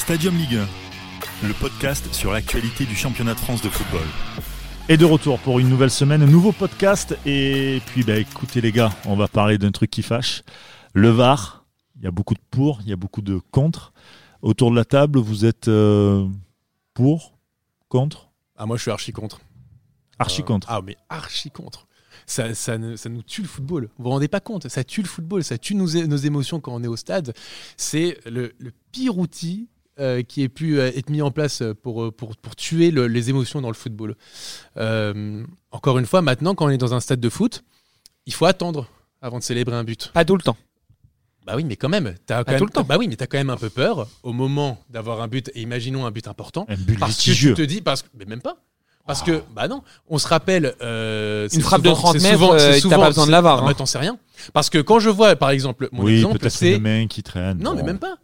Stadium 0.00 0.34
Ligue 0.34 0.56
1, 1.42 1.46
le 1.46 1.52
podcast 1.52 2.12
sur 2.14 2.32
l'actualité 2.32 2.86
du 2.86 2.96
championnat 2.96 3.34
de 3.34 3.38
France 3.38 3.60
de 3.60 3.68
football. 3.68 4.06
Et 4.88 4.96
de 4.96 5.04
retour 5.04 5.38
pour 5.38 5.58
une 5.58 5.68
nouvelle 5.68 5.90
semaine, 5.90 6.22
un 6.22 6.26
nouveau 6.26 6.52
podcast. 6.52 7.16
Et 7.26 7.82
puis, 7.86 8.02
bah, 8.02 8.16
écoutez 8.16 8.62
les 8.62 8.72
gars, 8.72 8.90
on 9.04 9.14
va 9.14 9.28
parler 9.28 9.58
d'un 9.58 9.70
truc 9.70 9.90
qui 9.90 10.02
fâche. 10.02 10.42
Le 10.94 11.10
VAR, 11.10 11.66
il 11.96 12.04
y 12.04 12.06
a 12.06 12.10
beaucoup 12.10 12.32
de 12.32 12.40
pour, 12.50 12.80
il 12.80 12.88
y 12.88 12.92
a 12.94 12.96
beaucoup 12.96 13.20
de 13.20 13.40
contre. 13.50 13.92
Autour 14.40 14.70
de 14.70 14.76
la 14.76 14.86
table, 14.86 15.18
vous 15.18 15.44
êtes 15.44 15.68
euh, 15.68 16.26
pour, 16.94 17.38
contre? 17.88 18.30
Ah, 18.56 18.64
moi, 18.64 18.78
je 18.78 18.82
suis 18.82 18.90
archi 18.90 19.12
contre. 19.12 19.42
Archi 20.18 20.40
Euh, 20.40 20.44
contre. 20.46 20.66
Ah, 20.70 20.80
mais 20.82 20.96
archi 21.10 21.50
contre. 21.50 21.86
Ça, 22.24 22.54
ça, 22.54 22.78
ça 22.96 23.08
nous 23.10 23.22
tue 23.22 23.42
le 23.42 23.48
football. 23.48 23.90
Vous 23.98 24.04
vous 24.04 24.10
rendez 24.10 24.28
pas 24.28 24.40
compte? 24.40 24.66
Ça 24.68 24.82
tue 24.82 25.02
le 25.02 25.08
football, 25.08 25.44
ça 25.44 25.58
tue 25.58 25.74
nos, 25.74 25.86
nos 25.86 26.16
émotions 26.16 26.58
quand 26.58 26.74
on 26.74 26.82
est 26.82 26.88
au 26.88 26.96
stade. 26.96 27.34
C'est 27.76 28.18
le, 28.24 28.54
le 28.58 28.72
pire 28.92 29.18
outil 29.18 29.68
euh, 29.98 30.22
qui 30.22 30.42
ait 30.42 30.48
pu 30.48 30.78
euh, 30.78 30.90
être 30.96 31.10
mis 31.10 31.20
en 31.22 31.30
place 31.30 31.62
pour, 31.82 32.04
euh, 32.04 32.10
pour, 32.12 32.36
pour 32.36 32.56
tuer 32.56 32.90
le- 32.90 33.06
les 33.08 33.28
émotions 33.30 33.60
dans 33.60 33.68
le 33.68 33.74
football. 33.74 34.14
Euh, 34.76 35.42
encore 35.72 35.98
une 35.98 36.06
fois, 36.06 36.22
maintenant, 36.22 36.54
quand 36.54 36.66
on 36.66 36.70
est 36.70 36.78
dans 36.78 36.94
un 36.94 37.00
stade 37.00 37.20
de 37.20 37.28
foot, 37.28 37.62
il 38.26 38.32
faut 38.32 38.46
attendre 38.46 38.86
avant 39.22 39.38
de 39.38 39.42
célébrer 39.42 39.76
un 39.76 39.84
but. 39.84 40.10
Pas 40.14 40.24
tout 40.24 40.36
le 40.36 40.42
temps. 40.42 40.56
Bah 41.46 41.54
oui, 41.56 41.64
mais 41.64 41.76
quand 41.76 41.88
même, 41.88 42.14
t'as 42.26 42.38
quand 42.38 42.44
Pas 42.44 42.50
même, 42.52 42.58
tout 42.60 42.66
le 42.66 42.70
temps. 42.72 42.84
bah 42.84 42.96
oui, 42.98 43.08
mais 43.08 43.16
t'as 43.16 43.26
quand 43.26 43.38
même 43.38 43.50
un 43.50 43.56
peu 43.56 43.70
peur 43.70 44.06
au 44.22 44.32
moment 44.32 44.78
d'avoir 44.90 45.20
un 45.22 45.28
but. 45.28 45.50
Et 45.54 45.62
imaginons 45.62 46.06
un 46.06 46.10
but 46.10 46.28
important, 46.28 46.66
Un 46.68 46.76
but 46.76 46.98
parce 46.98 47.12
que 47.12 47.16
litigieux. 47.18 47.54
tu 47.54 47.62
te 47.62 47.66
dis, 47.66 47.80
parce 47.80 48.02
que, 48.02 48.08
mais 48.18 48.26
même 48.26 48.42
pas. 48.42 48.56
Parce 49.06 49.22
que, 49.22 49.42
bah 49.56 49.66
non, 49.66 49.82
on 50.08 50.18
se 50.18 50.28
rappelle. 50.28 50.74
euh, 50.82 51.48
Une 51.52 51.62
frappe 51.62 51.82
de 51.82 51.88
souvent- 51.88 52.00
30 52.00 52.18
c'est 52.18 52.22
mètres, 52.22 52.38
souvent- 52.38 52.52
euh, 52.54 52.78
t'as 52.80 52.96
pas 52.98 53.06
besoin 53.08 53.26
de 53.26 53.32
la 53.32 53.40
VAR, 53.40 53.58
Ah, 53.58 53.62
hein. 53.62 53.66
bah, 53.66 53.74
t'en 53.74 53.86
sais 53.86 53.98
rien. 53.98 54.18
Parce 54.52 54.70
que 54.70 54.78
quand 54.78 55.00
je 55.00 55.08
vois, 55.10 55.34
par 55.34 55.50
exemple, 55.50 55.88
mon 55.90 56.04
Oui, 56.04 56.16
exemple, 56.16 56.48
c'est. 56.48 56.80
qui 57.08 57.22
traîne. 57.24 57.58
Non, 57.58 57.74
mais 57.74 57.82
même 57.82 57.98
pas. 57.98 58.18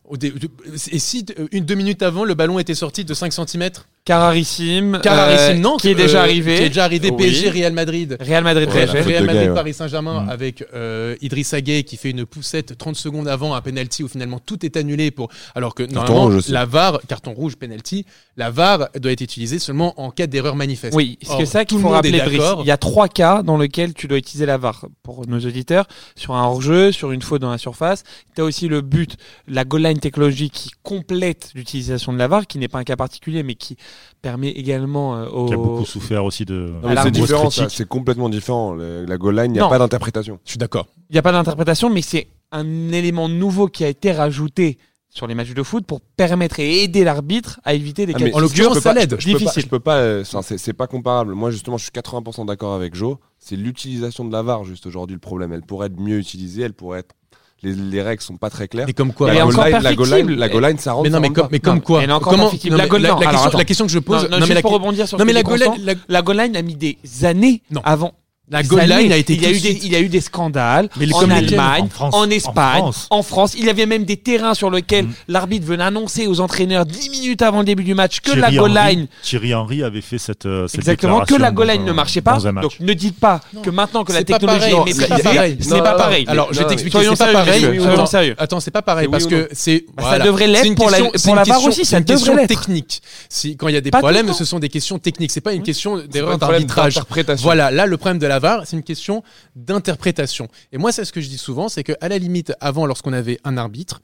Et 0.93 0.99
si 0.99 1.25
euh, 1.39 1.49
une 1.53 1.65
deux 1.65 1.75
minutes 1.75 2.03
avant, 2.03 2.25
le 2.25 2.35
ballon 2.35 2.59
était 2.59 2.75
sorti 2.75 3.05
de 3.05 3.15
5 3.15 3.33
cm 3.33 3.71
Carrarissime. 4.05 5.01
Carrarissime, 5.03 5.57
euh, 5.57 5.61
non 5.61 5.77
Qui 5.79 5.89
est 5.89 5.95
déjà 5.97 6.21
euh, 6.21 6.23
arrivé. 6.23 6.57
Qui 6.59 6.63
est 6.63 6.69
déjà 6.69 6.85
arrivé 6.85 7.11
Oui. 7.11 7.17
PSG 7.17 7.51
Real 7.51 7.73
Madrid. 7.73 8.17
Real 8.21 8.45
Madrid. 8.45 8.69
Real 8.71 8.87
de 8.89 8.93
Madrid 9.27 9.27
gars, 9.27 9.49
ouais. 9.49 9.55
Paris 9.55 9.75
Saint-Germain 9.75 10.23
Mm. 10.23 10.29
avec 10.29 10.65
euh, 10.75 11.17
Idrissa 11.23 11.61
Gueye 11.61 11.83
qui 11.83 11.97
fait 11.97 12.11
une 12.11 12.25
poussette 12.25 12.79
30 12.79 12.95
secondes 12.95 13.27
avant 13.27 13.55
un 13.55 13.61
penalty 13.61 14.05
où 14.05 14.09
finalement 14.09 14.39
tout 14.39 14.65
est 14.65 14.77
annulé 14.77 15.11
pour 15.11 15.29
alors 15.57 15.75
que 15.75 15.83
normalement 15.83 16.23
rouge 16.23 16.37
aussi. 16.37 16.53
la 16.53 16.65
VAR 16.67 17.01
carton 17.09 17.33
rouge 17.33 17.57
penalty 17.57 18.07
la 18.37 18.51
VAR 18.51 18.89
doit 19.01 19.11
être 19.11 19.23
utilisée 19.23 19.59
seulement 19.59 20.01
en 20.01 20.11
cas 20.11 20.27
d'erreur 20.29 20.55
manifeste. 20.55 20.95
Oui, 20.95 21.19
c'est 21.23 21.47
ça 21.47 21.65
tout 21.65 21.67
qu'il 21.67 21.79
le 21.79 21.83
faut 21.83 21.89
rappeler, 21.89 22.21
Brice. 22.21 22.43
Il 22.61 22.67
y 22.67 22.71
a 22.71 22.77
trois 22.77 23.09
cas 23.09 23.43
dans 23.43 23.57
lesquels 23.59 23.93
tu 23.93 24.07
dois 24.07 24.19
utiliser 24.19 24.47
la 24.47 24.59
VAR 24.59 24.87
pour 25.03 25.27
nos 25.27 25.41
auditeurs. 25.41 25.87
Sur 26.15 26.35
un 26.35 26.45
hors-jeu, 26.45 26.93
sur 26.93 27.13
une 27.13 27.23
faute 27.23 27.41
dans 27.41 27.51
la 27.51 27.59
surface. 27.59 28.05
Tu 28.35 28.43
as 28.43 28.45
aussi 28.45 28.69
le 28.69 28.83
but, 28.83 29.17
la 29.49 29.65
goal 29.65 29.87
line 29.97 30.01
technologie 30.01 30.51
qui 30.51 30.71
complète 30.83 31.51
l'utilisation 31.55 32.13
de 32.13 32.19
la 32.19 32.29
VAR, 32.29 32.47
qui 32.47 32.59
n'est 32.59 32.69
pas 32.69 32.79
un 32.79 32.85
cas 32.85 32.97
particulier, 32.97 33.43
mais 33.43 33.55
qui 33.55 33.77
permet 34.23 34.51
également 34.51 35.17
euh, 35.17 35.29
au... 35.29 35.47
Qui 35.47 35.55
a 35.55 35.57
beaucoup 35.57 35.85
souffert 35.85 36.25
aussi 36.25 36.45
de. 36.45 36.73
Alors, 36.85 37.05
c'est 37.05 37.11
différent, 37.11 37.51
c'est 37.51 37.89
complètement 37.89 38.29
différent. 38.29 38.75
Le- 38.75 39.05
la 39.05 39.17
goal 39.17 39.37
line, 39.37 39.47
il 39.47 39.53
n'y 39.55 39.59
a 39.59 39.63
Non. 39.63 39.69
pas 39.69 39.79
d'interprétation. 39.79 40.39
Je 40.45 40.51
suis 40.51 40.59
d'accord. 40.59 40.87
Il 41.11 41.15
n'y 41.15 41.19
a 41.19 41.23
pas 41.23 41.33
d'interprétation, 41.33 41.91
mais 41.91 42.03
c'est 42.03 42.29
un 42.53 42.93
élément 42.93 43.29
nouveau 43.29 43.67
qui 43.69 43.85
a 43.85 43.89
été 43.89 44.13
rajouté 44.13 44.79
sur 45.09 45.27
les 45.27 45.35
matchs 45.35 45.55
de 45.55 45.63
foot 45.63 45.87
pour 45.87 46.01
permettre 46.03 46.61
et 46.61 46.83
aider 46.83 47.03
l'arbitre 47.03 47.59
à 47.65 47.73
éviter 47.73 48.05
des 48.05 48.13
Ah, 48.15 48.19
cas 48.19 48.31
en 48.35 48.39
l'occurrence, 48.39 48.79
ça 48.81 48.93
l'aide. 48.93 49.17
Je 49.19 49.27
peux 49.27 49.33
pas- 49.33 49.39
Difficile. 49.39 49.63
Je 49.63 49.69
peux 49.69 49.81
pas, 49.81 49.97
euh, 49.97 50.21
enfin, 50.23 50.43
c'est 50.43 50.59
c'est 50.59 50.75
pas 50.75 50.87
comparable. 50.87 51.33
Moi, 51.35 51.51
justement, 51.51 51.79
je 51.79 51.85
suis 51.85 51.91
80% 51.93 52.45
d'accord 52.45 52.75
avec 52.75 52.95
Joe. 52.95 53.17
C'est 53.39 53.57
l'utilisation 53.57 54.25
de 54.27 54.33
la 54.33 54.43
VAR, 54.43 54.65
juste 54.65 54.85
aujourd'hui, 54.87 55.15
le 55.15 55.21
problème. 55.21 55.53
Elle 55.55 55.63
pourrait 55.63 55.87
être 55.87 55.99
mieux 55.99 56.19
utilisée, 56.19 56.63
elle 56.63 56.75
pourrait 56.75 57.01
être. 57.01 57.15
Les, 57.63 57.73
les 57.73 58.03
règles 58.03 58.23
sont 58.23 58.37
pas 58.37 58.51
très 58.51 58.69
claires. 58.69 58.87
Mais 58.87 58.93
comme 58.93 59.13
quoi 59.13 59.33
la, 59.33 59.41
goal 59.45 59.55
line, 59.55 59.79
la, 59.83 59.95
goal 59.95 60.07
line, 60.07 60.11
perfectible. 60.17 60.35
la 60.35 60.49
goal 60.49 60.65
line, 60.67 60.79
ça 60.79 60.93
rentre. 60.93 61.05
Mais 61.05 61.11
non, 61.11 61.21
mais 61.21 61.29
comme, 61.29 61.35
pas. 61.45 61.49
mais 61.51 61.59
comme 61.59 61.75
Non, 61.77 61.81
quoi 61.81 62.03
Comment 62.21 62.51
non, 62.53 62.77
La 62.77 62.87
goal- 62.87 63.01
la, 63.03 63.09
non, 63.11 63.19
la 63.21 63.29
alors, 63.29 63.43
question, 63.43 63.59
la 63.59 63.65
question 63.65 63.87
que 63.87 63.93
je 63.93 63.99
pose. 63.99 64.23
Non, 64.25 64.29
non, 64.31 64.39
non, 64.41 64.47
mais 64.47 64.55
la, 64.55 64.61
pour 64.63 64.73
rebondir 64.73 65.09
sur 65.09 65.17
non, 65.19 65.23
ce 65.23 65.27
mais 65.27 65.33
que 65.33 65.37
la 65.37 65.43
goal 65.43 65.59
line- 65.61 65.85
la- 65.87 65.95
la 66.09 66.23
goal 66.23 66.37
line 66.37 66.57
a 66.57 66.63
mis 66.63 66.75
des 66.77 66.99
années 67.25 67.63
Non. 67.71 67.81
avant. 67.85 68.13
La 68.49 68.63
goal 68.63 68.83
line 68.89 69.13
a 69.13 69.17
été 69.17 69.33
il 69.35 69.43
y 69.43 69.47
a, 69.47 69.51
eu 69.51 69.57
de 69.57 69.61
des, 69.61 69.81
il 69.85 69.93
y 69.93 69.97
a 69.97 70.01
eu 70.01 70.09
des 70.09 70.21
scandales 70.21 70.89
Mais 70.99 71.13
en 71.13 71.29
Allemagne, 71.31 71.83
En 71.83 71.87
en, 71.87 71.89
France. 71.89 72.15
En 72.15 72.31
Espagne, 72.31 72.79
France. 72.79 73.07
en 73.11 73.23
France. 73.23 73.55
Il 73.59 73.65
y 73.67 73.71
avait 73.71 73.87
même 73.87 74.05
des 74.05 74.17
terrains 74.17 74.55
sur 74.55 74.71
lesquels 74.71 75.07
Mm. 75.07 75.13
l'arbitre 75.29 75.67
venait 75.67 75.83
annoncer 75.85 76.27
aux 76.27 76.41
entraîneurs 76.41 76.87
10 76.87 77.11
minutes 77.11 77.43
avant 77.43 77.59
le 77.61 77.65
début 77.65 77.83
du 77.85 77.95
match 77.95 78.21
que 78.21 78.31
la 78.31 78.49
Thierry 78.51 78.57
goal 78.57 78.79
Henry- 78.79 78.97
line 78.97 79.07
Thierry 79.23 79.55
Henry 79.55 79.83
avait 79.83 80.01
fait 80.01 80.19
cette. 80.19 80.47
euh, 80.47 80.69
cette 80.69 80.79
Exactement, 80.81 81.21
que 81.21 81.35
la 81.35 81.51
goal 81.51 81.67
dans 81.67 81.73
line 81.73 81.85
ne 81.85 81.93
marchait 81.93 82.21
pas. 82.21 82.39
Donc 82.39 82.79
ne 82.81 82.93
dites 82.93 83.19
pas 83.19 83.41
que 83.63 83.71
maintenant 83.71 84.05
que 84.05 84.13
la 84.13 84.23
technologie 84.25 84.67
est 84.69 84.71
Non, 84.73 84.85
maîtrisée, 84.85 85.03
c'est 85.03 85.09
pas 85.09 85.19
pareil. 85.35 85.57
c'est 85.61 85.71
Non, 85.71 85.83
pas 85.83 85.93
non, 85.93 85.99
pareil. 85.99 86.25
Alors, 86.29 86.49
je 86.53 86.59
vais 86.59 86.63
Non, 86.63 86.69
t'expliquer. 86.69 86.99
soyons 86.99 87.15
C'est 87.17 87.33
pas 87.33 87.45
sérieux, 87.45 87.83
Attends, 87.89 88.07
sérieux. 88.07 88.35
Attends, 88.39 88.61
c'est 88.61 88.71
pas 88.71 88.83
pareil 88.83 89.09
parce 89.09 89.27
que 89.27 89.43
non 89.43 89.47
c'est. 89.53 89.85
Bah, 89.97 90.05
ça 90.11 90.19
devrait 90.21 90.47
l'être 90.47 90.75
pour 90.77 90.91
la- 90.91 90.99
la 91.01 91.05
VAR 91.09 91.45
question- 91.45 91.69
aussi, 91.69 91.85
c'est 91.85 91.99
une 91.99 92.05
question 92.05 92.47
technique. 92.47 93.03
Si 93.29 93.57
quand 93.57 93.69
il 93.69 93.75
y 93.75 93.79
a 93.79 93.81
des 93.81 93.91
problèmes, 93.91 94.33
ce 94.33 94.45
sont 94.45 94.59
des 94.59 94.69
questions 94.69 94.99
techniques. 94.99 95.31
C'est 95.33 95.41
pas 95.41 95.53
une 95.53 95.63
question 95.63 95.99
d'erreur 95.99 96.39
d'arbitrage. 96.39 96.95
d'interprétation. 96.95 97.43
Voilà, 97.45 97.71
là, 97.71 97.87
le 97.87 97.97
problème 97.97 98.19
de 98.19 98.27
la 98.27 98.36
VAR, 98.39 98.67
c'est 98.67 98.77
une 98.77 98.83
question 98.83 99.23
d'interprétation. 99.55 100.49
Et 100.73 100.79
moi, 100.79 100.93
c'est 100.93 101.05
ce 101.05 101.13
que 101.13 101.21
je 101.21 101.29
dis 101.29 101.39
souvent, 101.39 101.69
c'est 101.69 101.83
qu'à 101.85 102.09
la 102.09 102.19
limite, 102.19 102.53
avant, 102.61 102.87
lorsqu'on 102.87 103.13
avait 103.13 103.39
un 103.45 103.57
arbitre, 103.57 104.01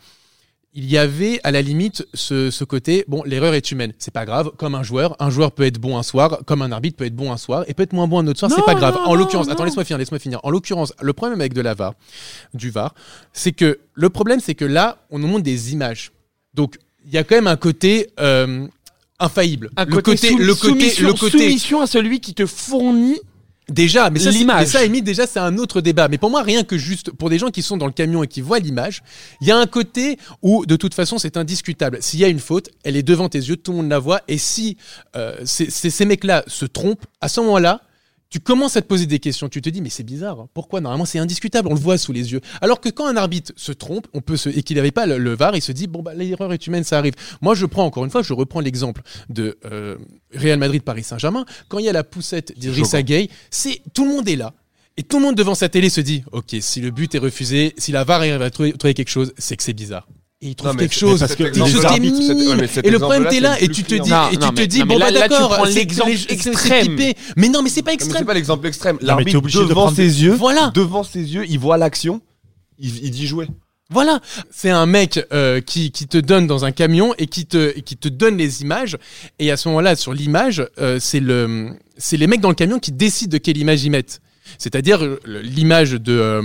il 0.74 0.90
y 0.90 0.96
avait 0.96 1.38
à 1.44 1.50
la 1.50 1.60
limite 1.60 2.06
ce, 2.14 2.50
ce 2.50 2.64
côté, 2.64 3.04
bon, 3.06 3.22
l'erreur 3.24 3.52
est 3.52 3.70
humaine, 3.70 3.92
c'est 3.98 4.10
pas 4.10 4.24
grave, 4.24 4.52
comme 4.56 4.74
un 4.74 4.82
joueur, 4.82 5.16
un 5.20 5.28
joueur 5.28 5.52
peut 5.52 5.64
être 5.64 5.78
bon 5.78 5.98
un 5.98 6.02
soir, 6.02 6.40
comme 6.46 6.62
un 6.62 6.72
arbitre 6.72 6.96
peut 6.96 7.04
être 7.04 7.14
bon 7.14 7.30
un 7.30 7.36
soir, 7.36 7.64
et 7.68 7.74
peut 7.74 7.82
être 7.82 7.92
moins 7.92 8.08
bon 8.08 8.20
un 8.20 8.26
autre 8.26 8.38
soir, 8.38 8.50
c'est 8.50 8.64
pas 8.64 8.74
grave. 8.74 8.94
non, 8.94 9.00
en 9.10 9.14
l'occurrence, 9.14 9.50
attends, 9.50 9.64
laisse-moi 9.64 9.84
finir, 9.84 9.98
laisse-moi 9.98 10.18
finir. 10.18 10.40
En 10.44 10.50
l'occurrence, 10.50 10.94
le 11.02 11.12
problème 11.12 11.40
avec 11.42 11.52
de 11.52 11.60
la 11.60 11.74
VAR, 11.74 11.92
du 12.54 12.70
VAR, 12.70 12.94
c'est 13.34 13.52
que 13.52 13.80
le 13.92 14.08
problème, 14.08 14.40
c'est 14.40 14.54
que 14.54 14.64
là, 14.64 15.04
on 15.10 15.18
nous 15.18 15.26
montre 15.26 15.42
des 15.42 15.72
images. 15.74 16.10
Donc, 16.54 16.78
il 17.04 17.12
y 17.12 17.18
a 17.18 17.24
quand 17.24 17.34
même 17.34 17.48
un 17.48 17.56
côté 17.56 18.08
euh, 18.18 18.66
infaillible. 19.18 19.68
Un 19.76 19.84
le 19.84 20.00
côté, 20.00 20.28
sou- 20.28 20.38
le 20.38 20.54
côté, 20.54 20.68
soumission, 20.88 21.06
le 21.08 21.12
côté, 21.12 21.38
soumission 21.38 21.80
à 21.82 21.86
celui 21.86 22.20
qui 22.20 22.32
te 22.32 22.46
fournit 22.46 23.20
Déjà, 23.68 24.10
mais 24.10 24.18
ça, 24.18 24.32
c'est- 24.32 24.38
L'image. 24.38 24.66
ça, 24.66 24.80
Amy, 24.80 25.02
déjà, 25.02 25.26
c'est 25.26 25.38
un 25.38 25.56
autre 25.56 25.80
débat. 25.80 26.08
Mais 26.08 26.18
pour 26.18 26.30
moi, 26.30 26.42
rien 26.42 26.64
que 26.64 26.76
juste 26.76 27.12
pour 27.12 27.30
des 27.30 27.38
gens 27.38 27.50
qui 27.50 27.62
sont 27.62 27.76
dans 27.76 27.86
le 27.86 27.92
camion 27.92 28.22
et 28.24 28.26
qui 28.26 28.40
voient 28.40 28.58
l'image, 28.58 29.02
il 29.40 29.46
y 29.46 29.52
a 29.52 29.56
un 29.56 29.66
côté 29.66 30.18
où, 30.42 30.66
de 30.66 30.74
toute 30.76 30.94
façon, 30.94 31.16
c'est 31.18 31.36
indiscutable. 31.36 31.98
S'il 32.00 32.18
y 32.20 32.24
a 32.24 32.28
une 32.28 32.40
faute, 32.40 32.70
elle 32.82 32.96
est 32.96 33.02
devant 33.04 33.28
tes 33.28 33.38
yeux, 33.38 33.56
tout 33.56 33.70
le 33.70 33.78
monde 33.78 33.88
la 33.90 34.00
voit. 34.00 34.20
Et 34.26 34.36
si 34.38 34.76
euh, 35.16 35.36
ces- 35.44 35.70
ces 35.70 35.90
ces 35.90 36.04
mecs-là 36.04 36.42
se 36.48 36.64
trompent, 36.66 37.06
à 37.20 37.28
ce 37.28 37.40
moment-là, 37.40 37.80
tu 38.32 38.40
commences 38.40 38.78
à 38.78 38.82
te 38.82 38.86
poser 38.86 39.04
des 39.04 39.18
questions. 39.18 39.50
Tu 39.50 39.60
te 39.60 39.68
dis, 39.68 39.82
mais 39.82 39.90
c'est 39.90 40.02
bizarre. 40.04 40.40
hein. 40.40 40.48
Pourquoi? 40.54 40.80
Normalement, 40.80 41.04
c'est 41.04 41.18
indiscutable. 41.18 41.68
On 41.70 41.74
le 41.74 41.78
voit 41.80 41.98
sous 41.98 42.12
les 42.12 42.32
yeux. 42.32 42.40
Alors 42.62 42.80
que 42.80 42.88
quand 42.88 43.06
un 43.06 43.16
arbitre 43.18 43.52
se 43.56 43.72
trompe, 43.72 44.06
on 44.14 44.22
peut 44.22 44.38
se, 44.38 44.48
et 44.48 44.62
qu'il 44.62 44.76
n'avait 44.78 44.90
pas 44.90 45.04
le, 45.04 45.18
le 45.18 45.36
VAR, 45.36 45.54
il 45.54 45.60
se 45.60 45.70
dit, 45.70 45.86
bon, 45.86 46.02
bah, 46.02 46.14
l'erreur 46.14 46.50
est 46.54 46.66
humaine, 46.66 46.82
ça 46.82 46.96
arrive. 46.96 47.12
Moi, 47.42 47.54
je 47.54 47.66
prends 47.66 47.84
encore 47.84 48.06
une 48.06 48.10
fois, 48.10 48.22
je 48.22 48.32
reprends 48.32 48.60
l'exemple 48.60 49.02
de 49.28 49.58
euh, 49.66 49.98
Real 50.34 50.58
Madrid-Paris 50.58 51.04
Saint-Germain. 51.04 51.44
Quand 51.68 51.78
il 51.78 51.84
y 51.84 51.90
a 51.90 51.92
la 51.92 52.04
poussette 52.04 52.58
d'Idrissa 52.58 53.02
Gueye, 53.02 53.28
c'est 53.50 53.82
tout 53.92 54.06
le 54.06 54.12
monde 54.12 54.26
est 54.26 54.36
là. 54.36 54.54
Et 54.96 55.02
tout 55.02 55.18
le 55.18 55.24
monde 55.24 55.34
devant 55.36 55.54
sa 55.54 55.68
télé 55.68 55.90
se 55.90 56.00
dit, 56.00 56.22
ok, 56.32 56.56
si 56.60 56.80
le 56.80 56.90
but 56.90 57.14
est 57.14 57.18
refusé, 57.18 57.74
si 57.76 57.92
la 57.92 58.04
VAR 58.04 58.20
arrive 58.20 58.40
à 58.40 58.50
trouver, 58.50 58.72
trouver 58.72 58.94
quelque 58.94 59.10
chose, 59.10 59.34
c'est 59.36 59.58
que 59.58 59.62
c'est 59.62 59.74
bizarre. 59.74 60.08
Et 60.44 60.48
il 60.48 60.54
trouve 60.56 60.72
Non, 60.72 60.76
quelque 60.76 60.94
chose. 60.94 61.20
parce 61.20 61.36
que 61.36 61.44
quelque 61.44 61.58
chose 61.68 61.86
qui 61.86 61.94
est 61.94 62.00
minime. 62.00 62.66
et 62.82 62.90
le 62.90 62.98
problème, 62.98 63.28
t'es 63.30 63.38
là 63.38 63.60
et 63.62 63.68
tu 63.68 63.84
te 63.84 63.94
dis, 63.94 64.10
Non, 64.10 64.28
et 64.32 64.36
non, 64.36 64.48
tu 64.48 64.54
te 64.54 64.62
dis, 64.64 64.82
bon, 64.82 64.98
là- 64.98 65.12
bah 65.12 65.20
d'accord, 65.28 65.64
l'exemple 65.66 66.10
extrême. 66.28 66.96
Mais 67.36 67.48
non, 67.48 67.62
mais 67.62 67.70
c'est 67.70 67.82
pas 67.82 67.92
extrême. 67.92 68.18
c'est 68.18 68.24
pas 68.24 68.34
l'exemple 68.34 68.66
extrême. 68.66 68.98
L'arbitre 69.00 69.38
obligé 69.38 69.60
de 69.60 69.64
devant 69.66 69.90
ses 69.94 70.22
yeux, 70.24 70.34
Voilà. 70.34 70.72
devant 70.74 71.04
ses 71.04 71.20
yeux, 71.34 71.44
il 71.48 71.58
voit 71.60 71.76
l'action, 71.78 72.20
il, 72.78 73.04
il 73.04 73.10
dit 73.12 73.26
jouer. 73.28 73.46
Voilà, 73.90 74.20
c'est 74.50 74.70
un 74.70 74.86
mec 74.86 75.20
euh, 75.32 75.60
qui, 75.60 75.90
qui 75.92 76.06
te 76.08 76.16
donne 76.18 76.46
dans 76.46 76.64
un 76.64 76.72
camion 76.72 77.14
et 77.18 77.26
qui 77.26 77.44
te, 77.46 77.78
qui 77.80 77.96
te 77.96 78.08
donne 78.08 78.38
les 78.38 78.62
images. 78.62 78.96
Et 79.38 79.50
à 79.50 79.56
ce 79.58 79.68
moment-là, 79.68 79.96
sur 79.96 80.14
l'image, 80.14 80.66
euh, 80.80 80.98
c'est 80.98 81.20
le, 81.20 81.76
c'est 81.98 82.16
les 82.16 82.26
mecs 82.26 82.40
dans 82.40 82.48
le 82.48 82.54
camion 82.54 82.78
qui 82.78 82.90
décident 82.90 83.30
de 83.32 83.36
quelle 83.38 83.58
image 83.58 83.84
ils 83.84 83.90
mettent. 83.90 84.22
C'est-à-dire 84.58 85.02
euh, 85.04 85.20
l'image 85.24 85.96
euh, 86.08 86.42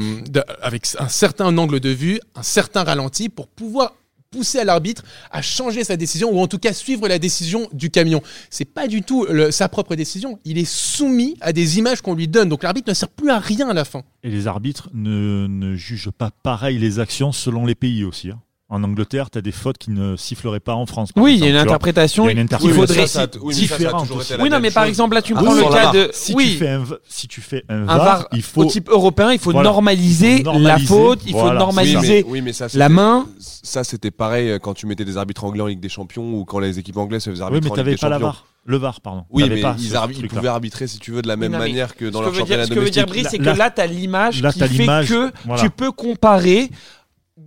avec 0.61 0.87
un 0.99 1.07
certain 1.07 1.55
angle 1.57 1.79
de 1.79 1.89
vue, 1.89 2.19
un 2.35 2.43
certain 2.43 2.83
ralenti 2.83 3.29
pour 3.29 3.47
pouvoir 3.47 3.93
pousser 4.29 4.59
à 4.59 4.65
l'arbitre 4.65 5.03
à 5.31 5.41
changer 5.41 5.85
sa 5.85 5.95
décision 5.95 6.29
ou 6.31 6.39
en 6.39 6.47
tout 6.47 6.57
cas 6.59 6.73
suivre 6.73 7.07
la 7.07 7.17
décision 7.17 7.69
du 7.71 7.89
camion. 7.89 8.21
C'est 8.49 8.65
pas 8.65 8.87
du 8.87 9.01
tout 9.01 9.25
sa 9.51 9.69
propre 9.69 9.95
décision. 9.95 10.37
Il 10.43 10.57
est 10.57 10.69
soumis 10.69 11.37
à 11.39 11.53
des 11.53 11.77
images 11.77 12.01
qu'on 12.01 12.13
lui 12.13 12.27
donne. 12.27 12.49
Donc 12.49 12.63
l'arbitre 12.63 12.89
ne 12.89 12.93
sert 12.93 13.07
plus 13.07 13.29
à 13.29 13.39
rien 13.39 13.69
à 13.69 13.73
la 13.73 13.85
fin. 13.85 14.03
Et 14.23 14.29
les 14.29 14.47
arbitres 14.47 14.89
ne, 14.93 15.47
ne 15.47 15.75
jugent 15.75 16.11
pas 16.11 16.31
pareil 16.43 16.77
les 16.77 16.99
actions 16.99 17.31
selon 17.31 17.65
les 17.65 17.75
pays 17.75 18.03
aussi. 18.03 18.29
hein. 18.29 18.41
En 18.69 18.83
Angleterre, 18.83 19.29
tu 19.29 19.37
as 19.37 19.41
des 19.41 19.53
fautes 19.53 19.77
qui 19.77 19.91
ne 19.91 20.17
siffleraient 20.17 20.59
pas 20.59 20.73
en 20.75 20.85
France. 20.85 21.11
Oui, 21.15 21.35
il 21.35 21.39
y 21.39 21.47
a 21.47 21.49
une 21.51 21.55
interprétation. 21.55 22.27
Il 22.27 22.47
faudrait. 22.73 23.07
ça, 23.07 23.21
ça, 23.21 23.27
oui, 23.39 23.53
mais 23.53 23.61
différente 23.61 24.09
Oui, 24.41 24.49
non, 24.49 24.59
mais 24.59 24.71
par 24.71 24.83
chose. 24.83 24.89
exemple, 24.89 25.15
là, 25.15 25.21
tu 25.21 25.33
Ah, 25.37 25.41
prends 25.41 25.53
oui, 25.53 25.63
le 25.65 25.71
cas 25.71 25.91
de. 25.93 26.09
Si, 26.11 26.33
oui, 26.35 26.51
tu 26.51 26.57
fais 26.57 26.67
un, 26.69 26.83
si 27.07 27.27
tu 27.29 27.39
fais 27.39 27.63
un 27.69 27.83
un 27.83 27.85
VAR, 27.85 27.97
VAR 27.97 28.27
il 28.33 28.43
au 28.55 28.65
type 28.65 28.89
européen, 28.89 29.31
il 29.31 29.39
faut 29.39 29.51
Voilà. 29.51 29.69
normaliser 29.69 30.43
la 30.43 30.79
faute, 30.79 31.21
il 31.25 31.31
faut. 31.31 31.47
Oui, 31.49 31.55
normaliser 31.55 32.23
mais, 32.23 32.29
oui, 32.29 32.41
mais 32.41 32.51
ça, 32.51 32.67
la 32.73 32.89
main. 32.89 33.27
Ça, 33.39 33.85
c'était 33.85 34.11
pareil 34.11 34.49
euh, 34.51 34.59
quand 34.59 34.73
tu 34.73 34.85
mettais 34.85 35.05
des 35.05 35.15
arbitres 35.15 35.45
anglais 35.45 35.61
en 35.61 35.67
Ligue 35.67 35.79
des 35.79 35.87
Champions 35.89 36.33
ou 36.33 36.43
quand 36.43 36.59
les 36.59 36.77
équipes 36.77 36.97
anglaises 36.97 37.23
se 37.23 37.29
faisaient 37.29 37.43
Oui, 37.43 37.47
arbitrer 37.55 37.69
mais 37.69 37.71
en 37.71 37.75
tu 37.75 37.79
Ligue 37.79 37.85
n'avais 37.85 37.95
des 37.95 38.01
pas 38.01 38.09
la. 38.09 38.17
VAR. 38.17 38.45
Le 38.65 38.75
VAR, 38.75 38.99
pardon. 38.99 39.23
Oui, 39.29 39.43
T'avais 39.43 39.55
mais 39.55 39.61
pas 39.61 39.75
ils, 39.79 39.93
ils 40.19 40.27
pouvaient 40.27 40.49
arbitrer, 40.49 40.87
si 40.87 40.99
tu 40.99 41.11
veux, 41.11 41.21
de 41.21 41.27
la 41.29 41.37
même 41.37 41.53
non, 41.53 41.57
mais 41.59 41.67
manière 41.69 41.95
que 41.95 42.03
dans 42.03 42.19
leur 42.21 42.31
dire, 42.31 42.39
championnat 42.41 42.65
ce 42.65 42.73
que 42.73 42.79
veut 42.81 42.89
dire 42.89 43.05
domestique. 43.05 43.23
Brice, 43.23 43.27
c'est 43.31 43.37
que 43.53 43.57
là, 43.57 43.71
tu 43.71 43.79
as 43.79 43.87
l'image 43.87 44.41
qui 44.41 44.59
fait 44.59 44.85
que 45.07 45.31
voilà. 45.45 45.61
tu 45.63 45.69
peux 45.69 45.93
comparer 45.93 46.69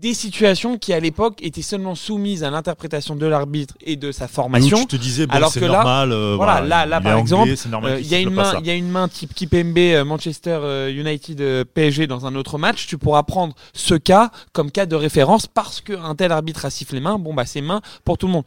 des 0.01 0.15
situations 0.15 0.79
qui 0.79 0.93
à 0.93 1.01
l'époque 1.01 1.39
étaient 1.43 1.61
seulement 1.63 1.95
soumises 1.95 2.43
à 2.43 2.51
l'interprétation 2.51 3.17
de 3.17 3.27
l'arbitre 3.27 3.75
et 3.83 3.97
de 3.97 4.13
sa 4.13 4.25
Nous, 4.25 4.31
formation. 4.31 4.79
tu 4.79 4.87
te 4.87 4.97
disais, 4.97 5.27
bon, 5.27 5.35
Alors 5.35 5.53
que 5.53 5.61
là, 5.61 5.69
normal. 5.69 6.13
euh, 6.13 6.35
voilà, 6.37 6.61
là- 6.63 6.87
là, 6.87 7.01
par 7.01 7.13
anglais, 7.19 7.21
exemple, 7.53 7.87
Euh, 7.89 8.01
Il 8.01 8.07
y 8.07 8.15
a 8.15 8.21
une 8.21 8.31
main, 8.31 8.55
il 8.61 8.67
y 8.67 8.71
a 8.71 8.75
une 8.75 8.89
main 8.89 9.09
type 9.09 9.35
Kipembe 9.35 9.77
euh, 9.79 10.05
Manchester 10.05 10.89
United 10.91 11.65
PSG 11.75 12.07
dans 12.07 12.25
un 12.27 12.35
autre 12.35 12.57
match. 12.57 12.87
Tu 12.87 12.97
pourras 12.99 13.23
prendre 13.25 13.55
ce 13.75 13.95
cas 13.95 14.31
comme 14.53 14.71
cas 14.71 14.87
de 14.87 14.97
référence 14.97 15.47
parce 15.47 15.81
qu'un 15.81 16.15
tel 16.15 16.33
arbitre 16.33 16.65
a 16.65 16.71
sifflé 16.71 17.01
main. 17.01 17.19
Bon 17.19 17.35
bah 17.35 17.45
c'est 17.45 17.61
main 17.61 17.81
pour 18.05 18.17
tout 18.17 18.27
le 18.27 18.33
monde. 18.33 18.45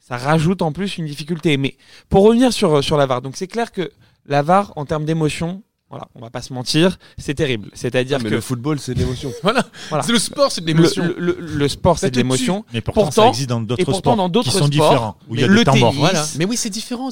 Ça 0.00 0.16
rajoute 0.16 0.62
en 0.62 0.72
plus 0.72 0.98
une 0.98 1.06
difficulté. 1.06 1.56
Mais 1.58 1.76
pour 2.08 2.24
revenir 2.24 2.52
sur 2.52 2.82
sur 2.82 2.96
la 2.96 3.06
VAR, 3.06 3.22
donc 3.22 3.36
c'est 3.36 3.46
clair 3.46 3.70
que 3.72 3.90
la 4.26 4.42
VAR 4.42 4.72
en 4.76 4.84
termes 4.84 5.04
d'émotion, 5.04 5.62
voilà, 5.90 6.06
on 6.14 6.20
va 6.20 6.28
pas 6.30 6.42
se 6.42 6.52
mentir, 6.52 6.98
c'est 7.16 7.34
terrible. 7.34 7.70
C'est-à-dire 7.72 8.18
Ah, 8.20 8.22
mais 8.22 8.28
que 8.30 8.34
le 8.34 8.40
football, 8.42 8.78
c'est 8.78 8.92
de 8.94 8.98
l'émotion. 8.98 9.32
Voilà. 9.42 9.64
Voilà. 9.88 10.04
C'est 10.04 10.12
le 10.12 10.18
sport, 10.18 10.52
c'est 10.52 10.60
de 10.60 10.66
le, 10.66 10.74
l'émotion. 10.74 11.04
le- 11.04 11.14
le- 11.18 11.36
le 11.40 11.68
sport 11.68 11.98
c'est 11.98 12.10
de 12.10 12.16
l'émotion. 12.16 12.64
Mais 12.74 12.80
pourtant, 12.82 13.02
pourtant- 13.04 13.22
ça 13.22 13.28
existe 13.28 13.48
dans 13.48 13.60
d'autres 13.62 13.84
pourtant, 13.84 13.98
sports 13.98 14.16
dans 14.16 14.28
d'autres 14.28 14.50
qui 14.50 14.52
sont 14.52 14.58
sports, 14.58 14.68
différents, 14.70 15.16
où 15.28 15.34
il 15.34 15.40
y 15.40 15.44
a 15.44 15.48
des 15.48 15.54
le 15.54 15.64
temps 15.64 15.76
morts. 15.76 15.90
tennis, 15.92 16.00
Voilà. 16.00 16.26
Mais 16.38 16.44
oui, 16.44 16.56
c'est 16.58 16.68
différent. 16.70 17.08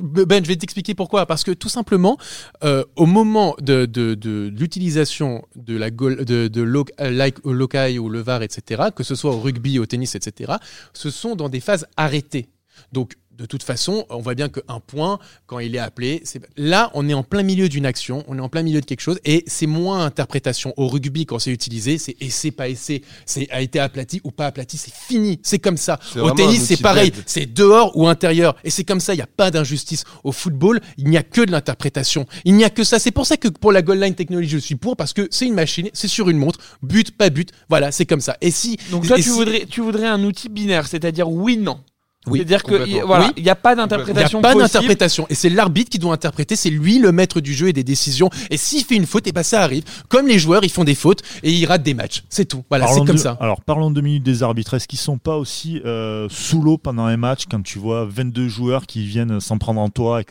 Ben, 0.00 0.42
je 0.42 0.48
vais 0.48 0.56
t'expliquer 0.56 0.94
pourquoi. 0.94 1.26
Parce 1.26 1.44
que 1.44 1.50
tout 1.52 1.68
simplement, 1.68 2.16
euh, 2.64 2.84
au 2.96 3.06
moment 3.06 3.54
de, 3.60 3.84
de, 3.86 4.14
de 4.14 4.52
l'utilisation 4.56 5.42
de 5.56 5.76
la 5.76 5.90
goal, 5.90 6.24
de, 6.24 6.48
de 6.48 6.62
lo- 6.62 6.84
euh, 7.00 7.10
like, 7.10 7.44
au 7.44 7.52
lokai 7.52 7.98
ou 7.98 8.08
le 8.08 8.20
VAR, 8.20 8.42
etc., 8.42 8.84
que 8.94 9.02
ce 9.04 9.14
soit 9.14 9.32
au 9.32 9.40
rugby, 9.40 9.78
au 9.78 9.86
tennis, 9.86 10.14
etc., 10.14 10.54
ce 10.94 11.10
sont 11.10 11.36
dans 11.36 11.48
des 11.48 11.60
phases 11.60 11.86
arrêtées. 11.96 12.48
Donc, 12.92 13.14
de 13.36 13.46
toute 13.46 13.62
façon, 13.62 14.06
on 14.10 14.18
voit 14.20 14.34
bien 14.34 14.48
qu'un 14.48 14.80
point, 14.86 15.18
quand 15.46 15.58
il 15.58 15.74
est 15.74 15.78
appelé, 15.78 16.22
c'est 16.24 16.40
là, 16.56 16.90
on 16.94 17.08
est 17.08 17.14
en 17.14 17.22
plein 17.22 17.42
milieu 17.42 17.68
d'une 17.68 17.84
action, 17.86 18.24
on 18.28 18.38
est 18.38 18.40
en 18.40 18.48
plein 18.48 18.62
milieu 18.62 18.80
de 18.80 18.86
quelque 18.86 19.00
chose, 19.00 19.18
et 19.24 19.44
c'est 19.46 19.66
moins 19.66 20.04
interprétation. 20.04 20.72
Au 20.76 20.88
rugby, 20.88 21.26
quand 21.26 21.38
c'est 21.38 21.50
utilisé, 21.50 21.98
c'est 21.98 22.16
essai, 22.20 22.50
pas 22.50 22.68
essai, 22.68 23.02
c'est 23.26 23.48
a 23.50 23.60
été 23.60 23.78
aplati 23.78 24.20
ou 24.24 24.30
pas 24.30 24.46
aplati, 24.46 24.78
c'est 24.78 24.92
fini, 24.94 25.38
c'est 25.42 25.58
comme 25.58 25.76
ça. 25.76 25.98
C'est 26.12 26.20
Au 26.20 26.30
tennis, 26.30 26.64
c'est 26.64 26.80
pareil, 26.80 27.10
d'aide. 27.10 27.22
c'est 27.26 27.46
dehors 27.46 27.96
ou 27.96 28.06
intérieur, 28.08 28.56
et 28.64 28.70
c'est 28.70 28.84
comme 28.84 29.00
ça, 29.00 29.12
il 29.12 29.16
n'y 29.16 29.22
a 29.22 29.26
pas 29.28 29.50
d'injustice. 29.50 30.04
Au 30.24 30.32
football, 30.32 30.80
il 30.96 31.08
n'y 31.08 31.16
a 31.16 31.22
que 31.22 31.42
de 31.42 31.50
l'interprétation, 31.52 32.26
il 32.44 32.54
n'y 32.54 32.64
a 32.64 32.70
que 32.70 32.84
ça. 32.84 32.98
C'est 32.98 33.10
pour 33.10 33.26
ça 33.26 33.36
que 33.36 33.48
pour 33.48 33.72
la 33.72 33.82
goal 33.82 34.00
line 34.00 34.14
technology, 34.14 34.48
je 34.48 34.58
suis 34.58 34.76
pour, 34.76 34.96
parce 34.96 35.12
que 35.12 35.28
c'est 35.30 35.46
une 35.46 35.54
machine, 35.54 35.90
c'est 35.92 36.08
sur 36.08 36.28
une 36.30 36.38
montre, 36.38 36.58
but, 36.82 37.16
pas 37.16 37.30
but, 37.30 37.50
voilà, 37.68 37.92
c'est 37.92 38.06
comme 38.06 38.20
ça. 38.20 38.36
Et 38.40 38.50
si, 38.50 38.76
Donc 38.90 39.06
toi 39.06 39.16
tu 39.16 39.22
si- 39.24 39.28
voudrais 39.30 39.66
tu 39.66 39.80
voudrais 39.80 40.06
un 40.06 40.22
outil 40.24 40.48
binaire, 40.48 40.86
c'est-à-dire 40.86 41.28
oui 41.30 41.56
non. 41.56 41.80
Oui, 42.26 42.38
C'est-à-dire 42.40 42.62
voilà, 43.06 43.30
n'y 43.44 43.50
a 43.50 43.54
pas 43.54 43.72
Il 43.72 43.76
n'y 43.76 43.82
d'interprétation 43.82 44.38
a 44.40 44.42
pas 44.42 44.54
d'interprétation. 44.54 45.26
Et 45.30 45.34
c'est 45.34 45.48
l'arbitre 45.48 45.90
qui 45.90 45.98
doit 45.98 46.12
interpréter. 46.12 46.56
C'est 46.56 46.70
lui 46.70 46.98
le 46.98 47.12
maître 47.12 47.40
du 47.40 47.54
jeu 47.54 47.68
et 47.68 47.72
des 47.72 47.84
décisions. 47.84 48.30
Et 48.50 48.56
s'il 48.56 48.84
fait 48.84 48.96
une 48.96 49.06
faute, 49.06 49.26
et 49.26 49.32
ben 49.32 49.42
ça 49.42 49.62
arrive. 49.62 49.84
Comme 50.08 50.26
les 50.26 50.38
joueurs, 50.38 50.64
ils 50.64 50.70
font 50.70 50.84
des 50.84 50.94
fautes 50.94 51.22
et 51.42 51.52
ils 51.52 51.66
ratent 51.66 51.82
des 51.82 51.94
matchs. 51.94 52.24
C'est 52.28 52.44
tout. 52.46 52.64
Voilà, 52.68 52.86
c'est 52.86 52.92
Parlons 52.92 53.06
comme 53.06 53.16
de- 53.16 53.20
ça. 53.20 53.36
Alors, 53.40 53.60
parlons 53.60 53.90
deux 53.90 54.00
minutes 54.00 54.22
des 54.24 54.42
arbitres. 54.42 54.74
Est-ce 54.74 54.88
qu'ils 54.88 54.98
sont 54.98 55.18
pas 55.18 55.36
aussi 55.36 55.80
euh, 55.84 56.26
sous 56.30 56.60
l'eau 56.60 56.78
pendant 56.78 57.04
un 57.04 57.16
match 57.16 57.44
quand 57.50 57.62
tu 57.62 57.78
vois 57.78 58.04
22 58.06 58.48
joueurs 58.48 58.86
qui 58.86 59.04
viennent 59.06 59.40
s'en 59.40 59.58
prendre 59.58 59.80
en 59.80 59.88
toi 59.88 60.20
et- 60.20 60.26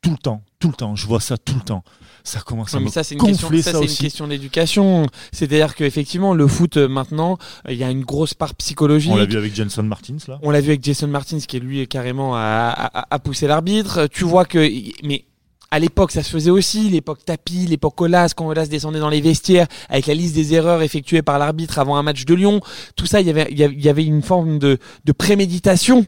tout 0.00 0.10
le 0.10 0.16
temps, 0.18 0.42
tout 0.60 0.68
le 0.68 0.74
temps. 0.74 0.94
Je 0.94 1.06
vois 1.06 1.20
ça 1.20 1.36
tout 1.36 1.54
le 1.56 1.60
temps. 1.60 1.82
Ça 2.28 2.40
commence 2.40 2.74
à 2.74 2.78
Non, 2.78 2.84
mais 2.84 2.90
ça 2.90 3.02
c'est 3.02 3.14
une 3.14 3.22
question, 3.22 3.48
ça, 3.48 3.72
ça 3.72 3.78
c'est 3.78 3.84
une 3.86 3.96
question 3.96 4.28
d'éducation. 4.28 5.06
C'est-à-dire 5.32 5.74
qu'effectivement 5.74 6.34
le 6.34 6.46
foot 6.46 6.76
euh, 6.76 6.86
maintenant, 6.86 7.38
euh, 7.66 7.72
il 7.72 7.78
y 7.78 7.84
a 7.84 7.90
une 7.90 8.04
grosse 8.04 8.34
part 8.34 8.54
psychologique. 8.54 9.12
On 9.12 9.16
l'a 9.16 9.24
vu 9.24 9.38
avec 9.38 9.54
Jenson 9.54 9.82
Martins 9.82 10.18
là. 10.28 10.38
On 10.42 10.50
l'a 10.50 10.60
vu 10.60 10.68
avec 10.68 10.84
Jason 10.84 11.08
Martins 11.08 11.38
qui 11.38 11.58
lui 11.58 11.88
carrément 11.88 12.36
a, 12.36 12.68
a, 12.68 13.06
a 13.10 13.18
poussé 13.18 13.46
l'arbitre. 13.46 14.08
Tu 14.08 14.24
vois 14.24 14.44
que 14.44 14.58
mais 15.06 15.24
à 15.70 15.78
l'époque, 15.78 16.12
ça 16.12 16.22
se 16.22 16.30
faisait 16.30 16.50
aussi, 16.50 16.88
l'époque 16.88 17.24
tapis, 17.24 17.66
l'époque 17.66 18.00
Olas, 18.00 18.32
quand 18.34 18.46
Olas 18.46 18.66
descendait 18.66 19.00
dans 19.00 19.10
les 19.10 19.20
vestiaires 19.20 19.66
avec 19.90 20.06
la 20.06 20.14
liste 20.14 20.34
des 20.34 20.54
erreurs 20.54 20.80
effectuées 20.82 21.20
par 21.22 21.38
l'arbitre 21.38 21.78
avant 21.78 21.96
un 21.96 22.02
match 22.02 22.24
de 22.24 22.34
Lyon. 22.34 22.60
Tout 22.96 23.04
ça, 23.06 23.20
il 23.20 23.26
y 23.26 23.30
avait, 23.30 23.48
il 23.50 23.58
y 23.58 23.64
avait- 23.64 23.74
il 23.74 23.84
y 23.84 23.88
avait 23.88 24.04
une 24.04 24.22
forme 24.22 24.58
de, 24.58 24.78
de 25.04 25.12
préméditation. 25.12 26.06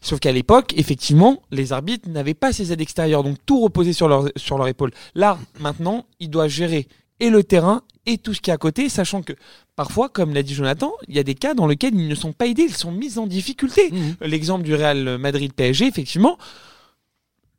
Sauf 0.00 0.18
qu'à 0.18 0.32
l'époque, 0.32 0.72
effectivement, 0.76 1.42
les 1.50 1.72
arbitres 1.72 2.08
n'avaient 2.08 2.34
pas 2.34 2.52
ces 2.52 2.72
aides 2.72 2.80
extérieures, 2.80 3.22
donc 3.22 3.36
tout 3.46 3.60
reposait 3.60 3.92
sur 3.92 4.08
leur, 4.08 4.24
sur 4.36 4.56
leur 4.58 4.66
épaule. 4.68 4.90
Là, 5.14 5.38
maintenant, 5.60 6.06
ils 6.18 6.30
doivent 6.30 6.48
gérer 6.48 6.88
et 7.20 7.30
le 7.30 7.44
terrain 7.44 7.82
et 8.06 8.18
tout 8.18 8.34
ce 8.34 8.40
qui 8.40 8.50
est 8.50 8.52
à 8.52 8.56
côté, 8.56 8.88
sachant 8.88 9.22
que 9.22 9.32
parfois, 9.76 10.08
comme 10.08 10.34
l'a 10.34 10.42
dit 10.42 10.54
Jonathan, 10.54 10.90
il 11.06 11.14
y 11.14 11.20
a 11.20 11.22
des 11.22 11.36
cas 11.36 11.54
dans 11.54 11.68
lesquels 11.68 11.94
ils 11.94 12.08
ne 12.08 12.14
sont 12.16 12.32
pas 12.32 12.46
aidés, 12.48 12.64
ils 12.68 12.74
sont 12.74 12.90
mis 12.90 13.16
en 13.18 13.26
difficulté. 13.28 13.90
Mhm. 13.92 14.16
L'exemple 14.22 14.64
du 14.64 14.74
Real 14.74 15.18
Madrid 15.18 15.52
PSG, 15.52 15.86
effectivement, 15.86 16.36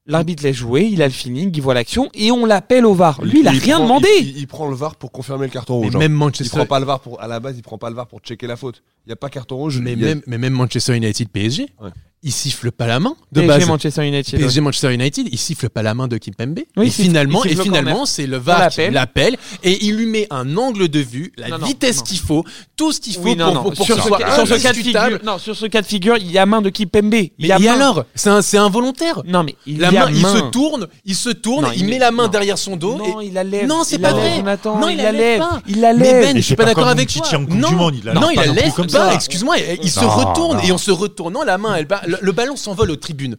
l'arbitre 0.05 0.43
laisse 0.43 0.55
jouer, 0.55 0.83
il 0.91 1.01
a 1.01 1.07
le 1.07 1.13
feeling, 1.13 1.51
il 1.53 1.61
voit 1.61 1.73
l'action 1.73 2.09
et 2.13 2.31
on 2.31 2.45
l'appelle 2.45 2.85
au 2.85 2.93
VAR. 2.93 3.21
Lui, 3.23 3.39
il 3.39 3.47
a 3.47 3.51
rien 3.51 3.75
prend- 3.77 3.83
demandé. 3.85 4.07
Il, 4.19 4.37
il 4.37 4.47
prend 4.47 4.67
le 4.67 4.75
VAR 4.75 4.95
pour 4.95 5.11
confirmer 5.11 5.45
le 5.47 5.51
carton 5.51 5.79
Mais 5.79 5.85
rouge. 5.85 5.95
hein. 5.95 5.99
même 5.99 6.11
Il 6.11 6.17
Manchester, 6.17 6.57
prend 6.57 6.65
pas 6.65 6.79
le 6.79 6.85
VAR 6.85 6.99
pour, 6.99 7.21
à 7.21 7.27
la 7.27 7.39
base, 7.39 7.55
il 7.57 7.61
prend 7.61 7.77
pas 7.77 7.89
le 7.89 7.95
VAR 7.95 8.07
pour 8.07 8.19
checker 8.19 8.47
la 8.47 8.55
faute. 8.57 8.83
Il 9.05 9.09
y 9.09 9.13
a 9.13 9.15
pas 9.15 9.29
carton 9.29 9.55
rouge. 9.57 9.79
mais 9.81 9.93
il 9.93 9.99
y 9.99 10.03
a- 10.03 10.07
même, 10.07 10.21
mais 10.27 10.37
même 10.37 10.53
Manchester 10.53 10.95
United 10.95 11.29
PSG, 11.29 11.67
Ouais. 11.81 11.89
Il 12.23 12.31
siffle 12.31 12.71
pas 12.71 12.87
la 12.87 12.99
main 12.99 13.15
de 13.31 13.41
PSG 13.41 13.47
base. 13.47 13.67
Manchester 13.67 14.07
United. 14.07 14.39
PSG 14.39 14.61
Manchester 14.61 14.93
United, 14.93 15.27
il 15.31 15.37
siffle 15.37 15.69
pas 15.69 15.81
la 15.83 15.93
main 15.93 16.07
de 16.07 16.17
Kimpembe. 16.17 16.59
Oui, 16.77 16.87
et 16.87 16.89
finalement, 16.89 17.43
et 17.43 17.55
finalement, 17.55 18.05
c'est 18.05 18.25
le 18.27 18.37
VAR 18.37 18.69
qui 18.69 18.89
l'appelle. 18.89 19.37
et 19.63 19.85
il 19.85 19.95
lui 19.97 20.05
met 20.05 20.27
un 20.29 20.55
angle 20.57 20.87
de 20.87 20.99
vue, 20.99 21.33
la 21.37 21.49
Non, 21.49 21.57
non, 21.59 21.65
vitesse 21.67 22.01
qu'il 22.01 22.19
faut, 22.19 22.43
tout 22.75 22.91
ce 22.91 22.99
qu'il 23.01 23.13
faut 23.15 23.21
Oui, 23.23 23.35
non, 23.35 23.45
pour, 23.47 23.53
non. 23.55 23.61
pour, 23.63 23.73
pour 23.73 23.85
sur, 23.85 23.95
ce, 23.97 24.01
ce 24.01 24.07
soit 24.07 24.19
sur 24.45 24.47
ce 24.47 24.61
cas 24.63 24.71
de 24.71 24.77
figure, 24.77 25.19
non, 25.23 25.37
sur 25.37 25.55
ce 25.55 25.65
cas 25.65 25.81
de 25.81 25.87
figure, 25.87 26.17
il 26.17 26.31
y 26.31 26.37
a 26.37 26.45
main 26.45 26.61
de 26.61 26.69
Kipembe. 26.69 27.13
Il 27.13 27.31
Mais 27.39 27.47
y 27.47 27.51
a 27.51 27.57
et 27.59 27.63
main. 27.65 27.73
alors? 27.73 28.05
C'est 28.15 28.29
un- 28.29 28.41
c'est 28.41 28.57
involontaire. 28.57 29.21
Non, 29.25 29.43
mais 29.43 29.55
il 29.67 29.79
La 29.79 29.91
main, 29.91 30.09
il 30.09 30.25
se 30.25 30.49
tourne, 30.49 30.87
il 31.05 31.15
se 31.15 31.29
tourne, 31.29 31.65
Non, 31.65 31.71
il, 31.73 31.81
il 31.81 31.87
met 31.87 31.99
la 31.99 32.11
main 32.11 32.27
derrière 32.27 32.57
son 32.57 32.75
dos. 32.77 32.95
Non, 32.97 33.21
et... 33.21 33.25
il 33.27 33.33
la 33.33 33.43
lève. 33.43 33.67
Non, 33.67 33.83
c'est 33.83 33.99
pas 33.99 34.13
vrai. 34.13 34.41
Non, 34.65 34.87
il, 34.89 34.97
la 34.97 35.11
lève. 35.11 35.43
Il 35.67 35.81
la 35.81 35.93
Mais 35.93 36.03
lève. 36.05 36.23
Ben, 36.23 36.37
Et 36.37 36.41
je 36.41 36.45
suis 36.45 36.55
pas 36.55 36.65
d'accord 36.65 36.87
avec 36.87 37.11
toi. 37.11 37.25
non, 37.49 37.69
du 37.69 37.75
Monde, 37.75 37.95
il 37.97 38.05
la 38.05 38.13
non, 38.13 38.29
lève 38.29 38.71
il 38.77 38.87
pas. 38.91 39.13
Excuse-moi, 39.13 39.55
il 39.81 39.89
se 39.91 39.99
retourne 40.05 40.59
et 40.65 40.71
en 40.71 40.77
se 40.77 40.91
retournant, 40.91 41.43
la 41.43 41.57
main, 41.57 41.75
elle, 41.75 41.85
bat- 41.85 42.01
le, 42.13 42.25
le 42.25 42.31
ballon 42.31 42.55
s'envole 42.55 42.91
aux 42.91 42.95
tribunes. 42.95 43.35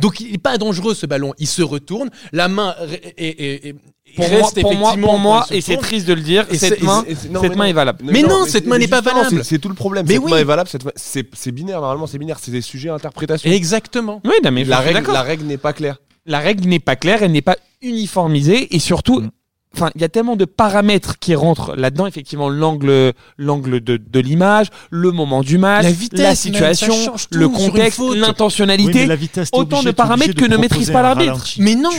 Donc 0.00 0.20
il 0.20 0.34
est 0.34 0.38
pas 0.38 0.58
dangereux 0.58 0.94
ce 0.94 1.06
ballon. 1.06 1.32
Il 1.38 1.46
se 1.46 1.62
retourne, 1.62 2.10
la 2.32 2.48
main 2.48 2.74
ré- 2.80 3.14
et, 3.16 3.28
et- 3.28 3.68
et- 3.68 3.74
Pour 4.16 4.24
reste 4.28 4.60
moi, 4.62 4.94
pour 4.96 5.18
moi, 5.18 5.42
pour 5.46 5.52
et 5.56 5.60
c'est 5.60 5.76
triste 5.76 6.06
de 6.08 6.14
le 6.14 6.20
dire, 6.22 6.46
Et 6.50 6.58
cette 6.58 6.82
main, 6.82 7.04
Et 7.06 7.14
c'est- 7.14 7.28
non, 7.28 7.40
cette 7.42 7.52
main 7.56 7.64
non. 7.64 7.70
est 7.70 7.74
valable. 7.74 8.04
Mais 8.04 8.22
non, 8.22 8.44
cette 8.46 8.66
main 8.66 8.78
n'est 8.78 8.88
pas 8.88 9.00
valable. 9.02 9.44
c'est- 9.44 9.58
tout 9.58 9.68
le 9.68 9.74
problème. 9.74 10.06
Mais 10.08 10.14
cette 10.14 10.22
oui. 10.24 10.30
main 10.30 10.38
est 10.38 10.44
valable. 10.44 10.68
C'est 10.96 11.52
binaire. 11.52 11.80
Normalement, 11.80 12.06
c'est 12.06 12.18
binaire. 12.18 12.38
C'est 12.40 12.50
des 12.50 12.62
sujets 12.62 12.88
à 12.88 12.94
interprétation. 12.94 13.50
Exactement. 13.50 14.20
Oui, 14.24 14.32
non, 14.42 14.50
mais 14.50 14.64
la 14.64 14.80
règle, 14.80 15.12
la 15.12 15.22
règle 15.22 15.44
n'est 15.44 15.58
pas 15.58 15.72
claire. 15.72 15.98
la 16.26 16.40
règle 16.40 16.68
n'est 16.68 16.80
pas 16.80 16.96
claire, 16.96 17.22
elle 17.22 17.32
n'est 17.32 17.40
pas 17.42 17.56
uniformisée 17.80 18.74
et 18.74 18.78
surtout, 18.78 19.20
Mm. 19.20 19.30
Enfin, 19.74 19.90
il 19.94 20.00
y 20.00 20.04
a 20.04 20.08
tellement 20.08 20.36
de 20.36 20.44
paramètres 20.44 21.18
qui 21.18 21.34
rentrent 21.34 21.74
là-dedans. 21.76 22.06
Effectivement, 22.06 22.48
l'angle, 22.48 23.12
l'angle 23.36 23.80
de, 23.80 23.96
de 23.96 24.20
l'image, 24.20 24.68
le 24.90 25.10
moment 25.12 25.42
du 25.42 25.58
match, 25.58 25.84
La 25.84 25.90
vitesse, 25.92 26.20
la 26.20 26.34
situation, 26.34 27.14
le 27.30 27.48
contexte. 27.48 27.98
Oui, 28.00 28.18
l'intentionnalité. 28.18 29.06
la 29.06 29.16
vitesse, 29.16 29.50
t'es 29.50 29.58
autant 29.58 29.76
obligé- 29.78 29.86
de 29.86 29.90
paramètres 29.92 30.34
que 30.34 30.44
ne 30.46 30.56
maîtrise 30.56 30.90
pas 30.90 31.00
un 31.00 31.02
l'arbitre. 31.02 31.46
Mais 31.58 31.74
non. 31.74 31.90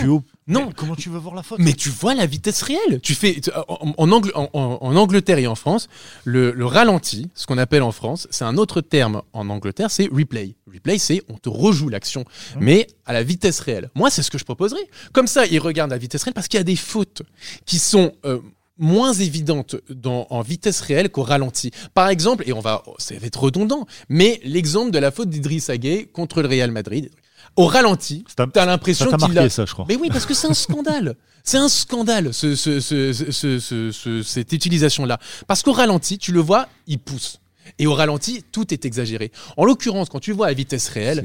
Non. 0.50 0.66
Mais 0.68 0.74
Comment 0.76 0.96
tu 0.96 1.10
veux 1.10 1.20
voir 1.20 1.36
la 1.36 1.44
faute 1.44 1.60
Mais 1.60 1.74
tu 1.74 1.90
vois 1.90 2.14
la 2.16 2.26
vitesse 2.26 2.62
réelle. 2.64 3.00
Tu 3.02 3.16
fais 3.16 3.40
en, 3.68 3.94
en 3.98 4.08
Angl- 4.10 4.32
en- 4.36 4.50
en- 4.54 4.78
en 4.82 4.96
Angleterre 4.96 5.38
et 5.38 5.48
en 5.48 5.56
France, 5.56 5.88
le, 6.26 6.52
le 6.52 6.66
ralenti, 6.66 7.30
ce 7.36 7.46
qu'on 7.46 7.58
appelle 7.58 7.84
en 7.84 7.92
France, 7.92 8.28
c'est 8.32 8.44
un 8.46 8.58
autre 8.58 8.82
terme 8.82 9.22
en 9.34 9.50
Angleterre, 9.50 9.92
c'est 9.92 10.08
replay. 10.12 10.56
Replay, 10.74 10.98
c'est 10.98 11.22
on 11.30 11.38
te 11.38 11.50
rejoue 11.50 11.90
l'action, 11.90 12.26
mais 12.60 12.88
à 13.06 13.14
la 13.14 13.24
vitesse 13.24 13.60
réelle. 13.60 13.90
Moi, 13.96 14.10
c'est 14.10 14.24
ce 14.24 14.32
que 14.32 14.38
je 14.38 14.44
proposerais. 14.46 14.88
Comme 15.14 15.28
ça, 15.28 15.46
ils 15.46 15.60
regardent 15.60 15.92
la 15.92 15.98
vitesse 15.98 16.24
réelle 16.24 16.34
parce 16.34 16.48
qu'il 16.48 16.58
y 16.58 16.62
a 16.62 16.64
des 16.66 16.76
fautes 16.76 17.22
qui 17.66 17.80
sont 17.80 18.12
euh, 18.26 18.40
moins 18.78 19.14
évidentes 19.14 19.76
dans, 19.90 20.26
en 20.30 20.42
vitesse 20.42 20.80
réelle 20.82 21.10
qu'au 21.10 21.24
ralenti. 21.24 21.72
Par 21.94 22.08
exemple, 22.10 22.44
et 22.48 22.54
on 22.54 22.60
va, 22.62 22.84
ça 22.98 23.14
va 23.20 23.28
être 23.28 23.42
redondant, 23.44 23.86
mais 24.08 24.40
l'exemple 24.44 24.92
de 24.92 25.00
la 25.00 25.12
faute 25.12 25.30
d'Idriss 25.30 25.70
Gueye 25.70 26.08
contre 26.08 26.42
le 26.42 26.48
Real 26.48 26.72
Madrid. 26.72 27.10
Au 27.56 27.66
ralenti, 27.66 28.24
t'as 28.54 28.66
l'impression 28.66 29.06
qu'il 29.06 29.18
marqué 29.36 29.40
a, 29.40 29.50
ça, 29.50 29.66
je 29.66 29.74
crois. 29.74 29.86
mais 29.88 29.96
oui, 29.98 30.10
parce 30.10 30.26
que 30.26 30.34
c'est 30.34 30.48
un 30.48 30.54
scandale. 30.54 31.16
C'est 31.44 31.58
un 31.58 31.70
scandale, 31.70 32.32
ce, 32.34 32.54
ce, 32.54 32.80
ce, 32.80 33.12
ce- 33.14 33.60
ce- 33.60 33.92
ce- 33.92 34.22
cette 34.22 34.52
utilisation-là. 34.54 35.18
Parce 35.48 35.64
qu'au 35.64 35.72
ralenti, 35.72 36.18
tu 36.20 36.32
le 36.32 36.42
vois, 36.42 36.68
il 36.86 37.00
pousse. 37.00 37.40
Et 37.80 37.88
au 37.88 37.94
ralenti, 37.94 38.44
tout 38.52 38.72
est 38.74 38.86
exagéré. 38.86 39.32
En 39.58 39.64
l'occurrence, 39.66 40.10
quand 40.10 40.20
tu 40.20 40.32
vois 40.34 40.48
à 40.48 40.54
vitesse 40.54 40.90
réelle, 40.90 41.24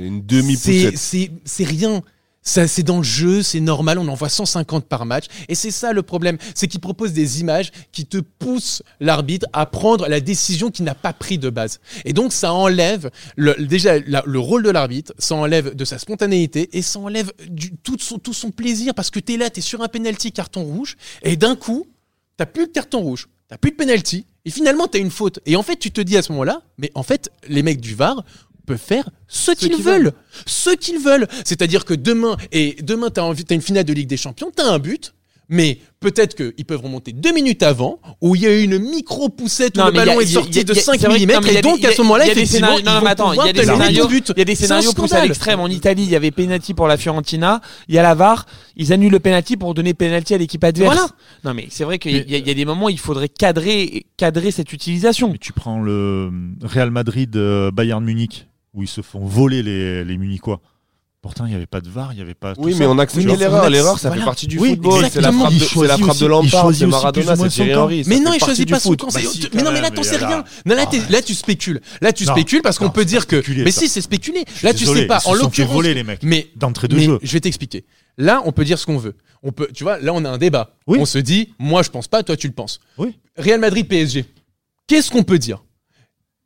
c'est 1.44 1.64
rien. 1.64 2.00
C'est 2.46 2.82
dans 2.82 2.98
le 2.98 3.02
jeu, 3.02 3.42
c'est 3.42 3.60
normal, 3.60 3.98
on 3.98 4.06
en 4.06 4.14
voit 4.14 4.28
150 4.28 4.84
par 4.84 5.06
match. 5.06 5.26
Et 5.48 5.54
c'est 5.54 5.70
ça 5.70 5.94
le 5.94 6.02
problème, 6.02 6.36
c'est 6.54 6.68
qu'il 6.68 6.80
propose 6.80 7.12
des 7.14 7.40
images 7.40 7.72
qui 7.90 8.04
te 8.04 8.18
poussent 8.18 8.82
l'arbitre 9.00 9.46
à 9.54 9.64
prendre 9.64 10.06
la 10.08 10.20
décision 10.20 10.70
qu'il 10.70 10.84
n'a 10.84 10.94
pas 10.94 11.14
pris 11.14 11.38
de 11.38 11.48
base. 11.48 11.80
Et 12.04 12.12
donc 12.12 12.32
ça 12.32 12.52
enlève 12.52 13.10
déjà 13.36 13.98
le 13.98 14.38
rôle 14.38 14.62
de 14.62 14.70
l'arbitre, 14.70 15.14
ça 15.18 15.34
enlève 15.34 15.74
de 15.74 15.84
sa 15.84 15.98
spontanéité 15.98 16.68
et 16.76 16.82
ça 16.82 16.98
enlève 16.98 17.32
du, 17.48 17.72
tout, 17.76 17.96
son, 17.98 18.18
tout 18.18 18.34
son 18.34 18.50
plaisir 18.50 18.94
parce 18.94 19.10
que 19.10 19.20
t'es 19.20 19.38
là, 19.38 19.48
t'es 19.48 19.62
sur 19.62 19.82
un 19.82 19.88
penalty 19.88 20.30
carton 20.30 20.64
rouge 20.64 20.96
et 21.22 21.36
d'un 21.36 21.56
coup, 21.56 21.86
t'as 22.36 22.46
plus 22.46 22.66
de 22.66 22.72
carton 22.72 23.00
rouge, 23.00 23.28
t'as 23.48 23.56
plus 23.56 23.70
de 23.70 23.76
penalty 23.76 24.26
et 24.44 24.50
finalement 24.50 24.86
t'as 24.86 24.98
une 24.98 25.10
faute. 25.10 25.40
Et 25.46 25.56
en 25.56 25.62
fait, 25.62 25.76
tu 25.76 25.90
te 25.90 26.00
dis 26.02 26.16
à 26.18 26.22
ce 26.22 26.32
moment-là, 26.32 26.60
mais 26.76 26.90
en 26.94 27.02
fait, 27.02 27.30
les 27.48 27.62
mecs 27.62 27.80
du 27.80 27.94
VAR 27.94 28.22
peuvent 28.64 28.78
faire 28.78 29.08
ce 29.28 29.52
qu'ils 29.52 29.76
veulent. 29.76 30.12
Ce 30.46 30.70
qu'ils 30.70 30.98
veulent. 30.98 31.26
C'est-à-dire 31.44 31.84
que 31.84 31.94
demain, 31.94 32.36
et 32.52 32.76
demain, 32.82 33.10
t'as 33.10 33.22
envie, 33.22 33.44
t'as 33.44 33.54
une 33.54 33.62
finale 33.62 33.84
de 33.84 33.92
Ligue 33.92 34.08
des 34.08 34.16
Champions, 34.16 34.50
t'as 34.54 34.70
un 34.70 34.78
but. 34.78 35.14
Mais 35.50 35.78
peut-être 36.00 36.34
qu'ils 36.34 36.64
peuvent 36.64 36.80
remonter 36.80 37.12
deux 37.12 37.34
minutes 37.34 37.62
avant, 37.62 38.00
où 38.22 38.34
il 38.34 38.40
y 38.40 38.46
a 38.46 38.58
eu 38.58 38.62
une 38.62 38.78
micro-poussette 38.78 39.76
où 39.76 39.80
Non, 39.80 39.86
le 39.88 39.90
a- 39.90 39.92
ballon 40.06 40.18
est 40.20 40.24
sorti 40.26 40.60
a- 40.60 40.64
de 40.64 40.72
c'est 40.72 40.80
5 40.80 40.92
vrai 40.92 40.98
que- 40.98 41.04
non, 41.06 41.14
mm, 41.16 41.18
y 41.18 41.34
a 41.34 41.58
et 41.58 41.60
donc 41.62 41.84
à 41.84 41.92
ce 41.92 42.00
moment-là, 42.00 42.24
il 42.24 42.28
y 42.28 42.30
a 42.30 42.34
des 42.34 42.40
effectivement, 42.40 42.78
il 42.78 42.84
y 42.84 42.88
a 42.88 43.52
des 43.52 43.60
scénarios, 43.60 44.08
il 44.08 44.38
y 44.38 44.40
a 44.40 44.44
des 44.46 44.54
scénarios 44.54 44.92
poussés 44.94 45.16
à 45.16 45.26
l'extrême. 45.26 45.60
En 45.60 45.68
Italie, 45.68 46.04
il 46.04 46.10
y 46.10 46.16
avait 46.16 46.30
penalty 46.30 46.72
pour 46.72 46.88
la 46.88 46.96
Fiorentina. 46.96 47.60
Il 47.88 47.94
y 47.94 47.98
a 47.98 48.02
la 48.02 48.14
VAR. 48.14 48.46
Ils 48.76 48.94
annulent 48.94 49.12
le 49.12 49.20
penalty 49.20 49.58
pour 49.58 49.74
donner 49.74 49.92
penalty 49.92 50.32
à 50.32 50.38
l'équipe 50.38 50.64
adverse. 50.64 50.94
Voilà. 50.94 51.08
Non, 51.44 51.52
mais 51.52 51.66
c'est 51.70 51.84
vrai 51.84 51.98
qu'il 51.98 52.12
y, 52.12 52.34
a- 52.34 52.38
il 52.38 52.48
y 52.48 52.50
a 52.50 52.54
des 52.54 52.64
moments 52.64 52.86
où 52.86 52.90
il 52.90 52.98
faudrait 52.98 53.28
cadrer, 53.28 54.06
cadrer 54.16 54.50
cette 54.50 54.72
utilisation. 54.72 55.30
Mais 55.30 55.38
tu 55.38 55.52
prends 55.52 55.78
le 55.82 56.30
Real 56.62 56.90
Madrid 56.90 57.36
euh, 57.36 57.70
Bayern 57.70 58.02
Munich 58.02 58.46
où 58.74 58.82
ils 58.82 58.88
se 58.88 59.00
font 59.00 59.24
voler 59.24 59.62
les, 59.62 60.04
les 60.04 60.16
Munichois. 60.18 60.60
Pourtant, 61.22 61.46
il 61.46 61.50
n'y 61.50 61.54
avait 61.54 61.64
pas 61.64 61.80
de 61.80 61.88
VAR, 61.88 62.12
il 62.12 62.16
n'y 62.16 62.20
avait 62.20 62.34
pas. 62.34 62.54
tout 62.54 62.60
Oui, 62.60 62.74
ça. 62.74 62.80
mais 62.80 62.86
on 62.86 62.98
accepte 62.98 63.24
Oui, 63.26 63.34
l'erreur. 63.38 63.70
L'erreur, 63.70 63.98
ça 63.98 64.08
voilà. 64.08 64.20
fait 64.20 64.26
partie 64.26 64.46
du 64.46 64.58
Oui, 64.58 64.70
football. 64.72 65.06
C'est 65.10 65.22
la 65.22 65.32
frappe 65.32 65.54
de, 65.54 65.58
c'est 65.58 65.86
la 65.86 65.96
frappe 65.96 66.18
de 66.18 66.26
Lampard, 66.26 66.74
c'est 66.74 66.86
Maradona, 66.86 67.34
c'est 67.34 67.48
Thierry. 67.48 67.74
Henry. 67.74 68.02
Mais 68.06 68.20
non, 68.20 68.32
il 68.34 68.40
choisit 68.40 68.68
pas 68.68 68.78
son 68.78 68.94
camp. 68.94 69.08
Bah 69.10 69.20
si, 69.20 69.48
mais 69.54 69.62
non, 69.62 69.72
mais 69.72 69.80
là, 69.80 69.90
t'en 69.90 70.02
sais 70.02 70.18
rien. 70.18 70.44
Non, 70.66 70.74
là, 70.76 71.22
tu 71.22 71.34
spécules. 71.34 71.80
Là, 72.02 72.12
tu 72.12 72.26
spécules 72.26 72.60
parce 72.60 72.78
qu'on 72.78 72.90
peut 72.90 73.06
dire 73.06 73.26
que. 73.26 73.42
Mais 73.64 73.70
si, 73.70 73.88
c'est 73.88 74.02
spéculer. 74.02 74.44
Là, 74.62 74.74
tu 74.74 74.84
sais 74.84 75.06
pas. 75.06 75.20
En 75.24 75.32
l'occurrence. 75.34 75.72
voler, 75.72 75.94
les 75.94 76.04
mecs, 76.04 76.22
Mais 76.22 76.50
d'entrée 76.56 76.88
de 76.88 76.98
jeu. 76.98 77.18
Je 77.22 77.32
vais 77.32 77.40
t'expliquer. 77.40 77.86
Là, 78.18 78.42
on 78.44 78.52
peut 78.52 78.64
dire 78.64 78.78
ce 78.78 78.84
qu'on 78.86 78.98
veut. 78.98 79.14
On 79.42 79.50
peut, 79.50 79.68
tu 79.74 79.82
vois, 79.82 79.98
là, 79.98 80.12
on 80.14 80.24
a 80.26 80.28
un 80.30 80.38
débat. 80.38 80.76
On 80.86 81.06
se 81.06 81.18
dit, 81.18 81.54
moi, 81.58 81.82
je 81.82 81.88
pense 81.90 82.06
pas, 82.06 82.22
toi, 82.22 82.36
tu 82.36 82.48
le 82.48 82.52
penses. 82.52 82.80
Oui. 82.98 83.18
Real 83.38 83.60
Madrid, 83.60 83.88
PSG. 83.88 84.26
Qu'est-ce 84.86 85.10
qu'on 85.10 85.22
peut 85.22 85.38
dire? 85.38 85.64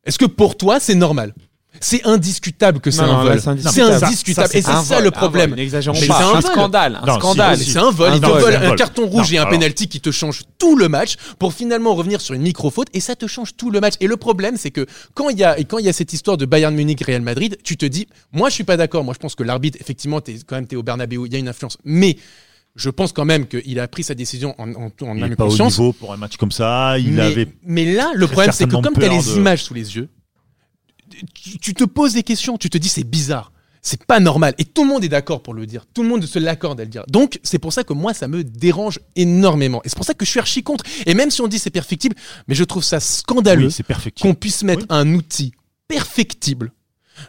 Est-ce 0.05 0.19
que 0.19 0.25
pour 0.25 0.57
toi, 0.57 0.79
c'est 0.79 0.95
normal 0.95 1.35
C'est 1.81 2.05
indiscutable 2.07 2.81
que 2.81 2.91
c'est 2.91 3.01
un 3.03 3.23
vol. 3.23 3.41
c'est 3.41 3.49
indiscutable. 3.83 4.49
Et 4.55 4.63
c'est 4.63 4.73
ça 4.83 5.01
le 5.01 5.11
problème. 5.11 5.55
N'exagérons 5.55 5.99
Mais 6.01 6.07
pas. 6.07 6.19
c'est 6.19 6.37
un 6.37 6.41
scandale. 6.41 7.01
Un 7.03 7.15
scandale. 7.19 7.59
C'est 7.59 7.79
un 7.79 7.91
vol, 7.91 8.11
Un 8.11 8.15
il 8.17 8.21
te 8.21 8.27
vol, 8.27 8.41
vole 8.41 8.55
un 8.57 8.75
carton 8.75 9.07
rouge 9.07 9.33
et 9.33 9.39
un 9.39 9.47
penalty 9.47 9.89
qui 9.89 10.01
te 10.01 10.11
change 10.11 10.43
tout 10.59 10.77
le 10.77 10.89
match 10.89 11.17
pour 11.39 11.53
finalement 11.53 11.95
revenir 11.95 12.21
sur 12.21 12.35
une 12.35 12.43
micro-faute 12.43 12.89
et 12.95 13.01
ça 13.01 13.17
te 13.17 13.27
change 13.27 13.57
tout 13.57 13.71
le 13.71 13.81
match. 13.81 13.95
Et 14.01 14.07
le 14.07 14.17
problème, 14.17 14.57
c'est 14.57 14.71
que 14.71 14.87
quand 15.15 15.29
il 15.31 15.39
y 15.39 15.45
a, 15.45 15.59
et 15.59 15.65
quand 15.65 15.79
il 15.79 15.87
y 15.87 15.89
a 15.89 15.93
cette 15.93 16.13
histoire 16.13 16.37
de 16.37 16.47
Bayern 16.47 16.75
Munich 16.75 17.03
Real 17.05 17.23
Madrid, 17.23 17.57
tu 17.63 17.77
te 17.77 17.87
dis, 17.87 18.07
moi 18.33 18.49
je 18.49 18.55
suis 18.55 18.65
pas 18.65 18.77
d'accord, 18.77 19.05
moi 19.05 19.15
je 19.15 19.19
pense 19.21 19.35
que 19.35 19.43
l'arbitre, 19.43 19.79
effectivement, 19.81 20.21
t'es, 20.21 20.37
quand 20.47 20.57
même 20.57 20.67
t'es 20.67 20.77
au 20.77 20.83
Bernabeu, 20.83 21.27
il 21.27 21.33
y 21.33 21.37
a 21.37 21.39
une 21.39 21.49
influence. 21.49 21.79
Mais 21.85 22.17
je 22.77 22.91
pense 22.91 23.13
quand 23.13 23.25
même 23.25 23.47
qu'il 23.47 23.81
a 23.81 23.89
pris 23.89 24.03
sa 24.05 24.15
décision 24.15 24.55
en, 24.59 24.73
en, 24.75 24.91
en 25.03 25.17
Il 25.17 25.25
âme 25.25 25.37
pas 25.37 25.45
au 25.45 25.49
conscience. 25.49 25.79
niveau 25.79 25.93
pour 25.93 26.13
un 26.13 26.17
match 26.17 26.37
comme 26.37 26.53
ça. 26.53 26.97
Il 26.99 27.13
mais, 27.13 27.23
avait. 27.23 27.49
mais 27.65 27.93
là, 27.93 28.11
le 28.15 28.27
problème, 28.27 28.53
c'est 28.53 28.67
que 28.67 28.71
comme 28.71 28.95
tu 28.95 29.05
as 29.05 29.09
les 29.09 29.19
de- 29.19 29.37
images 29.37 29.65
sous 29.65 29.75
les 29.75 29.97
yeux, 29.97 30.09
tu, 31.35 31.59
tu 31.59 31.75
te 31.75 31.85
poses 31.85 32.15
des 32.15 32.23
questions, 32.23 32.57
tu 32.59 32.71
te 32.71 32.79
dis 32.79 32.89
c'est 32.89 33.05
bizarre. 33.05 33.53
C'est 33.81 34.05
pas 34.05 34.19
normal. 34.21 34.55
Et 34.59 34.65
tout 34.65 34.83
le 34.83 34.89
monde 34.89 35.05
est 35.05 35.09
d'accord 35.09 35.41
pour 35.43 35.55
le 35.55 35.65
dire. 35.65 35.87
Tout 35.95 36.03
le 36.03 36.09
monde 36.09 36.25
se 36.27 36.39
l'accorde 36.39 36.81
à 36.81 36.85
le 36.85 36.91
dire. 36.91 37.05
Donc, 37.09 37.39
c'est 37.45 37.61
pour 37.61 37.73
ça 37.73 37.85
que 37.85 37.93
moi, 37.93 38.13
ça 38.13 38.27
me 38.27 38.43
dérange 38.43 38.99
énormément. 39.15 39.81
Et 39.85 39.89
c'est 39.89 39.97
pour 39.97 40.05
ça 40.05 40.15
que 40.15 40.25
je 40.25 40.31
suis 40.31 40.41
archi 40.41 40.63
contre. 40.65 40.85
Et 41.07 41.15
même 41.15 41.31
si 41.31 41.41
on 41.41 41.47
dit 41.49 41.59
c'est 41.61 41.71
perfectible, 41.71 42.17
mais 42.49 42.55
je 42.57 42.65
trouve 42.65 42.83
ça 42.83 42.99
scandaleux 42.99 43.69
Oui, 43.69 44.13
qu'on 44.21 44.35
puisse 44.35 44.65
mettre 44.65 44.83
Oui. 44.83 44.87
un 44.91 45.15
outil 45.15 45.53
perfectible 45.87 46.73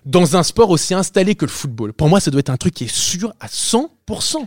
dans 0.05 0.35
un 0.35 0.43
sport 0.43 0.69
aussi 0.69 0.93
installé 0.93 1.35
que 1.35 1.45
le 1.45 1.51
football. 1.51 1.93
Pour 1.93 2.09
moi, 2.09 2.19
ça 2.19 2.31
doit 2.31 2.39
être 2.39 2.49
un 2.49 2.57
truc 2.57 2.73
qui 2.73 2.85
est 2.85 2.93
sûr 2.93 3.33
à 3.39 3.47
100%. 3.47 3.87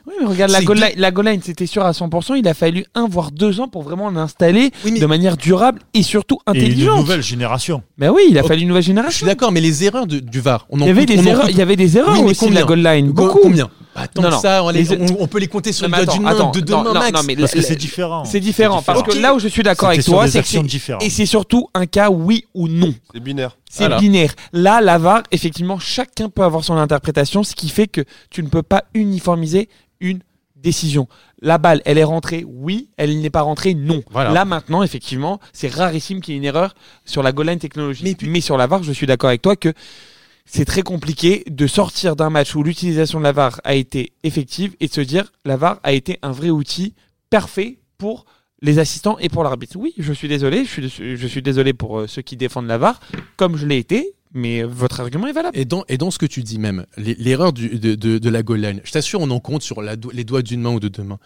Oui, 0.06 0.14
mais 0.20 0.26
regarde, 0.26 0.50
la 0.50 0.62
goal, 0.62 0.78
line, 0.78 0.92
la 0.96 1.10
goal 1.10 1.26
line, 1.28 1.40
c'était 1.42 1.66
sûr 1.66 1.84
à 1.84 1.92
100%. 1.92 2.34
Il 2.36 2.48
a 2.48 2.54
fallu 2.54 2.84
un 2.94 3.06
voire 3.08 3.30
deux 3.30 3.60
ans 3.60 3.68
pour 3.68 3.82
vraiment 3.82 4.10
l'installer 4.10 4.70
Oui, 4.84 4.92
mais- 4.92 5.00
de 5.00 5.06
manière 5.06 5.36
durable 5.36 5.80
et 5.94 6.02
surtout 6.02 6.38
Et 6.46 6.50
une 6.58 6.62
intelligente. 6.64 6.98
nouvelle 6.98 7.22
génération. 7.22 7.82
Mais 7.98 8.08
oui, 8.08 8.22
il 8.30 8.38
a 8.38 8.42
Ok. 8.42 8.48
fallu 8.48 8.62
une 8.62 8.68
nouvelle 8.68 8.82
Je 8.82 8.86
suis 8.86 8.90
génération. 8.96 9.26
d'accord, 9.26 9.52
mais 9.52 9.60
les 9.60 9.84
erreurs 9.84 10.06
de- 10.06 10.18
du 10.20 10.40
VAR, 10.40 10.66
on 10.70 10.80
en 10.80 10.84
Il 10.84 10.88
y 10.88 10.90
avait 10.90 11.06
des 11.06 11.28
erreurs, 11.28 11.50
il 11.50 11.56
y 11.56 11.62
avait 11.62 11.76
des 11.76 11.96
erreurs 11.96 12.14
Oui, 12.14 12.22
mais 12.24 12.30
aussi 12.30 12.48
de 12.48 12.54
la 12.54 12.62
goal 12.64 12.82
line. 12.82 13.08
Co- 13.08 13.26
Beaucoup. 13.26 13.38
Combien 13.42 13.70
Pas 13.94 14.08
tant 14.08 14.22
Non, 14.22 14.28
que 14.30 14.34
non. 14.34 14.40
ça, 14.40 14.64
on, 14.64 14.70
les- 14.70 14.84
Les- 14.84 15.12
on- 15.12 15.22
on 15.22 15.26
peut 15.26 15.38
les 15.38 15.48
compter 15.48 15.72
sur 15.72 15.86
Non, 15.88 15.98
le 15.98 16.04
doigt 16.04 16.14
d'une 16.14 16.22
main, 16.22 16.30
attends, 16.30 16.50
de 16.50 16.60
deux 16.60 16.72
non, 16.72 16.82
mains 16.82 16.94
non, 16.94 17.00
max. 17.00 17.12
non, 17.12 17.20
mais 17.26 17.36
Parce 17.36 17.52
que 17.52 17.60
c'est 17.60 17.76
différent. 17.76 18.24
C'est 18.24 18.40
différent 18.40 18.82
parce 18.82 19.02
que 19.02 19.18
là 19.18 19.34
où 19.34 19.38
je 19.38 19.48
suis 19.48 19.62
d'accord 19.62 19.90
avec 19.90 20.02
sur 20.02 20.14
toi, 20.14 20.26
c'est 20.28 20.44
et 21.02 21.10
c'est 21.10 21.26
surtout 21.26 21.68
un 21.74 21.86
cas 21.86 22.08
oui 22.10 22.46
ou 22.54 22.68
non. 22.68 22.94
C'est 23.12 23.20
binaire. 23.20 23.56
C'est 23.70 23.84
Voilà. 23.84 23.98
binaire. 24.00 24.34
Là, 24.52 24.80
la 24.80 24.98
VAR, 24.98 25.22
effectivement, 25.30 25.78
chacun 25.78 26.28
peut 26.30 26.42
avoir 26.42 26.64
son 26.64 26.76
interprétation, 26.76 27.42
ce 27.42 27.54
qui 27.54 27.68
fait 27.68 27.86
que 27.86 28.02
tu 28.30 28.42
ne 28.42 28.48
peux 28.48 28.62
pas 28.62 28.84
uniformiser 28.94 29.68
une 30.00 30.20
décision. 30.56 31.08
La 31.40 31.58
balle, 31.58 31.82
elle 31.84 31.98
est 31.98 32.04
rentrée, 32.04 32.44
oui. 32.46 32.88
Elle 32.96 33.20
n'est 33.20 33.30
pas 33.30 33.42
rentrée, 33.42 33.74
non. 33.74 34.02
Voilà. 34.10 34.30
Là, 34.30 34.44
maintenant, 34.44 34.82
effectivement, 34.82 35.40
c'est 35.52 35.72
rarissime 35.72 36.20
qu'il 36.20 36.34
y 36.34 36.36
ait 36.36 36.38
une 36.38 36.44
erreur 36.44 36.74
sur 37.04 37.22
la 37.22 37.32
goal 37.32 37.48
line 37.48 37.58
technologique. 37.58 38.04
Mais 38.22 38.28
Mais, 38.28 38.40
sur 38.40 38.56
la 38.56 38.66
VAR, 38.66 38.82
je 38.82 38.92
suis 38.92 39.06
d'accord 39.06 39.28
avec 39.28 39.42
toi 39.42 39.56
que 39.56 39.72
c'est 40.52 40.66
très 40.66 40.82
compliqué 40.82 41.44
de 41.50 41.66
sortir 41.66 42.14
d'un 42.14 42.28
match 42.28 42.54
où 42.54 42.62
l'utilisation 42.62 43.18
de 43.18 43.24
la 43.24 43.32
VAR 43.32 43.58
a 43.64 43.74
été 43.74 44.12
effective 44.22 44.76
et 44.80 44.86
de 44.86 44.92
se 44.92 45.00
dire 45.00 45.32
la 45.46 45.56
VAR 45.56 45.80
a 45.82 45.94
été 45.94 46.18
un 46.20 46.30
vrai 46.30 46.50
outil 46.50 46.94
parfait 47.30 47.78
pour 47.96 48.26
les 48.60 48.78
assistants 48.78 49.16
et 49.18 49.30
pour 49.30 49.44
l'arbitre. 49.44 49.76
Oui, 49.78 49.94
je 49.96 50.12
suis 50.12 50.28
désolé, 50.28 50.66
je 50.66 51.26
suis, 51.26 51.42
désolé 51.42 51.72
pour 51.72 52.00
euh, 52.00 52.06
ceux 52.06 52.20
qui 52.20 52.36
défendent 52.36 52.66
la 52.66 52.76
VAR, 52.76 53.00
comme 53.38 53.56
je 53.56 53.64
l'ai 53.64 53.78
été, 53.78 54.12
mais 54.34 54.62
euh, 54.62 54.66
votre 54.66 55.00
argument 55.00 55.26
est 55.26 55.32
valable. 55.32 55.56
Et 55.56 55.64
dans, 55.64 55.84
et 55.88 55.96
dans 55.96 56.10
ce 56.10 56.18
que 56.18 56.26
tu 56.26 56.42
dis 56.42 56.58
même, 56.58 56.84
l'erreur 56.98 57.54
de, 57.54 57.94
de, 57.94 58.28
la 58.28 58.42
goal 58.42 58.60
line, 58.60 58.80
je 58.84 58.92
t'assure, 58.92 59.22
on 59.22 59.30
en 59.30 59.40
compte 59.40 59.62
sur 59.62 59.80
les 59.80 60.24
doigts 60.24 60.42
d'une 60.42 60.60
main 60.60 60.74
ou 60.74 60.80
de 60.80 60.88
deux 60.88 61.02
mains. 61.02 61.18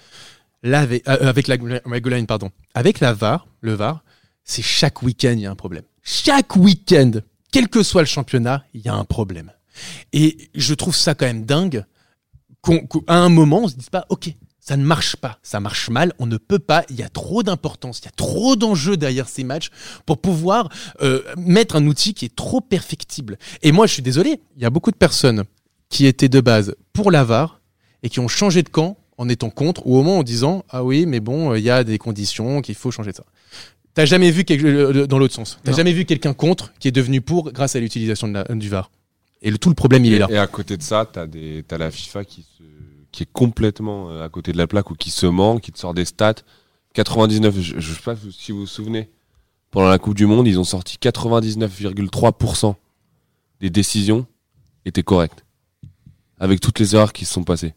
Avec, 0.63 1.07
euh, 1.09 1.29
avec 1.29 1.49
la, 1.49 1.57
la 1.57 2.01
goal 2.01 2.15
line, 2.15 2.27
pardon. 2.27 2.51
Avec 2.75 3.01
la 3.01 3.13
VAR, 3.13 3.49
le 3.61 3.75
VAR, 3.75 4.05
c'est 4.45 4.63
chaque 4.63 5.03
week-end, 5.03 5.33
il 5.33 5.41
y 5.41 5.47
a 5.47 5.51
un 5.51 5.57
problème. 5.57 5.85
Chaque 6.05 6.55
week-end, 6.55 7.11
quel 7.57 7.71
que 7.71 7.83
soit 7.83 8.03
le 8.03 8.07
championnat, 8.07 8.67
il 8.75 8.83
y 8.83 8.91
a 8.91 8.95
un 8.95 9.07
problème. 9.07 9.51
Et 10.13 10.51
je 10.55 10.75
trouve 10.75 10.95
ça 10.95 11.15
quand 11.15 11.25
même 11.25 11.47
dingue 11.47 11.87
qu'à 12.63 12.83
un 13.09 13.31
moment, 13.31 13.61
on 13.63 13.69
se 13.69 13.77
dise 13.77 13.89
pas, 13.89 14.05
OK, 14.11 14.29
ça 14.61 14.77
ne 14.77 14.85
marche 14.85 15.17
pas, 15.17 15.39
ça 15.43 15.59
marche 15.59 15.89
mal, 15.89 16.13
on 16.19 16.27
ne 16.27 16.37
peut 16.37 16.59
pas, 16.59 16.85
il 16.91 16.97
y 16.97 17.03
a 17.03 17.09
trop 17.09 17.43
d'importance, 17.43 18.01
il 18.01 18.05
y 18.05 18.09
a 18.09 18.11
trop 18.11 18.57
d'enjeux 18.57 18.99
derrière 18.99 19.27
ces 19.27 19.43
matchs 19.43 19.71
pour 20.05 20.19
pouvoir 20.19 20.69
euh, 21.01 21.23
mettre 21.39 21.77
un 21.77 21.87
outil 21.87 22.13
qui 22.13 22.27
est 22.27 22.37
trop 22.37 22.61
perfectible. 22.61 23.39
Et 23.63 23.73
moi, 23.73 23.87
je 23.87 23.95
suis 23.95 24.03
désolé, 24.03 24.39
il 24.57 24.63
y 24.63 24.67
a 24.67 24.71
beaucoup 24.71 24.91
de 24.91 24.97
personnes 24.97 25.45
qui 25.89 26.05
étaient 26.05 26.29
de 26.29 26.43
base 26.43 26.77
pour 26.93 27.11
la 27.11 27.25
VAR 27.25 27.63
et 28.03 28.11
qui 28.11 28.21
ont 28.21 28.29
changé 28.29 28.65
de 28.65 28.69
camp 28.69 28.99
en 29.17 29.31
étant 29.31 29.49
contre 29.49 29.87
ou 29.87 29.97
au 29.97 30.03
moins 30.03 30.19
en 30.19 30.23
disant 30.23 30.63
ah 30.69 30.85
oui 30.85 31.07
mais 31.07 31.21
bon 31.21 31.55
il 31.55 31.63
y 31.63 31.71
a 31.71 31.85
des 31.85 31.97
conditions 31.97 32.61
qu'il 32.61 32.75
faut 32.75 32.91
changer 32.91 33.13
de 33.13 33.17
ça. 33.17 33.25
T'as 33.97 34.05
jamais 34.05 34.31
vu 34.31 34.45
quelque, 34.45 35.07
dans 35.07 35.19
l'autre 35.19 35.35
sens. 35.35 35.59
T'as 35.65 35.73
jamais 35.73 35.93
vu 35.95 36.05
quelqu'un 36.05 36.35
contre 36.35 36.73
qui 36.79 36.87
est 36.89 36.93
devenu 36.93 37.23
pour 37.23 37.51
grâce 37.51 37.77
à 37.77 37.81
l'utilisation 37.81 38.29
de 38.29 38.35
la- 38.35 38.45
du 38.45 38.69
VAR. 38.69 38.91
Et 39.41 39.51
le, 39.51 39.57
tout 39.57 39.71
le 39.71 39.75
problème 39.75 40.05
il 40.05 40.13
est 40.13 40.19
là. 40.19 40.27
Et 40.31 40.37
à 40.37 40.47
côté 40.47 40.77
de 40.77 40.83
ça, 40.83 41.09
t'as 41.11 41.27
des, 41.27 41.65
la 41.71 41.91
FIFA 41.91 42.25
qui 42.27 42.43
se, 42.43 42.63
qui 43.11 43.23
est 43.23 43.29
complètement 43.33 44.11
euh, 44.11 44.23
à 44.23 44.29
côté 44.29 44.53
de 44.53 44.59
la 44.59 44.67
plaque 44.67 44.91
ou 44.91 44.95
qui 44.95 45.11
se 45.11 45.25
ment, 45.25 45.59
qui 45.59 45.73
te 45.73 45.79
sort 45.79 45.95
des 45.95 46.05
stats. 46.05 46.35
99, 46.93 47.55
je, 47.59 47.81
je 47.81 47.95
sais 47.95 48.01
pas 48.03 48.15
si 48.39 48.53
vous 48.53 48.61
vous 48.61 48.67
souvenez. 48.67 49.09
Pendant 49.71 49.89
la 49.89 49.99
Coupe 49.99 50.15
du 50.15 50.27
Monde, 50.27 50.47
ils 50.47 50.59
ont 50.59 50.65
sorti 50.65 50.99
99,3% 51.01 52.75
des 53.61 53.71
décisions 53.71 54.27
étaient 54.85 55.03
correctes. 55.03 55.45
Avec 56.39 56.61
toutes 56.61 56.79
les 56.79 56.95
erreurs 56.95 57.13
qui 57.15 57.25
se 57.25 57.33
sont 57.33 57.45
passées. 57.45 57.73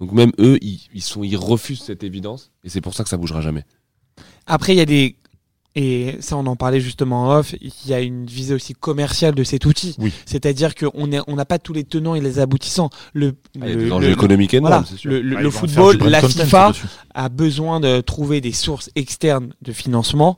Donc 0.00 0.12
même 0.12 0.32
eux, 0.38 0.58
ils, 0.62 0.80
ils 0.94 1.02
sont, 1.02 1.22
ils 1.24 1.36
refusent 1.36 1.82
cette 1.82 2.04
évidence. 2.04 2.50
Et 2.64 2.70
c'est 2.70 2.80
pour 2.80 2.94
ça 2.94 3.02
que 3.04 3.10
ça 3.10 3.18
bougera 3.18 3.42
jamais. 3.42 3.64
Après, 4.46 4.72
il 4.74 4.78
y 4.78 4.80
a 4.80 4.86
des. 4.86 5.14
Et 5.80 6.16
ça, 6.18 6.36
on 6.36 6.44
en 6.46 6.56
parlait 6.56 6.80
justement 6.80 7.28
en 7.28 7.38
off. 7.38 7.54
Il 7.60 7.70
y 7.86 7.94
a 7.94 8.00
une 8.00 8.26
visée 8.26 8.52
aussi 8.52 8.74
commerciale 8.74 9.36
de 9.36 9.44
cet 9.44 9.64
outil. 9.64 9.94
Oui. 10.00 10.12
C'est-à-dire 10.26 10.74
qu'on 10.74 11.06
n'a 11.06 11.22
on 11.28 11.36
n'a 11.36 11.44
pas 11.44 11.60
tous 11.60 11.72
les 11.72 11.84
tenants 11.84 12.16
et 12.16 12.20
les 12.20 12.40
aboutissants. 12.40 12.90
Le, 13.14 13.36
Ah, 13.62 13.66
le- 13.68 13.88
le- 14.00 14.10
économiques 14.10 14.54
énormes, 14.54 14.72
voilà, 14.72 14.84
c'est 14.90 14.96
sûr. 14.96 15.08
le, 15.12 15.20
le- 15.20 15.36
Ah, 15.38 15.40
le 15.40 15.50
football, 15.50 15.98
la 15.98 16.20
FIFA 16.20 16.72
a 17.14 17.28
besoin 17.28 17.78
de 17.78 18.00
trouver 18.00 18.40
des 18.40 18.50
sources 18.50 18.90
externes 18.96 19.52
de 19.62 19.70
financement. 19.72 20.36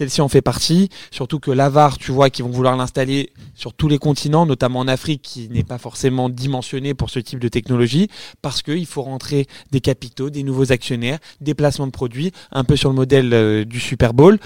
Celle-ci 0.00 0.22
en 0.22 0.28
fait 0.30 0.40
partie, 0.40 0.88
surtout 1.10 1.40
que 1.40 1.50
l'AVAR, 1.50 1.98
tu 1.98 2.10
vois, 2.10 2.30
qui 2.30 2.40
vont 2.40 2.48
vouloir 2.48 2.74
l'installer 2.74 3.34
sur 3.54 3.74
tous 3.74 3.86
les 3.86 3.98
continents, 3.98 4.46
notamment 4.46 4.78
en 4.78 4.88
Afrique, 4.88 5.20
qui 5.20 5.50
n'est 5.50 5.62
pas 5.62 5.76
forcément 5.76 6.30
dimensionné 6.30 6.94
pour 6.94 7.10
ce 7.10 7.18
type 7.18 7.38
de 7.38 7.48
technologie, 7.48 8.08
parce 8.40 8.62
qu'il 8.62 8.86
faut 8.86 9.02
rentrer 9.02 9.46
des 9.72 9.82
capitaux, 9.82 10.30
des 10.30 10.42
nouveaux 10.42 10.72
actionnaires, 10.72 11.18
des 11.42 11.52
placements 11.52 11.86
de 11.86 11.92
produits, 11.92 12.32
un 12.50 12.64
peu 12.64 12.76
sur 12.76 12.88
le 12.88 12.94
modèle 12.94 13.34
euh, 13.34 13.66
du 13.66 13.78
Super 13.78 14.14
Bowl. 14.14 14.38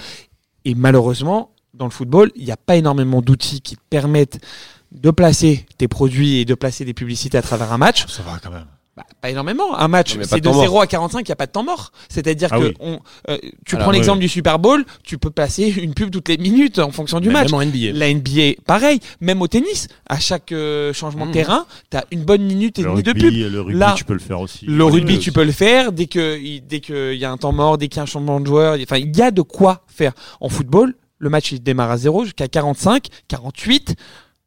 Et 0.65 0.75
malheureusement, 0.75 1.51
dans 1.73 1.85
le 1.85 1.91
football, 1.91 2.33
il 2.35 2.43
n'y 2.43 2.51
a 2.51 2.57
pas 2.57 2.75
énormément 2.75 3.21
d'outils 3.21 3.61
qui 3.61 3.77
te 3.77 3.81
permettent 3.89 4.45
de 4.91 5.09
placer 5.09 5.65
tes 5.77 5.87
produits 5.87 6.39
et 6.39 6.43
de 6.43 6.53
placer 6.53 6.83
des 6.83 6.93
publicités 6.93 7.37
à 7.37 7.41
travers 7.41 7.71
un 7.71 7.77
match. 7.77 8.05
Ça 8.07 8.23
va 8.23 8.39
quand 8.43 8.51
même. 8.51 8.67
Bah, 8.97 9.03
pas 9.19 9.29
énormément. 9.29 9.77
Un 9.77 9.89
match, 9.89 10.15
c'est 10.23 10.35
de 10.35 10.39
de 10.39 10.43
temps 10.49 10.61
0 10.61 10.79
à 10.79 10.87
45, 10.87 11.19
il 11.19 11.29
n'y 11.29 11.33
a 11.33 11.35
pas 11.35 11.47
de 11.47 11.51
temps 11.51 11.63
mort. 11.65 11.91
C'est-à-dire 12.07 12.47
Ah 12.53 12.59
que 12.59 12.63
oui. 12.67 12.73
on, 12.79 12.99
euh, 13.29 13.37
tu 13.65 13.75
Alors, 13.75 13.83
prends 13.87 13.91
l'exemple 13.91 14.19
du 14.19 14.29
Super 14.29 14.57
Bowl, 14.57 14.85
tu 15.03 15.17
peux 15.17 15.31
passer 15.31 15.67
une 15.69 15.93
pub 15.93 16.11
toutes 16.11 16.29
les 16.29 16.37
minutes 16.37 16.79
en 16.79 16.91
fonction 16.91 17.19
du 17.19 17.27
Mais 17.27 17.33
match. 17.33 17.51
Même 17.51 17.59
en 17.59 17.61
NBA. 17.65 17.91
La 17.91 18.07
NBA, 18.13 18.61
pareil. 18.65 19.01
Même 19.19 19.41
au 19.41 19.47
tennis, 19.49 19.89
à 20.07 20.17
chaque 20.17 20.53
euh, 20.53 20.93
changement 20.93 21.25
de 21.25 21.31
Mhm. 21.31 21.33
terrain, 21.33 21.65
tu 21.91 21.97
as 21.97 22.05
une 22.11 22.23
bonne 22.23 22.43
minute 22.43 22.79
et 22.79 22.83
Le 22.83 22.91
demie 22.91 23.03
de 23.03 23.11
pub. 23.11 23.21
rugby, 23.23 23.49
le 23.49 23.59
rugby, 23.61 23.77
Là, 23.79 23.95
tu 23.97 24.05
peux 24.05 24.13
le 24.13 24.19
faire 24.19 24.39
aussi. 24.39 24.65
Le 24.65 24.85
Oui, 24.85 24.91
rugby, 24.93 25.19
tu 25.19 25.33
peux 25.33 25.43
le 25.43 25.51
faire 25.51 25.91
dès 25.91 26.05
que 26.07 26.39
il- 26.39 26.65
dès 26.65 26.79
qu'il 26.79 27.15
y 27.15 27.25
a 27.25 27.31
un 27.31 27.37
temps 27.37 27.51
mort, 27.51 27.77
dès 27.77 27.89
qu'il 27.89 27.97
y 27.97 27.99
a 27.99 28.03
un 28.03 28.05
changement 28.05 28.39
de 28.39 28.45
joueur. 28.47 28.77
Enfin, 28.81 28.97
il 28.97 29.13
y 29.13 29.21
a 29.21 29.29
de 29.31 29.41
quoi 29.41 29.83
faire. 29.87 30.13
En 30.39 30.47
football, 30.47 30.95
le 31.17 31.29
match 31.29 31.51
il 31.51 31.61
démarre 31.61 31.91
à 31.91 31.97
0 31.97 32.23
jusqu'à 32.23 32.47
45, 32.47 33.07
48, 33.27 33.95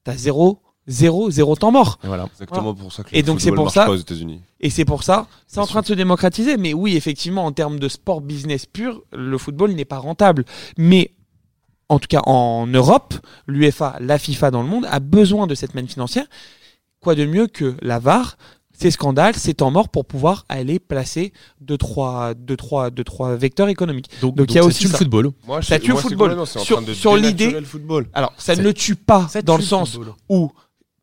t'as 0.05 0.15
0, 0.17 0.63
zéro, 0.89 1.31
zéro 1.31 1.55
temps 1.55 1.71
mort. 1.71 1.99
Voilà. 2.03 2.25
Exactement 2.33 2.75
pour 2.75 2.93
ça 2.93 3.05
que 3.05 3.15
Et 3.15 3.21
le 3.21 3.27
donc, 3.27 3.41
c'est 3.41 3.53
pour 3.53 3.71
ça- 3.71 3.85
pas 3.85 3.93
aux 3.93 3.97
États-Unis. 3.97 4.41
Et 4.61 4.71
c'est 4.71 4.85
pour 4.85 5.05
ça, 5.05 5.29
c'est 5.47 5.61
en 5.61 5.67
train 5.67 5.83
de 5.83 5.87
se 5.87 5.93
démocratiser. 5.93 6.57
Mais 6.57 6.75
oui, 6.75 6.97
effectivement, 6.97 7.45
en 7.45 7.53
termes 7.53 7.79
de 7.79 7.89
sport 7.89 8.21
business 8.21 8.67
pur, 8.67 9.03
le 9.13 9.39
football 9.39 9.73
n'est 9.73 9.85
pas 9.85 9.99
rentable. 9.99 10.45
Mais 10.77 11.13
en 11.89 11.99
tout 11.99 12.09
cas, 12.09 12.23
en 12.27 12.67
Europe, 12.67 13.15
l'UEFA, 13.47 13.97
la 14.01 14.19
FIFA 14.19 14.51
dans 14.51 14.63
le 14.63 14.69
monde 14.69 14.87
a 14.91 14.99
besoin 15.01 15.47
de 15.47 15.55
cette 15.55 15.75
manne 15.75 15.89
financière. 15.89 16.27
Quoi 17.01 17.15
de 17.15 17.25
mieux 17.25 17.47
que 17.47 17.77
la 17.81 17.99
VAR, 18.01 18.37
ces 18.73 18.91
scandales, 18.91 19.35
ces 19.37 19.55
temps 19.55 19.71
morts 19.71 19.89
pour 19.89 20.05
pouvoir 20.05 20.45
aller 20.49 20.79
placer 20.79 21.33
deux, 21.61 21.79
trois, 21.79 22.35
deux, 22.35 22.57
trois, 22.57 22.91
deux, 22.91 23.05
trois 23.05 23.35
vecteurs 23.37 23.69
économiques. 23.69 24.09
Donc, 24.21 24.35
Donc, 24.37 24.51
il 24.51 24.55
y 24.57 24.59
a 24.59 24.63
ça 24.63 24.69
aussi 24.69 24.81
tue 24.81 24.87
le 24.87 24.93
ça. 24.93 24.99
football. 24.99 25.31
Moi, 25.47 25.63
Ça 25.63 25.77
je- 25.77 25.81
tue 25.83 25.89
le 25.89 25.93
moi, 25.95 26.03
c'est 26.03 26.09
football. 26.09 26.29
complètement- 26.31 26.45
c'est 26.47 26.59
en 26.59 26.63
Sur- 26.63 26.77
train 26.77 26.87
de 26.87 26.95
sur 26.95 27.17
l'idée- 27.17 27.51
le. 27.51 28.07
Alors, 28.13 28.33
ça 28.37 28.55
Ça- 28.55 28.61
ne 28.61 28.67
le 28.67 28.75
tue 28.75 28.95
pas 28.97 29.27
Ça 29.29 29.43
dans 29.43 29.55
tue 29.57 29.63
le 29.63 29.67
sens 29.67 29.93
football. 29.93 30.15
où, 30.29 30.51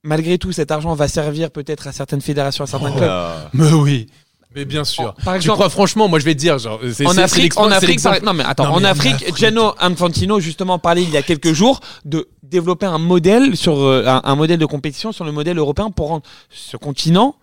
malgré 0.05 0.37
tout, 0.37 0.51
cet 0.53 0.71
argent 0.71 0.93
va 0.95 1.07
servir 1.09 1.51
peut-être 1.51 1.87
à 1.87 1.91
certaines 1.91 2.21
fédérations, 2.21 2.63
à 2.63 2.67
certains 2.67 2.91
Oh. 2.93 2.97
clubs. 2.97 3.11
Mais 3.53 3.71
oui. 3.73 4.07
Mais 4.55 4.63
bien 4.63 4.85
sûr. 4.85 5.13
Par 5.25 5.33
Tu 5.33 5.39
exemple, 5.39 5.57
crois 5.57 5.69
franchement, 5.69 6.07
moi 6.07 6.17
je 6.19 6.23
vais 6.23 6.33
te 6.33 6.39
dire, 6.39 6.57
genre, 6.59 6.79
c'est 6.93 7.05
en 7.05 7.17
Afrique, 7.17 7.57
en 7.59 7.69
Afrique, 7.71 8.01
par- 8.01 8.23
non 8.23 8.31
mais 8.33 8.45
attends, 8.45 8.63
Non, 8.67 8.69
en 8.75 8.79
mais 8.79 8.87
en 8.87 8.91
Afrique, 8.91 9.15
Afrique. 9.15 9.35
Gianno 9.35 9.73
Infantino 9.81 10.39
justement 10.39 10.79
parlait 10.79 11.03
il 11.03 11.09
y 11.09 11.17
a 11.17 11.21
quelques 11.23 11.51
jours 11.51 11.81
de 12.05 12.29
développer 12.41 12.85
un 12.85 12.97
modèle 12.97 13.57
sur 13.57 13.77
euh, 13.79 14.05
un, 14.07 14.21
un 14.23 14.35
modèle 14.35 14.57
de 14.57 14.65
compétition 14.65 15.11
sur 15.11 15.25
le 15.25 15.33
modèle 15.33 15.57
européen 15.57 15.91
pour 15.91 16.07
rendre 16.07 16.23
ce 16.49 16.77
continent 16.77 17.35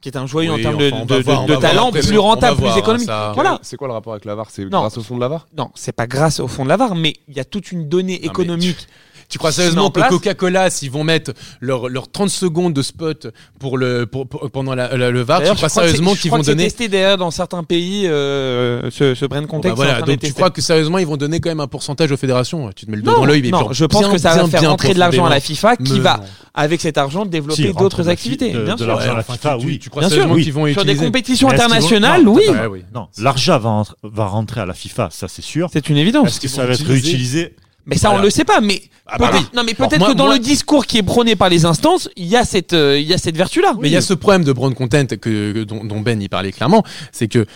qui 0.00 0.08
est 0.08 0.16
un 0.16 0.26
joyau 0.26 0.54
Oui, 0.54 0.60
en 0.60 0.62
termes 0.62 0.78
de, 0.78 0.90
enfin, 0.92 1.44
voir, 1.46 1.58
talent 1.60 1.88
après, 1.88 2.00
plus 2.00 2.16
on 2.18 2.22
rentable, 2.22 2.56
voir, 2.58 2.72
plus 2.72 2.78
hein, 2.78 2.82
économique. 2.82 3.06
ça- 3.06 3.32
Voilà. 3.34 3.58
C'est 3.62 3.76
quoi 3.76 3.88
le 3.88 3.94
rapport 3.94 4.14
avec 4.14 4.24
la 4.24 4.34
VAR 4.34 4.46
C'est 4.50 4.64
Non. 4.64 4.80
grâce 4.80 4.96
au 4.96 5.02
fond 5.02 5.16
de 5.16 5.20
la 5.20 5.28
VAR 5.28 5.46
Non, 5.58 5.70
c'est 5.74 5.92
pas 5.92 6.06
grâce 6.06 6.40
au 6.40 6.48
fond 6.48 6.64
de 6.64 6.70
la 6.70 6.76
VAR, 6.78 6.94
mais 6.94 7.14
il 7.28 7.36
y 7.36 7.40
a 7.40 7.44
toute 7.44 7.70
une 7.72 7.86
donnée 7.88 8.24
économique. 8.24 8.86
Tu 9.28 9.38
crois 9.38 9.50
sérieusement 9.52 9.86
en 9.86 9.90
que. 9.90 10.08
Coca-Cola, 10.08 10.70
s'ils 10.70 10.90
vont 10.90 11.02
mettre 11.04 11.32
leurs 11.60 11.88
leur 11.88 12.10
30 12.10 12.30
secondes 12.30 12.72
de 12.72 12.82
spot 12.82 13.26
pour 13.58 13.76
le, 13.76 14.06
pour, 14.06 14.28
pour- 14.28 14.48
pendant 14.50 14.74
la, 14.74 14.96
la- 14.96 15.10
le 15.10 15.22
VAR, 15.22 15.42
tu 15.42 15.52
crois 15.54 15.68
sérieusement 15.68 16.14
qu'ils 16.14 16.30
vont 16.30 16.38
donner. 16.38 16.64
testé 16.64 16.88
d'ailleurs 16.88 17.16
dans 17.16 17.30
certains 17.30 17.64
pays 17.64 18.06
euh, 18.06 18.88
ce, 18.90 19.14
ce 19.14 19.24
brain 19.26 19.42
Bon, 19.42 19.48
context. 19.48 19.76
bah 19.78 19.84
est 19.84 19.86
en 19.86 19.90
voilà, 19.90 20.02
train 20.02 20.12
donc 20.12 20.20
tu 20.20 20.32
crois 20.32 20.50
que 20.50 20.60
sérieusement 20.62 20.98
ils 20.98 21.06
vont 21.06 21.16
donner 21.16 21.40
quand 21.40 21.48
même 21.50 21.60
un 21.60 21.66
pourcentage 21.66 22.12
aux 22.12 22.16
fédérations 22.16 22.70
Tu 22.74 22.86
te 22.86 22.90
mets 22.90 22.96
le 22.98 23.02
doigt 23.02 23.14
non, 23.14 23.20
dans 23.20 23.24
l'œil, 23.26 23.42
mais 23.42 23.50
non, 23.50 23.58
genre 23.60 23.72
je 23.74 23.84
pense 23.84 24.00
bien, 24.02 24.12
que 24.12 24.18
ça 24.18 24.30
va 24.30 24.36
bien, 24.42 24.46
faire 24.48 24.60
bien 24.60 24.70
rentrer 24.70 24.94
de 24.94 24.98
l'argent 24.98 25.24
à 25.26 25.30
la 25.30 25.40
FIFA 25.40 25.76
qui 25.76 25.98
va, 26.00 26.20
avec 26.54 26.80
cet 26.80 26.96
argent, 26.96 27.26
développer 27.26 27.72
d'autres 27.72 28.08
activités. 28.08 28.50
bien 28.50 28.74
de 28.74 28.78
sûr. 28.78 28.86
l'argent 28.86 29.04
à 29.04 29.06
la 29.08 29.14
Ouais, 29.14 29.20
enfin, 29.28 29.34
FIFA, 29.34 29.56
tu- 29.58 29.66
oui. 29.66 29.78
Tu 29.80 29.90
crois 29.90 30.00
Bien 30.02 30.08
sûr, 30.08 30.18
sérieusement 30.18 30.42
qu'ils 30.42 30.52
vont 30.52 30.72
Sur 30.72 30.84
des 30.84 30.96
compétitions 30.96 31.48
internationales, 31.50 32.26
oui. 32.28 32.42
attends, 32.48 32.52
Ouais, 32.60 32.66
oui. 32.66 32.84
Non, 32.94 33.08
l'argent 33.18 33.58
va, 33.58 33.68
rentrer- 33.70 33.94
va 34.04 34.26
rentrer 34.26 34.60
à 34.60 34.66
la 34.66 34.74
FIFA, 34.74 35.08
ça 35.10 35.26
c'est 35.28 35.42
sûr. 35.42 35.68
C'est 35.72 35.88
une 35.88 35.96
évidence. 35.96 36.28
Est-ce 36.28 36.40
que 36.40 36.48
ça 36.48 36.64
va 36.64 36.74
être 36.74 36.86
réutilisé 36.86 37.54
Mais 37.86 37.96
ça, 37.96 38.10
on 38.12 38.18
le 38.18 38.30
sait 38.30 38.44
pas. 38.44 38.60
Mais 38.60 38.82
Ah 39.06 39.16
bah 39.18 39.30
oui. 39.32 39.38
non, 39.54 39.62
mais 39.64 39.74
Bon, 39.74 39.86
peut-être 39.86 40.00
moi- 40.00 40.08
que 40.12 40.14
dans 40.16 40.24
moi- 40.26 40.34
le 40.34 40.40
discours 40.40 40.84
qui 40.86 40.98
est 40.98 41.02
prôné 41.02 41.36
par 41.36 41.48
les 41.48 41.64
instances, 41.64 42.08
il 42.16 42.26
y 42.26 42.34
a 42.36 42.44
cette, 42.44 42.72
euh, 42.72 42.98
il 42.98 43.06
y 43.06 43.14
a 43.14 43.18
cette 43.18 43.36
vertu-là. 43.36 43.74
Mais 43.80 43.88
il 43.88 43.92
y 43.92 43.96
a 43.96 44.00
ce 44.00 44.14
problème 44.14 44.42
de 44.44 44.52
brand 44.52 44.74
content 44.74 45.06
que, 45.06 45.16
que- 45.16 45.62
dont, 45.64 45.84
dont 45.84 46.00
Ben 46.00 46.20
y 46.20 46.28
parlait 46.28 46.50
clairement, 46.52 46.82
c'est 47.12 47.28
que 47.28 47.46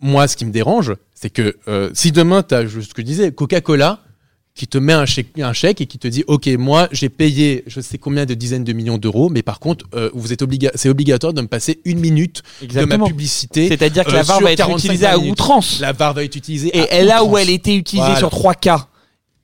moi, 0.00 0.28
ce 0.28 0.36
qui 0.36 0.44
me 0.44 0.50
dérange, 0.50 0.92
c'est 1.14 1.30
que 1.30 1.56
euh, 1.68 1.90
si 1.94 2.12
demain 2.12 2.42
tu 2.42 2.54
as 2.54 2.62
ce 2.68 2.74
que 2.92 3.02
je 3.02 3.02
disais, 3.02 3.32
Coca-Cola 3.32 4.00
qui 4.54 4.66
te 4.66 4.78
met 4.78 4.94
un 4.94 5.04
chèque, 5.04 5.38
un 5.38 5.52
chèque 5.52 5.82
et 5.82 5.86
qui 5.86 5.98
te 5.98 6.08
dit, 6.08 6.24
ok, 6.26 6.46
moi 6.58 6.88
j'ai 6.90 7.10
payé, 7.10 7.62
je 7.66 7.80
sais 7.82 7.98
combien 7.98 8.24
de 8.24 8.32
dizaines 8.32 8.64
de 8.64 8.72
millions 8.72 8.96
d'euros, 8.96 9.28
mais 9.28 9.42
par 9.42 9.60
contre, 9.60 9.84
euh, 9.94 10.08
vous 10.14 10.32
êtes 10.32 10.40
obliga 10.40 10.70
c'est 10.74 10.88
obligatoire 10.88 11.34
de 11.34 11.42
me 11.42 11.46
passer 11.46 11.80
une 11.84 11.98
minute 12.00 12.42
de 12.62 12.84
ma 12.86 12.98
publicité. 12.98 13.68
C'est-à-dire 13.68 14.04
que 14.04 14.10
euh, 14.12 14.14
la 14.14 14.22
VAR 14.22 14.38
sur 14.38 14.46
va 14.46 14.52
être 14.52 14.58
45 14.58 14.78
utilisée 14.88 15.06
à 15.06 15.16
minutes. 15.18 15.32
outrance. 15.32 15.78
La 15.80 15.92
VAR 15.92 16.14
va 16.14 16.24
être 16.24 16.36
utilisée. 16.36 16.74
Et 16.74 16.80
à 16.90 17.00
et 17.00 17.04
là 17.04 17.22
où 17.22 17.26
outrance. 17.28 17.40
elle 17.42 17.50
était 17.50 17.76
utilisée 17.76 18.04
Voilà. 18.06 18.18
sur 18.18 18.30
trois 18.30 18.54
cas, 18.54 18.88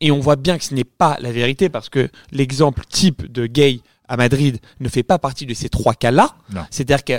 et 0.02 0.10
on 0.10 0.20
voit 0.20 0.36
bien 0.36 0.58
que 0.58 0.64
ce 0.64 0.74
n'est 0.74 0.84
pas 0.84 1.16
la 1.20 1.32
vérité 1.32 1.70
parce 1.70 1.88
que 1.88 2.10
l'exemple 2.32 2.82
type 2.90 3.30
de 3.32 3.46
Gay 3.46 3.80
à 4.08 4.16
Madrid 4.18 4.58
ne 4.80 4.88
fait 4.88 5.04
pas 5.04 5.18
partie 5.18 5.46
de 5.46 5.54
ces 5.54 5.70
trois 5.70 5.94
cas-là. 5.94 6.34
C'est-à-dire 6.70 7.04
que 7.04 7.14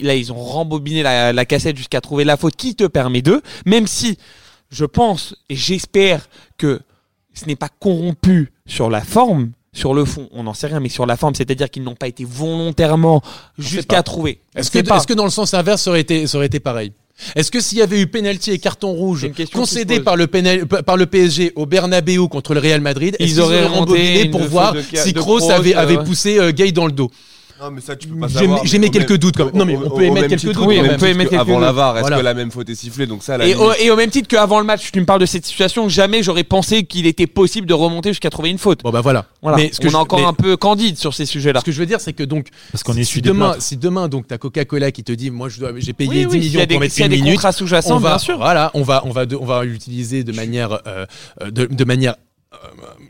là, 0.00 0.14
ils 0.16 0.32
ont 0.32 0.42
rembobiné 0.42 1.02
la, 1.02 1.32
la 1.32 1.44
cassette 1.44 1.76
jusqu'à 1.76 2.00
trouver 2.00 2.24
la 2.24 2.36
faute 2.36 2.56
qui 2.56 2.74
te 2.74 2.84
permet 2.84 3.22
d'eux, 3.22 3.42
même 3.66 3.86
si 3.86 4.18
je 4.70 4.84
pense 4.84 5.36
et 5.48 5.56
j'espère 5.56 6.26
que 6.56 6.80
ce 7.34 7.44
n'est 7.44 7.56
pas 7.56 7.68
corrompu 7.68 8.50
sur 8.66 8.90
la 8.90 9.02
forme. 9.02 9.52
Sur 9.74 9.94
le 9.94 10.04
fond, 10.04 10.28
on 10.32 10.42
n'en 10.42 10.52
sait 10.52 10.66
rien, 10.66 10.80
mais 10.80 10.90
sur 10.90 11.06
la 11.06 11.16
forme, 11.16 11.34
c'est-à-dire 11.34 11.70
qu'ils 11.70 11.82
n'ont 11.82 11.94
pas 11.94 12.06
été 12.06 12.24
volontairement 12.26 13.22
jusqu'à 13.58 14.02
trouver. 14.02 14.42
Est-ce 14.54 14.70
que, 14.70 14.80
que 15.06 15.14
dans 15.14 15.24
le 15.24 15.30
sens 15.30 15.54
inverse, 15.54 15.80
ça 15.82 15.90
aurait 15.90 16.02
été, 16.02 16.26
ça 16.26 16.36
aurait 16.36 16.48
été 16.48 16.60
pareil? 16.60 16.92
Est-ce 17.36 17.50
que 17.50 17.60
s'il 17.60 17.78
y 17.78 17.82
avait 17.82 18.00
eu 18.00 18.06
pénalty 18.06 18.50
et 18.50 18.58
carton 18.58 18.92
rouge 18.92 19.24
concédé 19.52 20.00
par 20.00 20.16
le, 20.16 20.26
pénal- 20.26 20.66
par 20.66 20.96
le 20.96 21.06
PSG 21.06 21.52
au 21.56 21.66
Bernabeu 21.66 22.26
contre 22.26 22.54
le 22.54 22.60
Real 22.60 22.80
Madrid, 22.80 23.16
Ils 23.20 23.40
auraient 23.40 23.64
rembobiné 23.66 24.24
pour 24.30 24.40
voir 24.42 24.74
si 24.94 25.12
Kroos 25.12 25.50
avait, 25.50 25.76
euh, 25.76 25.78
avait 25.80 25.98
poussé 26.04 26.38
euh, 26.38 26.52
Gay 26.52 26.72
dans 26.72 26.86
le 26.86 26.92
dos? 26.92 27.10
Non, 27.62 27.70
mais 27.70 27.80
ça, 27.80 27.94
tu 27.94 28.08
peux 28.08 28.14
J'ai 28.14 28.20
pas 28.20 28.26
mis- 28.26 28.32
savoir. 28.32 28.60
j'ai 28.66 28.78
mais 28.78 28.86
mis 28.86 28.88
au 28.88 28.92
quelques 28.92 29.10
même- 29.10 29.18
doutes 29.18 29.36
quand 29.36 29.44
même. 29.44 29.54
Non, 29.56 29.64
mais 29.64 29.76
on 29.76 29.90
peut 29.90 30.02
émettre 30.02 30.26
quelques 30.28 30.44
doutes 30.46 30.56
Oui, 30.66 30.80
on 30.82 30.96
peut 30.98 31.06
émettre 31.06 31.30
que 31.30 31.36
quelques 31.36 31.40
Avant 31.48 31.60
la. 31.60 31.70
VAR, 31.70 31.94
est-ce 31.96 32.00
Voilà. 32.02 32.16
que 32.18 32.22
la 32.22 32.34
même 32.34 32.50
faute 32.50 32.68
est 32.70 32.74
sifflée 32.74 33.06
Donc 33.06 33.22
ça, 33.22 33.38
la 33.38 33.46
Et 33.46 33.54
au, 33.54 33.72
et 33.74 33.88
au 33.90 33.94
même 33.96 34.10
titre 34.10 34.26
qu'avant 34.26 34.58
le 34.58 34.64
match, 34.64 34.90
tu 34.90 34.98
me 35.00 35.04
parles 35.06 35.20
de 35.20 35.26
cette 35.26 35.46
situation, 35.46 35.88
jamais 35.88 36.24
j'aurais 36.24 36.42
pensé 36.42 36.82
qu'il 36.82 37.06
était 37.06 37.28
possible 37.28 37.68
de 37.68 37.74
remonter 37.74 38.10
jusqu'à 38.10 38.30
trouver 38.30 38.50
une 38.50 38.58
faute. 38.58 38.82
Bon 38.82 38.90
bah 38.90 39.00
voilà. 39.00 39.26
Voilà. 39.42 39.58
Mais 39.58 39.70
ce 39.72 39.78
que 39.80 39.86
on 39.86 39.90
je- 39.90 39.94
est 39.94 39.98
encore 39.98 40.18
mais- 40.20 40.24
un 40.26 40.32
peu 40.32 40.56
candide 40.56 40.96
sur 40.98 41.14
ces 41.14 41.24
sujets-là. 41.26 41.60
Ce 41.60 41.64
que 41.64 41.70
je 41.72 41.78
veux 41.78 41.86
dire, 41.86 42.00
c'est 42.00 42.12
que 42.14 42.24
donc, 42.24 42.48
Parce 42.72 42.82
qu'on 42.82 42.94
si, 42.94 43.00
essuie 43.02 43.18
si 43.20 43.22
demain, 43.22 43.54
si 43.60 43.76
demain 43.76 44.08
donc 44.08 44.26
t'as 44.26 44.38
Coca-Cola 44.38 44.90
qui 44.90 45.04
te 45.04 45.12
dit, 45.12 45.30
moi 45.30 45.48
je 45.48 45.60
dois- 45.60 45.70
j'ai 45.76 45.92
payé 45.92 46.10
Oui, 46.10 46.16
10 46.16 46.26
oui, 46.26 46.30
s'il 46.42 46.52
y 46.54 46.56
millions 46.56 46.66
pour 46.66 46.80
mettre 46.80 46.94
s'il 46.94 47.00
y 47.00 47.02
a 47.04 47.06
une 47.06 47.10
des 47.12 47.16
minute, 47.18 47.34
contrats 47.34 47.48
on 47.50 47.52
sous-jacents, 47.52 47.98
va, 47.98 48.08
bien 48.10 48.18
sûr. 48.18 48.36
voilà, 48.38 48.70
on 48.74 48.82
va, 48.82 49.02
on 49.06 49.10
va, 49.10 49.24
on 49.40 49.44
va 49.44 49.62
l'utiliser 49.64 50.24
de 50.24 50.32
manière, 50.32 50.80
euh, 50.88 51.06
euh, 51.42 51.50
de, 51.52 51.84
manière 51.84 52.16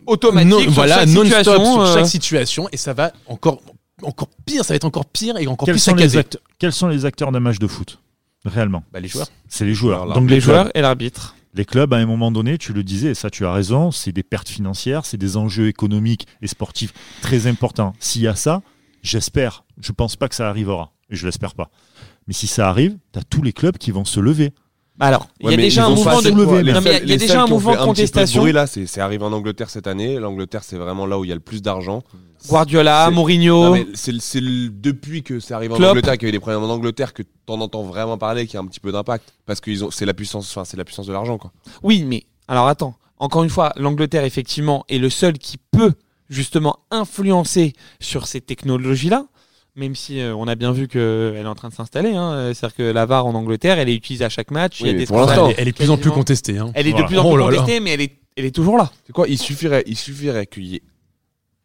Automatique, 0.06 0.50
non, 0.50 0.60
sur 0.60 0.70
voilà, 0.72 1.04
non-stop 1.06 1.44
sur 1.44 1.80
euh, 1.80 1.94
chaque 1.94 2.06
situation, 2.06 2.68
et 2.72 2.76
ça 2.76 2.92
va 2.92 3.12
encore, 3.26 3.60
encore 4.04 4.28
pire, 4.44 4.64
ça 4.64 4.72
va 4.74 4.76
être 4.76 4.84
encore 4.84 5.06
pire 5.06 5.36
et 5.38 5.46
encore 5.46 5.66
Quels 5.66 5.74
plus 5.74 5.80
sont, 5.80 5.94
les 5.94 6.02
saccadé. 6.04 6.18
acteurs, 6.18 6.40
quels 6.58 6.72
sont 6.72 6.88
les 6.88 7.04
acteurs 7.04 7.32
d'un 7.32 7.40
match 7.40 7.58
de 7.58 7.66
foot 7.66 7.98
Réellement? 8.44 8.82
Bah, 8.92 9.00
les 9.00 9.08
joueurs. 9.08 9.28
C'est 9.48 9.64
les 9.64 9.74
joueurs. 9.74 10.02
Alors, 10.02 10.14
Donc 10.14 10.28
les 10.28 10.36
les 10.36 10.40
joueurs 10.40 10.70
et 10.74 10.80
l'arbitre. 10.80 11.36
Les 11.54 11.64
clubs, 11.64 11.92
à 11.92 11.98
un 11.98 12.06
moment 12.06 12.30
donné, 12.32 12.56
tu 12.56 12.72
le 12.72 12.82
disais, 12.82 13.10
et 13.10 13.14
ça 13.14 13.28
tu 13.28 13.44
as 13.44 13.52
raison, 13.52 13.90
c'est 13.90 14.10
des 14.12 14.22
pertes 14.22 14.48
financières, 14.48 15.04
c'est 15.04 15.18
des 15.18 15.36
enjeux 15.36 15.68
économiques 15.68 16.26
et 16.40 16.46
sportifs 16.46 16.94
très 17.20 17.46
importants. 17.46 17.92
S'il 18.00 18.22
y 18.22 18.26
a 18.26 18.34
ça, 18.34 18.62
j'espère, 19.02 19.64
je 19.80 19.92
pense 19.92 20.16
pas 20.16 20.28
que 20.28 20.34
ça 20.34 20.48
arrivera, 20.48 20.92
et 21.10 21.16
je 21.16 21.26
l'espère 21.26 21.54
pas. 21.54 21.70
Mais 22.26 22.32
si 22.32 22.46
ça 22.46 22.68
arrive, 22.70 22.96
tu 23.12 23.18
as 23.18 23.22
tous 23.22 23.42
les 23.42 23.52
clubs 23.52 23.76
qui 23.76 23.90
vont 23.90 24.04
se 24.06 24.18
lever. 24.18 24.52
Bah 24.98 25.06
Alors, 25.06 25.26
il 25.40 25.50
y 25.50 25.54
a 25.54 25.56
déjà 25.56 25.86
un 25.86 25.90
mouvement 25.90 26.20
de. 26.20 26.30
Non, 26.30 26.80
mais 26.82 26.90
y 26.92 26.94
a- 26.94 27.02
y 27.04 27.12
a 27.12 27.16
déjà 27.16 27.42
un 27.42 27.46
mouvement 27.46 27.76
contestation. 27.76 28.42
bruit, 28.42 28.52
là, 28.52 28.66
c'est 28.66 28.98
arrivé 29.00 29.24
en 29.24 29.32
Angleterre 29.32 29.70
cette 29.70 29.86
année. 29.86 30.18
L'Angleterre, 30.18 30.62
c'est 30.64 30.76
vraiment 30.76 31.06
là 31.06 31.18
où 31.18 31.24
il 31.24 31.28
y 31.28 31.32
a 31.32 31.34
le 31.34 31.40
plus 31.40 31.62
d'argent. 31.62 32.02
Guardiola, 32.48 33.10
Mourinho. 33.10 33.76
C'est 33.94 34.12
depuis 34.42 35.22
que 35.22 35.40
c'est 35.40 35.54
arrivé 35.54 35.74
en. 35.74 35.82
Angleterre, 35.82 36.14
qu'il 36.18 36.24
y 36.24 36.26
a 36.26 36.28
eu 36.28 36.32
des 36.32 36.40
problèmes 36.40 36.62
en 36.62 36.68
Angleterre, 36.72 37.14
que 37.14 37.22
t'en 37.46 37.60
entends 37.60 37.82
vraiment 37.84 38.18
parler, 38.18 38.46
qu'il 38.46 38.54
y 38.54 38.56
a 38.58 38.60
un 38.60 38.66
petit 38.66 38.80
peu 38.80 38.92
d'impact. 38.92 39.32
Parce 39.46 39.60
que 39.60 39.70
c'est 39.90 40.06
la 40.06 40.14
puissance, 40.14 40.50
enfin, 40.50 40.64
c'est 40.64 40.76
la 40.76 40.84
puissance 40.84 41.06
de 41.06 41.12
l'argent, 41.12 41.38
quoi. 41.38 41.52
Oui, 41.82 42.04
mais 42.06 42.24
alors 42.48 42.68
attends. 42.68 42.94
Encore 43.18 43.44
une 43.44 43.50
fois, 43.50 43.72
l'Angleterre, 43.76 44.24
effectivement, 44.24 44.84
est 44.88 44.98
le 44.98 45.08
seul 45.08 45.38
qui 45.38 45.56
peut 45.56 45.92
justement 46.28 46.78
influencer 46.90 47.72
sur 48.00 48.26
ces 48.26 48.40
technologies-là. 48.40 49.26
Même 49.74 49.94
si 49.94 50.20
euh, 50.20 50.34
on 50.34 50.46
a 50.48 50.54
bien 50.54 50.70
vu 50.72 50.86
qu'elle 50.86 51.34
est 51.36 51.46
en 51.46 51.54
train 51.54 51.68
de 51.70 51.74
s'installer. 51.74 52.14
Hein. 52.14 52.52
C'est-à-dire 52.54 52.76
que 52.76 52.82
la 52.82 53.06
VAR 53.06 53.24
en 53.26 53.34
Angleterre, 53.34 53.78
elle 53.78 53.88
est 53.88 53.94
utilisée 53.94 54.24
à 54.24 54.28
chaque 54.28 54.50
match. 54.50 54.80
il 54.80 54.86
y 54.86 54.88
a 54.90 54.92
Oui, 54.92 54.94
des 54.94 55.00
mais 55.00 55.06
pour 55.06 55.16
scandales. 55.18 55.36
l'instant. 55.38 55.46
Elle, 55.48 55.52
est- 55.58 55.62
elle 55.62 55.68
est 55.68 55.72
de 55.72 55.76
plus 55.76 55.90
en 55.90 55.96
plus 55.96 56.10
contestée. 56.10 56.58
Hein. 56.58 56.70
Elle 56.74 56.86
est 56.88 56.92
de 56.92 57.02
plus 57.04 57.18
en 57.18 57.24
Oh 57.26 57.34
plus 57.34 57.40
là. 57.42 57.50
contestée, 57.50 57.80
mais 57.80 57.90
elle 57.92 58.00
est, 58.02 58.18
elle 58.36 58.44
est 58.44 58.54
toujours 58.54 58.76
là. 58.76 58.90
C'est 59.06 59.12
quoi 59.12 59.26
Il 59.28 59.38
suffirait, 59.38 59.82
il 59.86 59.96
suffirait 59.96 60.46
qu'il 60.46 60.66
y 60.66 60.76
ait 60.76 60.82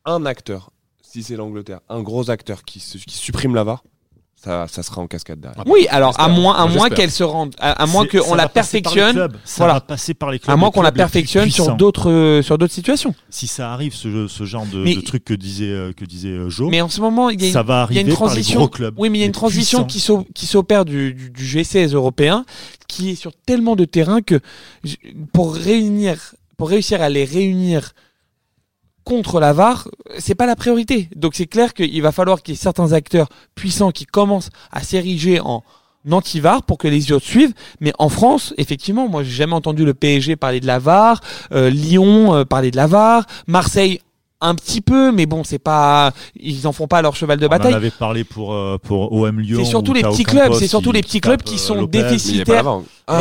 un 0.05 0.25
acteur, 0.25 0.71
si 1.01 1.21
c'est 1.21 1.35
l'Angleterre, 1.35 1.81
un 1.89 2.01
gros 2.01 2.29
acteur 2.29 2.63
qui, 2.63 2.79
qui 2.79 3.17
supprime 3.17 3.53
la 3.55 3.65
VAR, 3.65 3.83
ça, 4.43 4.67
ça 4.67 4.83
sera 4.83 5.01
en 5.01 5.07
cascade 5.07 5.39
derrière. 5.39 5.63
Ah 5.65 5.69
Oui, 5.69 5.87
alors 5.89 6.17
à 6.19 6.27
moins, 6.27 6.53
à 6.55 6.67
Moi, 6.67 6.75
moins 6.77 6.89
qu'elle 6.89 7.09
se 7.11 7.23
rende, 7.23 7.55
à, 7.59 7.71
à 7.71 7.85
moins 7.87 8.05
qu'on 8.05 8.35
la 8.35 8.47
perfectionne. 8.47 9.15
Ça 9.15 9.27
voilà. 9.57 9.73
va 9.73 9.81
passer 9.81 10.13
par 10.13 10.29
les 10.31 10.37
clubs. 10.39 10.53
à 10.53 10.55
moins 10.55 10.69
qu'on 10.71 10.83
la 10.83 10.91
perfectionne 10.91 11.49
sur 11.49 11.75
d'autres, 11.75 12.11
euh, 12.11 12.41
sur 12.43 12.57
d'autres 12.57 12.73
situations. 12.73 13.15
Si 13.29 13.47
ça 13.47 13.73
arrive, 13.73 13.93
ce, 13.95 14.27
ce 14.27 14.45
genre 14.45 14.65
de, 14.67 14.83
Mais- 14.83 14.95
de 14.95 15.01
truc 15.01 15.25
que 15.25 15.33
disait, 15.33 15.65
euh, 15.71 15.91
que 15.91 16.05
disait 16.05 16.29
euh, 16.29 16.49
Joe, 16.49 16.69
Mais 16.69 16.81
en 16.81 16.89
ce 16.89 17.01
moment, 17.01 17.29
il 17.31 17.41
y 17.41 17.45
a 17.45 17.47
une, 17.47 17.53
ça 17.53 17.63
va 17.63 17.87
il 17.89 17.95
y 17.95 17.97
a 17.97 18.01
arriver 18.01 18.01
une 18.01 18.07
par 18.07 18.27
les 18.27 18.31
transition. 18.33 18.59
gros 18.59 18.69
clubs. 18.69 18.93
Oui, 18.97 19.09
mais 19.09 19.17
il 19.17 19.21
y 19.21 19.23
a 19.23 19.27
une 19.27 19.31
transition 19.31 19.83
puissants. 19.85 19.87
qui 19.87 19.99
s'o- 19.99 20.27
qui 20.35 20.45
s'opère 20.45 20.85
du, 20.85 21.13
du, 21.15 21.29
du 21.31 21.43
G16 21.43 21.93
européen, 21.95 22.45
qui 22.87 23.09
est 23.11 23.15
sur 23.15 23.31
tellement 23.45 23.75
de 23.75 23.85
terrain 23.85 24.21
que 24.21 24.39
pour 25.33 25.55
réunir, 25.55 26.35
pour 26.57 26.69
réussir 26.69 27.01
à 27.01 27.09
les 27.09 27.25
réunir 27.25 27.91
contre 29.07 29.39
la 29.39 29.53
VAR, 29.53 29.87
c'est 30.19 30.35
pas 30.35 30.45
la 30.45 30.57
priorité. 30.57 31.09
Donc 31.15 31.33
c'est 31.35 31.45
clair 31.47 31.73
qu'il 31.73 32.01
va 32.01 32.11
falloir 32.11 32.41
qu'il 32.43 32.53
y 32.53 32.57
ait 32.57 32.61
certains 32.61 32.91
acteurs 32.91 33.29
puissants 33.55 33.91
qui 33.91 34.05
commencent 34.05 34.49
à 34.71 34.83
s'ériger 34.83 35.39
en 35.39 35.63
anti-VAR 36.11 36.63
pour 36.63 36.77
que 36.77 36.87
les 36.89 37.11
autres 37.13 37.25
suivent. 37.25 37.53
Mais 37.79 37.93
en 37.99 38.09
France, 38.09 38.53
effectivement, 38.57 39.07
moi 39.07 39.23
j'ai 39.23 39.31
jamais 39.31 39.53
entendu 39.53 39.85
le 39.85 39.93
PSG 39.93 40.35
parler 40.35 40.59
de 40.59 40.67
la 40.67 40.79
VAR, 40.79 41.21
euh, 41.53 41.69
Lyon 41.69 42.33
euh, 42.35 42.43
parler 42.43 42.69
de 42.71 42.75
la 42.77 42.87
VAR, 42.87 43.25
Marseille 43.47 43.99
un 44.41 44.53
petit 44.55 44.81
peu, 44.81 45.11
mais 45.11 45.25
bon, 45.25 45.43
c'est 45.43 45.57
pas, 45.57 46.11
ils 46.39 46.67
en 46.67 46.71
font 46.73 46.87
pas 46.87 47.01
leur 47.01 47.15
cheval 47.15 47.39
de 47.39 47.45
On 47.45 47.47
en 47.47 47.49
bataille. 47.49 47.73
avait 47.73 47.89
parlé 47.91 48.23
pour, 48.23 48.53
euh, 48.53 48.77
pour 48.77 49.11
OM 49.11 49.39
Lyon. 49.39 49.59
C'est 49.63 49.69
surtout 49.69 49.93
les 49.93 50.03
petits 50.03 50.25
clubs, 50.25 50.53
c'est 50.53 50.67
surtout 50.67 50.89
qui- 50.91 50.95
les 50.97 51.01
petits 51.01 51.21
clubs 51.21 51.41
qui 51.41 51.55
euh, 51.55 51.57
sont 51.57 51.75
Lopez. 51.75 52.03
déficitaires. 52.03 52.63
Mais 53.09 53.15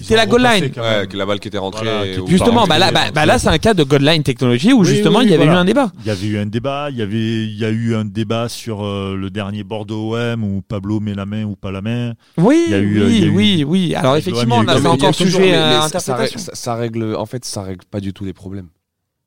c'est- 0.00 0.16
la 0.16 0.26
goal 0.26 0.42
line. 0.42 0.64
Ouais, 0.76 1.06
que 1.08 1.16
la 1.16 1.26
balle 1.26 1.40
qui 1.40 1.48
était 1.48 1.58
rentrée. 1.58 1.84
Voilà, 1.86 2.06
qui- 2.14 2.26
Justement, 2.30 2.66
bah 2.66 2.78
là, 2.78 2.90
bah, 2.92 3.10
bah 3.14 3.26
là, 3.26 3.38
c'est 3.38 3.48
un 3.48 3.58
cas 3.58 3.74
de 3.74 3.82
goal 3.84 4.02
line 4.02 4.22
technologie 4.22 4.72
où 4.72 4.80
Oui, 4.80 4.86
justement 4.86 5.18
oui, 5.20 5.26
il 5.26 5.30
y 5.30 5.34
avait 5.34 5.44
voilà. 5.44 5.58
eu 5.58 5.62
un 5.62 5.64
débat. 5.64 5.92
Il 6.00 6.06
y 6.06 6.10
avait 6.10 6.26
eu 6.26 6.38
un 6.38 6.46
débat, 6.46 6.88
il 6.90 6.96
y 6.96 7.02
avait, 7.02 7.16
il 7.44 7.56
y 7.58 7.64
a 7.64 7.70
eu 7.70 7.94
un 7.94 8.04
débat 8.04 8.48
sur 8.48 8.84
euh, 8.84 9.16
le 9.16 9.30
dernier 9.30 9.64
Bordeaux 9.64 10.16
OM 10.16 10.44
où 10.44 10.62
Pablo 10.62 11.00
met 11.00 11.14
la 11.14 11.26
main 11.26 11.44
ou 11.44 11.56
pas 11.56 11.70
la 11.72 11.80
main. 11.82 12.14
Oui, 12.36 12.64
Il 12.66 12.72
y 12.72 12.74
a 12.74 12.78
eu, 12.78 12.98
oui, 12.98 13.02
euh, 13.02 13.08
il 13.10 13.18
y 13.20 13.22
a 13.22 13.26
eu- 13.26 13.30
oui, 13.30 13.64
oui. 13.66 13.94
Alors 13.94 14.16
effectivement, 14.16 14.62
là, 14.62 14.76
c'est 14.80 14.86
encore 14.86 15.14
toujours- 15.16 15.40
sujet 15.40 15.54
à 15.54 15.68
mais 15.68 15.88
ça- 15.88 15.98
ça, 16.00 16.12
interprétation. 16.12 16.38
ça- 16.38 16.54
ça 16.54 16.74
règle, 16.74 17.14
en 17.16 17.26
fait, 17.26 17.44
ça 17.44 17.62
règle 17.62 17.84
pas 17.90 18.00
du 18.00 18.12
tout 18.12 18.24
les 18.24 18.32
problèmes. 18.32 18.68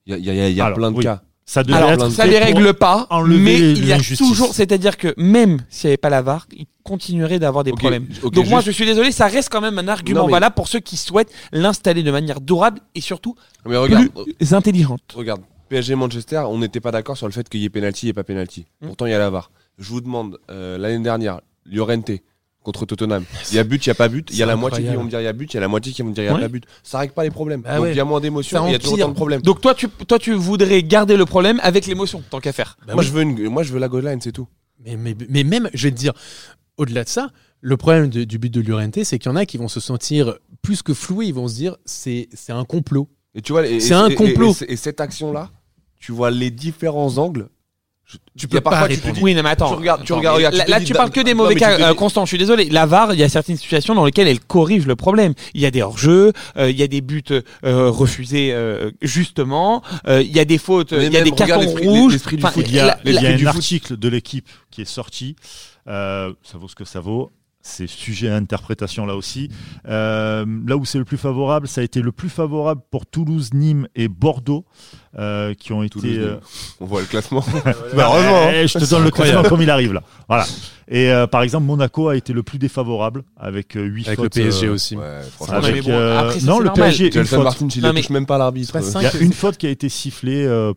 Il 0.08 0.14
y 0.14 0.16
a, 0.16 0.18
il 0.18 0.26
y 0.26 0.30
a- 0.42 0.50
il 0.50 0.56
y 0.56 0.62
a 0.62 0.66
Alors, 0.66 0.78
plein 0.78 0.92
de 0.92 0.98
oui. 0.98 1.04
cas. 1.04 1.22
Ça 1.46 1.64
devait 1.64 1.78
Alors, 1.78 1.92
être 1.92 2.10
ça 2.12 2.26
les 2.26 2.38
règle 2.40 2.74
pas, 2.74 3.08
mais 3.28 3.60
il 3.72 3.86
y 3.86 3.92
a 3.94 3.98
toujours, 4.00 4.54
c'est-à-dire 4.54 4.96
que 4.96 5.14
même 5.18 5.60
s'il 5.70 5.88
n'y 5.88 5.92
avait 5.92 5.98
pas 5.98 6.10
la 6.10 6.22
VAR, 6.22 6.48
il 6.56 6.66
continuerait 6.84 7.40
d'avoir 7.40 7.64
des 7.64 7.72
problèmes. 7.74 8.08
Donc 8.32 8.48
moi, 8.48 8.62
je 8.62 8.72
suis 8.72 8.86
désolé, 8.86 9.12
ça 9.12 9.28
reste 9.28 9.50
quand 9.50 9.60
même 9.62 9.78
un 9.78 9.88
argument 9.88 10.22
Non, 10.22 10.26
mais- 10.28 10.34
valable 10.34 10.56
pour 10.56 10.68
ceux 10.68 10.80
qui 10.80 10.98
souhaitent 10.98 11.32
l'installer 11.52 12.04
de 12.04 12.12
manière 12.12 12.40
durable 12.42 12.80
et 12.96 13.02
surtout 13.02 13.36
Mais 13.66 13.76
regarde, 13.76 14.08
plus 14.38 14.54
intelligente. 14.54 15.02
regarde, 15.14 15.42
PSG 15.70 15.96
Manchester, 15.96 16.44
on 16.48 16.60
n'était 16.60 16.80
pas 16.80 16.92
d'accord 16.92 17.18
sur 17.18 17.28
le 17.28 17.34
fait 17.34 17.48
qu'il 17.50 17.62
y 17.62 17.66
ait 17.66 17.70
penalty 17.70 18.08
et 18.10 18.14
pas 18.14 18.24
penalty. 18.24 18.66
Hmm. 18.82 18.88
Pourtant, 18.88 19.06
il 19.08 19.12
y 19.12 19.16
a 19.16 19.20
la 19.20 19.30
VAR. 19.30 19.52
Je 19.78 19.90
vous 19.90 20.02
demande, 20.02 20.38
euh, 20.50 20.78
l'année 20.78 21.04
dernière, 21.04 21.42
Llorente 21.66 22.12
contre 22.64 22.86
Tottenham. 22.86 23.24
Il 23.52 23.56
y 23.56 23.60
a 23.60 23.64
but, 23.64 23.86
il 23.86 23.90
y 23.90 23.92
a 23.92 23.96
pas 23.96 24.08
but. 24.08 24.30
Il 24.32 24.38
y 24.38 24.44
a 24.44 24.46
la 24.46 24.56
moitié 24.56 24.84
qui 24.84 24.94
vont 24.96 25.04
me 25.04 25.10
dire 25.10 25.20
il 25.20 25.24
y 25.24 25.28
a 25.28 25.34
but, 25.34 25.52
il 25.52 25.56
y 25.56 25.58
a 25.58 25.62
la 25.62 25.68
moitié 25.68 25.92
qui 25.94 26.02
vont 26.02 26.10
me 26.10 26.14
dire 26.14 26.24
il 26.24 26.28
y 26.28 26.30
a 26.30 26.34
Ouais. 26.36 26.42
pas 26.42 26.48
but. 26.48 26.64
Ça 26.84 27.00
règle 27.00 27.14
pas 27.14 27.24
les 27.24 27.32
problèmes. 27.32 27.64
Ah 27.66 27.76
Donc 27.78 27.84
ouais. 27.86 27.92
il 27.92 27.98
y 27.98 28.00
a 28.00 28.06
moins 28.06 28.20
d'émotions, 28.20 28.60
Ça 28.64 28.70
il 28.70 28.72
y 28.72 28.76
a 28.76 28.80
toujours 28.80 29.00
autant 29.00 29.10
de 29.10 29.14
problèmes. 29.16 29.42
Donc 29.42 29.62
toi, 29.62 29.74
tu, 29.74 29.90
toi, 29.90 30.20
tu 30.20 30.34
voudrais 30.34 30.84
garder 30.84 31.18
le 31.18 31.26
problème 31.26 31.60
avec 31.64 31.86
l'émotion, 31.88 32.24
tant 32.30 32.40
qu'à 32.40 32.54
faire. 32.54 32.78
Bah 32.86 32.94
moi, 32.94 33.04
oui. 33.04 33.08
je 33.08 33.14
veux 33.14 33.22
une, 33.24 33.50
moi, 33.50 33.64
je 33.64 33.74
veux 33.74 33.80
la 33.80 33.88
goal 33.88 34.06
line, 34.06 34.22
c'est 34.22 34.32
tout. 34.32 34.48
Mais, 34.86 34.96
mais, 34.96 35.16
mais 35.30 35.44
même, 35.44 35.70
je 35.74 35.88
vais 35.88 35.92
te 35.92 35.98
dire, 35.98 36.14
au-delà 36.78 37.04
de 37.04 37.10
ça, 37.10 37.32
le 37.62 37.78
problème 37.78 38.10
de- 38.10 38.24
du 38.24 38.38
but 38.40 38.52
de 38.54 38.62
l'Urente, 38.62 39.04
c'est 39.04 39.20
qu'il 39.20 39.30
y 39.30 39.34
en 39.34 39.36
a 39.36 39.46
qui 39.46 39.58
vont 39.58 39.68
se 39.68 39.80
sentir 39.80 40.36
plus 40.62 40.82
que 40.84 40.94
floués, 40.94 41.28
ils 41.28 41.34
vont 41.34 41.48
se 41.48 41.56
dire 41.56 41.76
c'est 41.86 42.28
un 42.50 42.66
complot. 42.66 43.08
Et 43.36 43.42
tu 43.42 43.54
vois, 43.54 43.64
C'est 43.80 43.94
un 43.94 44.08
et- 44.08 44.16
complot. 44.16 44.54
Et, 44.68 44.74
et 44.74 44.76
cette 44.76 45.00
action-là, 45.02 45.50
tu 46.00 46.12
vois 46.12 46.32
les 46.32 46.52
différents 46.52 47.18
angles. 47.18 47.50
Tu 48.38 48.48
peux 48.48 48.62
pas 48.62 48.88
tu 48.88 48.96
te 48.96 49.02
répondre. 49.02 49.14
dis, 49.16 49.22
Oui, 49.24 49.36
non, 49.36 49.44
mais 49.44 49.50
attends. 49.50 49.70
Tu 49.70 49.76
regardes- 49.76 50.04
tu 50.04 50.12
Attends, 50.14 50.18
regardes- 50.20 50.36
mais 50.40 50.48
regarde, 50.48 50.56
Là, 50.56 50.60
tu 50.62 50.66
te 50.66 50.72
là, 50.72 50.80
dis- 50.80 50.86
tu 50.86 50.94
parles 50.94 51.12
que 51.12 51.22
des 51.22 51.34
mauvais 51.34 51.56
cas. 51.56 51.80
Euh, 51.92 51.94
Constant, 51.94 52.26
je 52.26 52.30
suis 52.30 52.38
désolé. 52.38 52.66
La 52.70 52.86
VAR, 52.86 53.14
il 53.14 53.20
y 53.20 53.24
a 53.24 53.30
certaines 53.30 53.58
situations 53.58 53.94
dans 53.96 54.06
lesquelles 54.06 54.28
elle 54.28 54.40
corrige 54.40 54.86
le 54.88 54.96
problème. 54.96 55.34
Il 55.54 55.62
y 55.62 55.66
a 55.66 55.72
des 55.72 55.82
hors-jeux, 55.82 56.32
euh, 56.58 56.70
il 56.70 56.78
y 56.78 56.84
a 56.84 56.88
des 56.88 57.02
buts 57.02 57.24
euh, 57.32 57.90
refusés 57.90 58.52
euh, 58.54 58.92
justement, 59.02 59.82
euh, 60.08 60.22
il 60.22 60.32
y 60.32 60.40
a 60.40 60.46
des 60.46 60.58
fautes, 60.58 60.94
Mais 60.94 61.08
il 61.08 61.14
y 61.14 61.18
a 61.18 61.22
des 61.22 61.32
cartons 61.32 61.70
rouges. 61.76 62.14
l'esprit 62.14 62.38
du 62.38 62.44
Enfin, 62.44 62.54
foot, 62.54 62.66
Il 62.68 62.74
y 62.76 62.80
a, 62.80 62.86
la- 62.86 63.00
il 63.06 63.14
y 63.14 63.18
a 63.18 63.22
la- 63.22 63.30
un 63.30 63.46
article 63.48 63.98
de 63.98 64.08
l'équipe 64.10 64.48
qui 64.72 64.82
est 64.82 64.86
sorti. 64.86 65.36
euh, 65.88 66.32
ça 66.44 66.58
vaut 66.60 66.68
ce 66.68 66.76
que 66.76 66.86
ça 66.86 67.00
vaut. 67.00 67.32
C'est 67.64 67.88
sujet 67.88 68.30
à 68.30 68.36
interprétation 68.36 69.06
là 69.06 69.16
aussi. 69.16 69.50
Euh, 69.88 70.46
là 70.66 70.78
où 70.78 70.86
c'est 70.86 70.98
le 70.98 71.06
plus 71.06 71.18
favorable, 71.18 71.68
ça 71.68 71.82
a 71.82 71.84
été 71.84 72.02
le 72.02 72.12
plus 72.12 72.30
favorable 72.30 72.82
pour 72.90 73.06
Toulouse, 73.06 73.54
Nîmes 73.54 73.88
et 73.96 74.08
Bordeaux, 74.08 74.66
euh, 75.20 75.54
qui 75.54 75.72
ont 75.74 75.84
été. 75.84 76.18
Euh. 76.18 76.38
On 76.80 76.86
voit 76.86 77.02
le 77.02 77.08
classement. 77.08 77.44
bah, 77.96 78.08
heureusement, 78.08 78.42
hein. 78.48 78.52
eh, 78.54 78.68
je 78.68 78.80
te 78.80 78.90
donne 78.90 79.04
le 79.04 79.12
classement 79.12 79.44
comme 79.44 79.62
il 79.62 79.70
arrive 79.70 79.94
là. 79.94 80.02
Voilà. 80.28 80.46
Et 80.88 81.10
euh, 81.12 81.26
par 81.28 81.42
exemple, 81.44 81.66
Monaco 81.66 82.10
a 82.10 82.18
été 82.18 82.34
le 82.34 82.44
plus 82.44 82.58
défavorable 82.60 83.24
avec 83.38 83.74
8 83.76 84.08
Avec 84.08 84.18
fautes. 84.20 84.36
le 84.36 84.44
PSG 84.44 84.68
euh, 84.68 84.74
aussi. 84.74 84.98
Ouais, 84.98 85.22
Avec, 85.50 85.84
bon, 85.86 85.92
euh, 85.92 86.20
après, 86.20 86.40
ça, 86.40 86.46
non, 86.48 86.60
le 86.60 86.66
normal. 86.66 86.90
PSG, 86.90 87.16
une 87.18 87.26
faute. 87.26 87.44
Martin, 87.44 87.68
il 87.74 87.82
Non, 87.82 87.88
ne 87.90 87.94
mais- 87.94 88.02
touche 88.02 88.10
même 88.10 88.26
pas 88.26 88.38
l'arbitre. 88.38 88.76
Euh. 88.76 88.82
Il 88.96 89.02
y 89.04 89.06
a 89.06 89.18
une 89.20 89.32
faute 89.34 89.58
qui 89.58 89.68
a 89.68 89.70
été 89.70 89.88
sifflée 89.88 90.44
euh, 90.46 90.74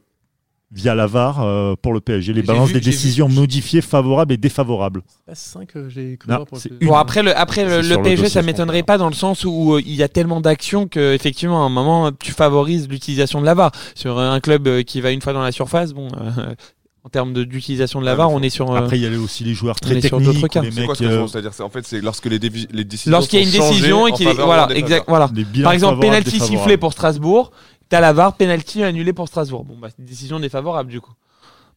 via 0.75 0.95
la 0.95 1.07
VAR 1.07 1.41
euh, 1.41 1.75
pour 1.81 1.93
le 1.93 2.01
PSG. 2.01 2.33
Les 2.33 2.41
J'ai 2.41 2.47
balances 2.47 2.69
vu- 2.69 2.75
des 2.75 2.81
j'ai 2.81 2.91
vu- 2.91 2.97
décisions 2.97 3.29
modifiées 3.29 3.81
favorables 3.81 4.33
et 4.33 4.37
défavorables. 4.37 5.03
Pas 5.27 5.35
5, 5.35 5.69
j'ai 5.89 6.17
cru 6.19 6.29
Non, 6.29 6.37
voir 6.39 6.47
pour 6.47 6.57
le 6.57 6.61
c'est 6.61 6.69
PSG. 6.71 6.85
une. 6.85 6.89
Bon 6.91 6.97
après 6.97 7.23
le 7.23 7.37
après 7.39 7.63
le, 7.65 7.71
C'est 7.71 7.77
le 7.77 7.83
sur 7.85 7.97
le 7.99 8.03
PSG 8.03 8.29
ça 8.29 8.43
m'étonnerait 8.43 8.83
pas 8.83 8.99
dans 8.99 9.09
le 9.09 9.15
sens 9.15 9.45
où 9.45 9.75
euh, 9.75 9.83
il 9.87 9.95
y 9.95 10.03
a 10.03 10.09
tellement 10.09 10.41
d'actions 10.41 10.89
que 10.89 11.15
effectivement 11.15 11.63
à 11.63 11.67
un 11.67 11.71
moment 11.71 12.11
tu 12.13 12.33
favorises 12.33 12.89
l'utilisation 12.89 13.41
de 13.41 13.47
la 13.47 13.55
VAR 13.55 13.71
sur 13.95 14.19
un 14.19 14.41
club 14.41 14.67
euh, 14.67 14.83
qui 14.83 15.01
va 15.01 15.13
une 15.13 15.23
fois 15.23 15.33
dans 15.33 15.43
la 15.43 15.53
surface 15.53 15.93
bon 15.93 16.09
euh, 16.21 16.55
en 17.07 17.11
termes 17.11 17.35
de- 17.35 17.45
d'utilisation 17.45 18.01
de 18.01 18.07
la 18.07 18.13
Ouais, 18.13 18.17
VAR 18.19 18.33
on 18.33 18.41
est 18.43 18.49
sur 18.49 18.73
euh, 18.73 18.77
Après, 18.79 18.97
il 18.99 19.03
y 19.03 19.07
avait 19.07 19.17
aussi 19.19 19.45
les 19.45 19.53
joueurs 19.55 19.79
très 19.79 19.95
on 19.95 19.99
est 19.99 20.09
sur 20.09 20.19
d'autres 20.19 20.33
techniques, 20.49 20.51
cas. 20.53 20.63
les 20.63 20.71
C'est 20.71 20.77
mecs, 20.81 20.87
quoi 20.87 20.95
ce 20.97 21.05
euh, 21.05 21.09
raison 21.09 21.27
C'est-à-dire, 21.29 21.53
c'est 21.53 21.63
en 21.63 21.69
fait, 21.69 21.87
c'est 21.87 22.01
lorsque 22.01 22.25
les, 22.25 22.39
les 22.39 22.85
décisions 22.85 23.11
lorsqu'il 23.13 23.41
y 23.41 23.43
a 23.43 23.45
une 23.45 23.53
décision 23.53 24.07
et 24.09 24.13
qu'il 24.13 24.27
voilà 24.31 24.69
exact 24.75 25.05
voilà 25.07 25.31
par 25.63 25.73
exemple 25.73 26.01
penalty 26.01 26.41
sifflé 26.41 26.79
pour 26.79 26.93
Strasbourg 26.95 27.53
t'as 27.89 28.01
la 28.01 28.13
VAR 28.13 28.37
penalty 28.37 28.83
annulé 28.83 29.13
pour 29.13 29.29
Strasbourg 29.29 29.65
bon 29.65 29.77
bah 29.79 29.89
c'est 29.91 29.99
une 29.99 30.09
décision 30.09 30.41
défavorable 30.41 30.91
du 30.91 31.01
coup 31.01 31.13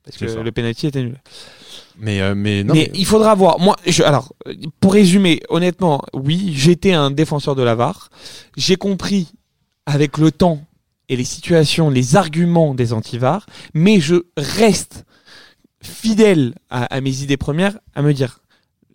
parce 0.03 0.17
que 0.17 0.27
ça. 0.27 0.41
le 0.41 0.51
penalty 0.51 0.87
est 0.87 0.95
annulé 0.95 1.17
Mais, 1.97 2.21
euh, 2.21 2.33
mais 2.35 2.63
non. 2.63 2.73
mais, 2.73 2.89
il 2.93 3.05
faudra 3.05 3.35
voir. 3.35 3.59
Moi, 3.59 3.75
je, 3.85 4.03
alors, 4.03 4.33
pour 4.79 4.93
résumer, 4.93 5.41
honnêtement, 5.49 6.01
oui, 6.13 6.53
j'étais 6.55 6.93
un 6.93 7.11
défenseur 7.11 7.55
de 7.55 7.63
la 7.63 7.75
VAR. 7.75 8.09
J'ai 8.55 8.77
compris 8.77 9.33
avec 9.85 10.17
le 10.17 10.31
temps 10.31 10.61
et 11.09 11.17
les 11.17 11.25
situations, 11.25 11.89
les 11.89 12.15
arguments 12.15 12.73
des 12.73 12.93
anti-VAR, 12.93 13.47
mais 13.73 13.99
je 13.99 14.15
reste 14.37 15.05
fidèle 15.81 16.53
à, 16.69 16.85
à 16.85 17.01
mes 17.01 17.23
idées 17.23 17.35
premières, 17.35 17.77
à 17.93 18.01
me 18.01 18.13
dire 18.13 18.39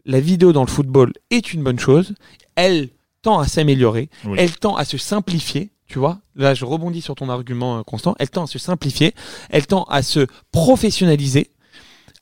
la 0.07 0.21
vidéo 0.21 0.53
dans 0.53 0.65
le 0.65 0.71
football 0.71 1.13
est 1.31 1.53
une 1.53 1.63
bonne 1.63 1.79
chose. 1.79 2.15
Elle 2.55 2.89
tend 3.21 3.39
à 3.39 3.47
s'améliorer. 3.47 4.09
Oui. 4.25 4.37
Elle 4.39 4.57
tend 4.57 4.77
à 4.77 4.85
se 4.85 4.99
simplifier. 4.99 5.72
Tu 5.93 5.99
vois, 5.99 6.21
là 6.37 6.55
je 6.55 6.65
rebondis 6.65 7.03
sur 7.03 7.15
ton 7.15 7.29
argument 7.29 7.79
euh, 7.79 7.83
constant. 7.83 8.17
Elle 8.19 8.31
tend 8.31 8.45
à 8.45 8.47
se 8.47 8.59
simplifier. 8.59 9.13
Elle 9.51 9.67
tend 9.67 9.83
à 9.91 10.01
se 10.01 10.27
professionnaliser 10.51 11.51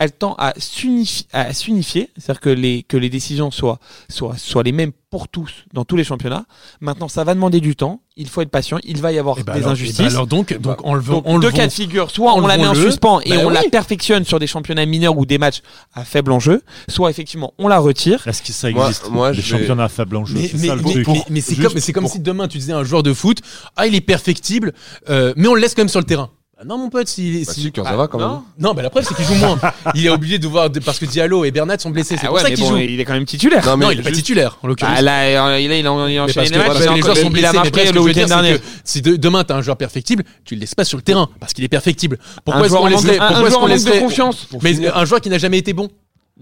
elle 0.01 0.11
tend 0.13 0.35
à 0.39 0.55
s'unifier, 0.59 1.27
à 1.33 1.55
s'unifier, 1.55 2.11
c'est-à-dire 2.19 2.41
que 2.41 2.49
les 2.51 2.83
que 2.83 2.97
les 2.97 3.11
décisions 3.11 3.51
soient 3.53 3.79
soient 4.09 4.37
soient 4.39 4.63
les 4.65 4.73
mêmes 4.73 4.91
pour 5.11 5.29
tous 5.29 5.51
dans 5.75 5.85
tous 5.85 5.97
les 5.97 6.05
championnats. 6.05 6.47
Maintenant, 6.81 7.09
ça 7.09 7.23
va 7.25 7.35
demander 7.35 7.61
du 7.61 7.75
temps. 7.77 8.01
Il 8.17 8.29
faut 8.29 8.43
être 8.43 8.51
patient. 8.51 8.79
Il 8.85 9.01
va 9.01 9.11
y 9.13 9.19
avoir 9.19 9.37
Eh 9.39 9.43
ben 9.43 9.55
des 9.55 9.59
alors- 9.61 9.71
eh 9.71 9.73
injustices. 9.73 9.99
ben 9.99 10.07
alors 10.07 10.27
donc, 10.27 10.57
donc 10.59 10.85
enlevons, 10.87 11.21
Donc, 11.21 11.43
deux 11.43 11.51
cas 11.51 11.67
de 11.67 11.73
figure. 11.73 12.11
Soit 12.11 12.33
on 12.35 12.47
la 12.47 12.57
met 12.57 12.67
en 12.67 12.75
suspens 12.75 13.21
et 13.25 13.31
Bah 13.31 13.37
on 13.45 13.51
la 13.51 13.63
perfectionne 13.65 14.25
sur 14.25 14.39
des 14.39 14.47
championnats 14.47 14.87
mineurs 14.87 15.17
ou 15.19 15.27
des 15.27 15.39
matchs 15.39 15.63
à 15.95 16.05
faible 16.05 16.33
enjeu. 16.33 16.63
Soit 16.89 17.11
effectivement 17.11 17.53
on 17.59 17.69
la 17.69 17.79
retire. 17.79 18.27
Est-ce 18.27 18.43
que 18.43 18.53
ça 18.53 18.71
existe 18.71 19.11
moi, 19.11 19.33
Des 19.33 19.37
vais- 19.39 19.43
championnats 19.43 19.85
à 19.85 19.89
faible 19.89 20.17
enjeu? 20.17 20.35
Mais, 20.39 20.49
c'est 20.49 20.59
mais- 20.59 20.67
ça 20.69 20.77
le 20.77 20.83
mais- 20.83 20.91
truc. 20.93 21.09
mais- 21.09 21.25
mais 21.29 21.41
c'est 21.41 21.55
Juste 21.57 21.63
comme, 21.67 21.75
mais 21.75 21.81
c'est 21.81 21.93
comme 21.93 22.05
pour- 22.05 22.13
si 22.13 22.21
demain 22.21 22.49
tu 22.49 22.59
disais 22.59 22.73
à 22.73 22.79
un 22.79 22.85
joueur 22.85 23.03
de 23.03 23.13
foot, 23.13 23.39
ah 23.77 23.87
il 23.87 23.95
est 23.95 24.01
perfectible, 24.01 24.73
euh, 25.11 25.35
mais 25.37 25.49
on 25.49 25.55
le 25.55 25.61
laisse 25.61 25.75
quand 25.75 25.83
même 25.83 25.89
sur 25.89 26.01
le 26.01 26.07
terrain. 26.07 26.31
Bah 26.61 26.67
non 26.69 26.77
mon 26.77 26.91
pote, 26.91 27.09
s'il 27.09 27.47
Bah 27.47 27.53
si- 27.55 27.63
si, 27.63 27.73
Kurzawa, 27.73 28.07
quand 28.07 28.19
même. 28.19 28.29
non 28.29 28.43
non, 28.59 28.75
bah 28.75 28.83
la 28.83 28.91
preuve 28.91 29.03
c'est 29.09 29.15
qu'il 29.15 29.25
joue 29.25 29.35
moins. 29.37 29.59
il 29.95 30.05
est 30.05 30.11
obligé 30.11 30.39
de 30.39 30.47
voir 30.47 30.69
de- 30.69 30.79
parce 30.81 30.99
que 30.99 31.07
Diallo 31.07 31.47
et 31.47 31.51
Bernat 31.51 31.79
sont 31.79 31.89
blessés. 31.89 32.17
C'est 32.19 32.25
Ah 32.25 32.27
pour 32.27 32.35
ouais, 32.37 32.43
ça 32.43 32.49
mais 32.51 32.55
qu'il 32.55 32.65
bon, 32.65 32.71
joue. 32.73 32.77
il 32.77 33.01
est 33.01 33.05
quand 33.07 33.15
même 33.15 33.25
titulaire. 33.25 33.65
Non, 33.65 33.79
mais 33.79 33.87
non, 33.87 33.91
il 33.93 34.01
est 34.01 34.03
pas 34.03 34.11
juste- 34.11 34.21
titulaire 34.21 34.59
en 34.63 34.69
l'occurrence. 34.69 34.95
Bah, 34.97 35.01
là, 35.01 35.23
euh, 35.53 35.59
il 35.59 35.73
a, 35.73 35.79
il 35.79 35.87
a, 35.87 35.87
il 35.87 35.87
a 35.87 35.91
Mais 35.95 36.19
enchaîné 36.21 36.35
parce 36.35 36.51
les 36.51 36.53
que, 36.53 36.59
matchs. 36.59 36.67
parce 36.67 36.79
il 36.81 36.85
que 36.85 36.91
a 36.91 36.95
les 36.97 37.01
encore- 37.03 37.15
joueurs 37.15 37.17
sont 37.17 37.23
il 37.23 37.27
a 37.27 37.31
blessés, 37.31 37.57
marqué 37.57 37.71
ce 37.71 37.73
que 37.73 37.79
le 37.81 37.87
je 37.87 38.07
veux 38.07 38.13
dire, 38.13 38.25
week-end 38.25 38.37
c'est 38.37 38.43
dernier. 38.43 38.59
que 38.59 38.65
si 38.85 39.01
de- 39.01 39.17
demain 39.17 39.45
t'as 39.45 39.57
un 39.57 39.63
joueur 39.63 39.79
perfectible, 39.79 40.23
tu 40.45 40.55
le 40.55 40.61
laisses 40.61 40.75
pas 40.75 40.85
sur 40.85 40.99
le 40.99 41.03
terrain 41.03 41.31
parce 41.41 41.55
qu'il 41.55 41.65
est 41.65 41.69
perfectible. 41.69 42.19
Pourquoi 42.45 42.61
Un 42.61 42.65
est-ce 42.65 42.69
joueur 42.69 42.81
qu'on 42.83 42.87
en 42.89 42.91
manque 42.91 43.03
de- 43.05 43.09
laisserait 43.09 43.21
un- 43.21 43.25
un 43.25 43.29
pourquoi 43.29 43.41
est-ce 43.47 43.51
joueur 43.53 43.61
qu'on 43.61 43.67
en 43.67 43.69
manque 43.71 43.79
de 43.79 43.85
laisserait- 43.91 44.01
confiance. 44.01 44.49
Mais 44.63 44.87
un 44.87 45.05
joueur 45.07 45.21
qui 45.23 45.31
n'a 45.31 45.39
jamais 45.39 45.57
été 45.59 45.73
bon. 45.73 45.89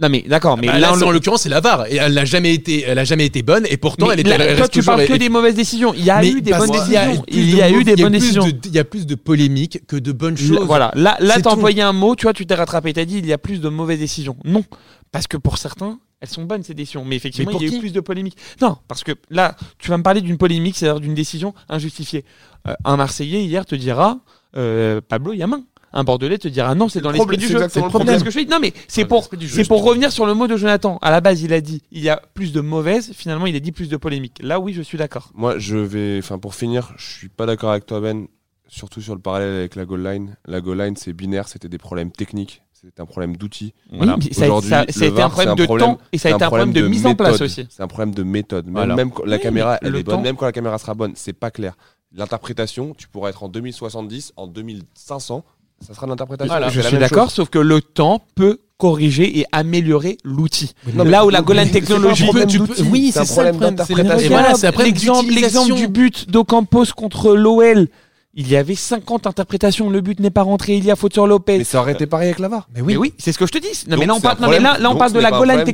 Non 0.01 0.09
mais 0.09 0.23
d'accord, 0.23 0.57
mais 0.57 0.69
Bah, 0.69 0.79
là, 0.79 0.93
en 0.93 1.11
l'occurrence, 1.11 1.43
c'est 1.43 1.49
la 1.49 1.61
VAR 1.61 1.87
et 1.87 1.97
elle 1.97 2.15
n'a 2.15 2.25
jamais 2.25 2.55
été, 2.55 2.85
elle 2.87 2.99
a 2.99 3.05
jamais 3.05 3.27
été 3.27 3.43
bonne 3.43 3.67
et 3.69 3.77
pourtant 3.77 4.07
mais 4.07 4.13
elle 4.15 4.21
était. 4.21 4.39
là, 4.39 4.45
elle 4.45 4.57
toi, 4.57 4.69
tu 4.69 4.83
parles 4.83 5.07
que 5.07 5.15
et- 5.15 5.19
des 5.19 5.29
mauvaises 5.29 5.57
décisions. 5.57 5.93
Il 5.95 6.05
y 6.05 6.11
a 6.11 6.21
Mais 6.21 6.31
eu 6.31 6.41
des 6.41 6.53
bonnes 6.53 6.71
décisions. 6.71 7.25
Il 7.29 7.55
y 7.55 7.61
a 7.63 7.71
eu 7.71 7.83
des 7.85 7.97
bonnes 7.97 8.13
décisions. 8.13 8.47
de- 8.47 8.55
Il 8.67 8.75
y 8.75 8.79
a 8.79 8.85
plus 8.85 9.07
de 9.07 9.15
polémiques 9.17 9.85
que 9.87 9.97
de 9.97 10.13
bonnes 10.13 10.37
choses. 10.37 10.61
Voilà, 10.63 10.93
là, 10.95 11.17
là 11.21 11.41
t'as 11.41 11.51
envoyé 11.51 11.83
un 11.83 11.93
mot, 11.93 12.15
tu 12.15 12.25
vois, 12.25 12.33
tu 12.33 12.47
t'es 12.47 12.55
rattrapé, 12.55 12.93
t'as 12.93 13.05
dit 13.05 13.19
il 13.19 13.27
y 13.27 13.33
a 13.33 13.39
plus 13.39 13.61
de 13.61 13.69
mauvaises 13.69 13.99
décisions. 13.99 14.37
Non, 14.45 14.65
parce 15.11 15.27
que 15.27 15.37
pour 15.37 15.59
certains, 15.59 15.99
elles 16.21 16.29
sont 16.29 16.45
bonnes 16.45 16.63
ces 16.63 16.75
décisions, 16.75 17.05
mais 17.05 17.17
effectivement, 17.17 17.51
Mais 17.53 17.59
il 17.61 17.71
y 17.71 17.75
a 17.75 17.77
eu 17.77 17.81
plus 17.81 17.93
de 17.93 18.01
polémiques. 18.01 18.37
Non, 18.61 18.77
parce 18.89 19.03
que 19.05 19.13
là, 19.31 19.57
tu 19.79 19.91
vas 19.91 19.97
me 19.99 20.03
parler 20.03 20.21
d'une 20.21 20.37
polémique, 20.39 20.77
c'est-à-dire 20.77 21.01
d'une 21.01 21.15
décision 21.15 21.55
injustifiée. 21.69 22.25
Euh, 22.69 22.75
un 22.85 22.97
Marseillais 22.97 23.45
hier 23.45 23.65
te 23.67 23.75
dira, 23.75 24.19
euh, 24.57 25.01
Pablo, 25.07 25.33
il 25.33 25.39
y 25.39 25.43
a 25.43 25.47
main. 25.47 25.63
Un 25.93 26.05
Bordelais 26.05 26.39
te 26.39 26.49
dira 26.49 26.75
non, 26.75 26.89
c'est 26.89 27.01
dans 27.01 27.11
l'esprit 27.11 27.37
du 27.37 27.47
jeu. 27.47 27.59
C'est 27.69 27.81
le 27.81 27.89
problème. 27.89 27.91
problème. 27.91 28.19
ce 28.19 28.25
que 28.25 28.31
je 28.31 28.39
fais. 28.39 28.45
Non, 28.45 28.59
mais 28.61 28.73
c'est 28.89 29.05
pour, 29.05 29.25
c'est 29.25 29.69
revenir 29.71 30.13
sur 30.13 30.27
le 30.27 30.35
mot 30.35 30.47
de 30.47 30.57
Jonathan. 30.57 30.99
À 31.03 31.11
la 31.11 31.21
base, 31.21 31.43
il 31.43 31.53
a 31.53 31.61
dit 31.61 31.83
il 31.91 32.03
y 32.03 32.09
a 32.09 32.21
plus 32.35 32.53
de 32.53 32.61
mauvaises. 32.61 33.13
Finalement, 33.15 33.47
il 33.47 33.57
a 33.57 33.61
dit 33.61 33.73
plus 33.73 33.89
de 33.89 33.97
polémiques. 33.97 34.39
Là, 34.43 34.61
oui, 34.61 34.73
je 34.73 34.83
suis 34.83 34.99
d'accord. 34.99 35.31
Moi, 35.35 35.59
je 35.59 35.77
vais. 35.77 36.19
Enfin, 36.19 36.39
pour 36.39 36.55
finir, 36.55 36.93
je 36.97 37.11
suis 37.11 37.29
pas 37.29 37.47
d'accord 37.47 37.71
avec 37.71 37.87
toi, 37.87 38.01
Ben. 38.01 38.27
Surtout 38.71 39.01
sur 39.01 39.15
le 39.15 39.21
parallèle 39.21 39.57
avec 39.57 39.77
la 39.77 39.87
goal 39.87 40.03
line. 40.07 40.37
La 40.47 40.61
goal 40.61 40.79
line, 40.79 40.95
c'est 40.95 41.15
binaire. 41.15 41.49
C'était 41.49 41.71
des 41.71 41.79
problèmes 41.79 42.11
techniques. 42.11 42.63
C'était 42.81 43.01
un 43.01 43.07
problème 43.07 43.37
d'outils. 43.37 43.75
Oui, 43.91 44.07
ça, 44.33 44.45
a 44.45 45.07
été 45.07 45.21
un 45.21 45.29
problème 45.31 45.57
de 45.57 45.65
problème- 45.65 45.97
temps 45.97 45.99
et 46.13 46.19
ça 46.19 46.29
a 46.29 46.33
été 46.33 46.45
un 46.45 46.47
problème 46.47 46.73
de, 46.73 46.87
mise 46.87 47.07
en 47.07 47.17
place 47.17 47.41
aussi. 47.41 47.67
C'est 47.71 47.83
un 47.83 47.89
problème 47.89 48.15
de 48.15 48.23
méthode. 48.23 48.67
Même, 48.67 48.75
Voilà. 48.75 48.95
même 48.95 49.11
quand 49.11 49.25
la 49.25 49.37
Oui, 49.37 49.43
caméra, 49.43 49.79
elle 49.83 49.91
le 49.93 49.99
est 49.99 50.03
bonne. 50.05 50.23
Même 50.23 50.37
quand 50.37 50.45
la 50.45 50.53
caméra 50.53 50.79
sera 50.79 50.95
bonne, 50.95 51.13
c'est 51.17 51.33
pas 51.33 51.51
clair. 51.51 51.77
L'interprétation, 52.15 52.95
tu 52.97 53.09
pourras 53.09 53.31
être 53.31 53.43
en 53.43 53.49
2070, 53.49 54.33
en 54.37 54.47
2500, 54.47 55.45
ça 55.87 55.95
sera 55.95 56.07
l'interprétation. 56.07 56.53
Voilà, 56.53 56.69
je 56.69 56.81
suis 56.81 56.99
d'accord, 56.99 57.31
sauf 57.31 57.49
que 57.49 57.59
le 57.59 57.81
temps 57.81 58.23
peut 58.35 58.59
corriger 58.79 59.39
et 59.41 59.45
améliorer 59.53 60.19
l'outil. 60.25 60.73
Non, 60.95 61.05
Là 61.05 61.27
où 61.27 61.31
la 61.31 61.41
un 61.41 61.67
technologie 61.67 62.25
problème 62.25 62.49
tu 62.49 62.61
peux- 62.61 62.83
oui, 62.91 63.11
c'est 63.13 63.25
ça 63.25 63.45
le 63.45 63.51
problème. 63.51 63.77
Et 64.21 64.29
voilà, 64.29 64.55
c'est 64.55 64.77
l'exemple, 64.79 65.31
l'exemple 65.33 65.75
du 65.75 65.89
but 65.89 66.31
d'Ocampos 66.31 66.93
contre 66.97 67.35
l'OL. 67.35 67.89
Il 68.35 68.49
y 68.49 68.55
avait 68.57 68.77
50 68.77 69.27
interprétations, 69.27 69.91
le 69.91 70.01
but 70.01 70.21
n'est 70.21 70.31
pas 70.31 70.43
rentré, 70.43 70.77
il 70.77 70.85
y 70.85 70.93
a 70.93 70.97
faute 70.97 71.13
sur 71.13 71.27
Lopez. 71.27 71.59
Mais 71.59 71.65
ça 71.65 71.81
aurait 71.81 71.93
été 71.93 72.07
pareil 72.07 72.29
avec 72.29 72.39
la 72.39 72.47
VAR. 72.49 72.69
Mais 72.73 72.83
Mais 72.83 72.97
oui. 72.97 72.97
oui, 72.97 73.15
c'est 73.19 73.33
ce 73.33 73.39
que 73.39 73.47
je 73.47 73.51
te 73.53 73.59
dis. 73.59 73.85
Non, 73.89 73.97
mais 73.99 74.07
là 74.07 74.15
on 74.15 74.21
parle, 74.21 74.39
non, 74.41 74.49
mais 74.49 74.61
là, 74.61 74.79
là, 74.79 74.91
on 74.91 74.97
parle 74.97 75.13
de 75.13 75.19
la 75.19 75.31
pas 75.31 75.39
un 75.39 75.65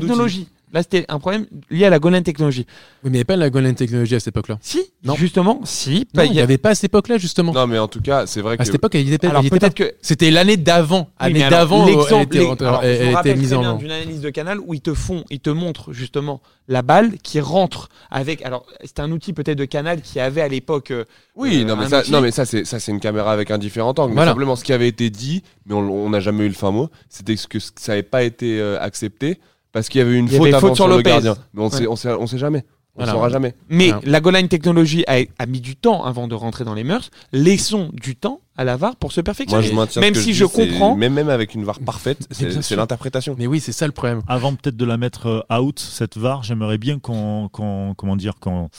Là, 0.75 0.83
c'était 0.83 1.05
un 1.09 1.19
problème 1.21 1.47
lié 1.71 1.85
à 1.87 1.91
la 1.91 1.99
goal 2.01 2.13
line 2.15 2.23
technology. 2.25 2.67
Oui, 2.69 2.75
mais 3.05 3.09
il 3.11 3.13
n'y 3.13 3.17
avait 3.19 3.25
pas 3.25 3.37
la 3.37 3.49
goal 3.49 3.63
line 3.63 3.75
technology 3.77 4.15
à 4.17 4.19
cette 4.19 4.29
époque-là. 4.29 4.59
Si, 4.61 4.83
Non. 5.05 5.15
justement, 5.15 5.61
si. 5.65 6.09
Non, 6.15 6.25
il 6.25 6.33
n'y 6.33 6.41
avait 6.41 6.59
pas 6.59 6.71
à 6.71 6.75
cette 6.75 6.85
époque-là, 6.85 7.17
justement. 7.17 7.53
Non, 7.53 7.67
mais 7.69 7.79
en 7.79 7.87
tout 7.89 8.01
cas, 8.01 8.27
c'est 8.27 8.41
vrai 8.41 8.55
À 8.55 8.57
que. 8.59 8.65
cette 8.65 8.75
époque, 8.75 8.95
elle 8.97 9.09
y 9.09 9.15
était, 9.15 9.29
pas. 9.29 9.41
peut-être 9.41 9.75
que 9.75 9.95
C'était 10.03 10.31
l'année 10.33 10.57
d'avant. 10.57 11.03
Oui, 11.21 11.27
Année 11.27 11.35
mais 11.35 11.43
alors, 11.45 11.59
d'avant, 11.61 11.87
elle 11.87 11.95
l'exemple, 11.95 12.37
était, 12.37 13.35
mise 13.37 13.55
en 13.55 13.77
d'une 13.77 13.91
analyse 13.93 14.21
de 14.21 14.31
canal 14.31 14.59
où 14.61 14.75
ils 14.75 14.81
te 14.81 14.93
font, 14.95 15.25
ils 15.31 15.41
te 15.41 15.51
montrent 15.51 15.93
justement 15.93 16.41
la 16.67 16.83
balle 16.83 17.19
qui 17.23 17.41
rentre 17.41 17.89
avec. 18.11 18.43
Alors 18.43 18.67
c'était 18.85 19.03
un 19.03 19.13
outil 19.13 19.33
peut-être 19.33 19.59
de 19.59 19.65
canal 19.67 20.01
qui 20.03 20.19
avait 20.19 20.41
à 20.41 20.49
l'époque. 20.49 20.91
euh, 20.91 21.05
Oui, 21.37 21.61
euh, 21.63 21.65
non, 21.65 21.77
mais 21.77 21.89
ça, 21.89 22.01
outil. 22.01 22.11
non, 22.13 22.21
mais 22.21 22.31
ça, 22.31 22.45
c'est, 22.47 22.65
ça, 22.65 22.81
c'est 22.81 22.91
une 22.91 23.01
caméra 23.01 23.33
avec 23.33 23.51
un 23.51 23.59
différent 23.59 23.91
angle. 23.97 24.09
Mais 24.09 24.15
Voilà. 24.17 24.33
simplement, 24.33 24.57
ce 24.57 24.65
qui 24.65 24.73
avait 24.73 24.89
été 24.89 25.11
dit, 25.11 25.43
mais 25.67 25.75
on 25.75 25.81
on 26.05 26.11
n'a 26.11 26.21
jamais 26.21 26.45
eu 26.45 26.49
le 26.49 26.55
fin 26.55 26.71
mot, 26.71 26.89
c'était 27.09 27.37
que 27.49 27.59
ça 27.61 27.71
n'avait 27.93 28.03
pas 28.03 28.23
été 28.25 28.59
euh, 28.61 28.81
accepté 28.81 29.39
parce 29.75 29.91
qu'il 29.91 29.99
y 29.99 30.03
avait 30.03 30.17
une 30.17 30.29
faute 30.29 30.41
avait 30.41 30.55
avant 30.55 30.69
faute 30.69 30.77
sur, 30.77 30.89
le 30.89 30.97
Lopez. 30.97 31.11
gardien. 31.11 31.37
Mais 31.53 31.61
on 31.61 31.65
Ouais. 31.69 31.71
sait, 31.71 31.87
on 31.87 31.97
sait, 31.97 32.09
on 32.13 32.27
sait 32.27 32.39
jamais. 32.39 32.65
On 32.97 33.01
Voilà. 33.01 33.13
saura 33.13 33.29
jamais. 33.29 33.55
Mais 33.69 33.89
Voilà. 33.89 34.01
la 34.07 34.21
goal 34.21 34.35
line 34.37 34.47
technology 34.49 35.03
a, 35.09 35.17
a 35.39 35.47
mis 35.47 35.61
du 35.61 35.75
temps 35.75 36.05
avant 36.05 36.29
de 36.29 36.35
rentrer 36.37 36.65
dans 36.65 36.75
les 36.75 36.85
mœurs. 36.85 37.11
Laissons 37.33 37.91
du 37.93 38.15
temps 38.15 38.41
à 38.57 38.63
la 38.63 38.77
VAR 38.77 38.95
pour 38.95 39.11
se 39.11 39.19
Moi, 39.19 39.25
perfectionner. 39.25 39.67
je 39.67 39.75
maintiens 39.75 40.01
Même 40.01 40.15
si 40.15 40.33
je 40.33 40.45
comprends. 40.45 40.95
Même, 40.95 41.13
même 41.13 41.29
avec 41.29 41.55
une 41.57 41.65
VAR 41.65 41.81
parfaite, 41.81 42.29
c'est, 42.31 42.77
l'interprétation. 42.77 43.35
Mais 43.37 43.49
oui, 43.49 43.59
c'est 43.59 43.73
ça 43.73 43.87
le 43.87 43.93
problème. 43.93 44.23
Avant 44.29 44.55
peut-être 44.55 44.77
de 44.77 44.85
la 44.85 44.97
mettre 44.97 45.27
euh, 45.51 45.59
out, 45.61 45.81
cette 45.81 46.17
VAR, 46.17 46.45
j'aimerais 46.45 46.79
bien 46.79 47.01
qu'on, 47.01 47.49
qu'on- 47.51 47.95
comment 47.97 48.15
dire, 48.15 48.35
qu'on, 48.41 48.71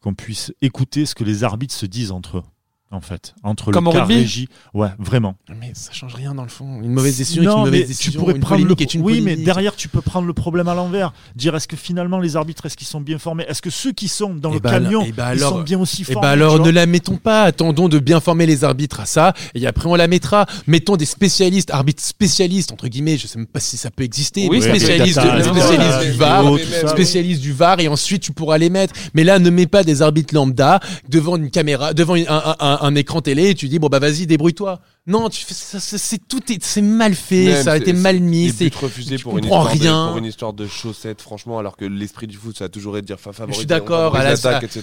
qu'on 0.00 0.14
puisse 0.14 0.52
écouter 0.62 1.04
ce 1.04 1.16
que 1.16 1.24
les 1.24 1.42
arbitres 1.42 1.74
se 1.74 1.86
disent 1.86 2.12
entre 2.12 2.38
eux. 2.38 2.42
En 2.90 3.00
fait, 3.00 3.34
entre 3.42 3.72
Comme 3.72 3.86
le 3.86 3.90
rugby 3.90 4.14
régie, 4.14 4.48
ouais, 4.72 4.90
vraiment. 5.00 5.34
Mais 5.60 5.72
ça 5.74 5.90
change 5.92 6.14
rien 6.14 6.32
dans 6.32 6.44
le 6.44 6.48
fond. 6.48 6.80
Une 6.80 6.92
mauvaise 6.92 7.16
décision 7.16 7.42
est 7.42 7.46
une 7.46 7.58
mauvaise 7.64 7.72
mais 7.80 7.86
décision. 7.88 8.12
tu 8.12 8.18
pourrais 8.18 8.34
une 8.34 8.40
prendre 8.40 8.60
le 8.60 8.66
polémique 8.68 8.82
est 8.82 8.94
une 8.94 9.02
oui, 9.02 9.20
mais 9.20 9.34
derrière 9.34 9.74
tu 9.74 9.88
peux 9.88 10.00
prendre 10.00 10.28
le 10.28 10.32
problème 10.32 10.68
à 10.68 10.74
l'envers. 10.76 11.12
Dire 11.34 11.56
est-ce 11.56 11.66
que 11.66 11.74
finalement 11.76 12.20
les 12.20 12.36
arbitres 12.36 12.66
est-ce 12.66 12.76
qu'ils 12.76 12.86
sont 12.86 13.00
bien 13.00 13.18
formés? 13.18 13.44
Est-ce 13.48 13.62
que 13.62 13.70
ceux 13.70 13.90
qui 13.90 14.06
sont 14.06 14.32
dans 14.34 14.50
Eh 14.50 14.54
le 14.54 14.60
bah, 14.60 14.70
camion 14.70 15.02
eh 15.08 15.10
bah 15.10 15.34
ils 15.34 15.38
alors- 15.42 15.54
sont 15.54 15.60
bien 15.62 15.80
aussi 15.80 16.04
Eh 16.08 16.12
formés 16.12 16.24
ben 16.28 16.32
alors 16.34 16.52
tu 16.52 16.58
vois? 16.58 16.66
ne 16.68 16.72
la 16.72 16.86
mettons 16.86 17.16
pas, 17.16 17.42
attendons 17.42 17.88
de 17.88 17.98
bien 17.98 18.20
former 18.20 18.46
les 18.46 18.62
arbitres 18.62 19.00
à 19.00 19.06
ça, 19.06 19.34
et 19.56 19.66
après 19.66 19.86
on 19.88 19.96
la 19.96 20.06
mettra. 20.06 20.46
Mettons 20.68 20.96
des 20.96 21.06
spécialistes, 21.06 21.70
arbitres 21.72 22.02
spécialistes, 22.04 22.70
entre 22.70 22.86
guillemets, 22.86 23.16
je 23.18 23.26
sais 23.26 23.38
même 23.38 23.48
pas 23.48 23.58
si 23.60 23.76
ça 23.76 23.90
peut 23.90 24.04
exister, 24.04 24.46
Oui, 24.48 24.62
spécialistes, 24.62 25.18
spécialistes 25.18 26.00
du 26.12 26.12
VAR, 26.12 26.44
spécialistes 26.88 27.40
du 27.40 27.52
VAR, 27.52 27.80
et 27.80 27.88
ensuite 27.88 28.22
tu 28.22 28.30
pourras 28.32 28.58
les 28.58 28.70
mettre. 28.70 28.94
Mais 29.14 29.24
là, 29.24 29.40
ne 29.40 29.50
mets 29.50 29.66
pas 29.66 29.82
des 29.82 30.00
arbitres 30.00 30.32
lambda 30.32 30.78
devant 31.08 31.34
une 31.36 31.50
caméra, 31.50 31.92
devant 31.92 32.14
un, 32.14 32.73
un- 32.82 32.94
écran 32.94 33.20
télé, 33.20 33.50
et 33.50 33.54
tu 33.54 33.68
dis 33.68 33.78
bon 33.78 33.88
bah 33.88 33.98
vas-y 33.98 34.26
débrouille-toi. 34.26 34.80
Non, 35.06 35.28
tu 35.28 35.44
fais 35.44 35.52
ça, 35.52 35.78
c'est 35.80 36.16
tout, 36.28 36.40
est- 36.50 36.64
c'est 36.64 36.80
mal 36.80 37.14
fait, 37.14 37.44
Même, 37.44 37.62
ça 37.62 37.72
a 37.72 37.76
été 37.76 37.92
mal 37.92 38.20
mis, 38.20 38.48
c'est 38.56 38.70
tu 38.70 39.22
pour 39.22 39.36
une, 39.36 39.44
histoire 39.44 39.66
rien. 39.66 40.04
De, 40.06 40.08
pour 40.08 40.16
une 40.18 40.24
histoire 40.24 40.52
de 40.54 40.66
chaussettes, 40.66 41.20
franchement, 41.20 41.58
alors 41.58 41.76
que 41.76 41.84
l'esprit 41.84 42.26
du 42.26 42.38
foot, 42.38 42.56
ça 42.56 42.64
a 42.64 42.68
toujours 42.70 42.96
été 42.96 43.02
de 43.02 43.06
dire 43.08 43.20
fa- 43.20 43.34
favoriser, 43.34 43.52
Je 43.52 43.58
suis 43.58 43.66
d'accord, 43.66 44.16
à 44.16 44.24
la- 44.24 44.30
l'attaque, 44.30 44.62
etc. 44.64 44.82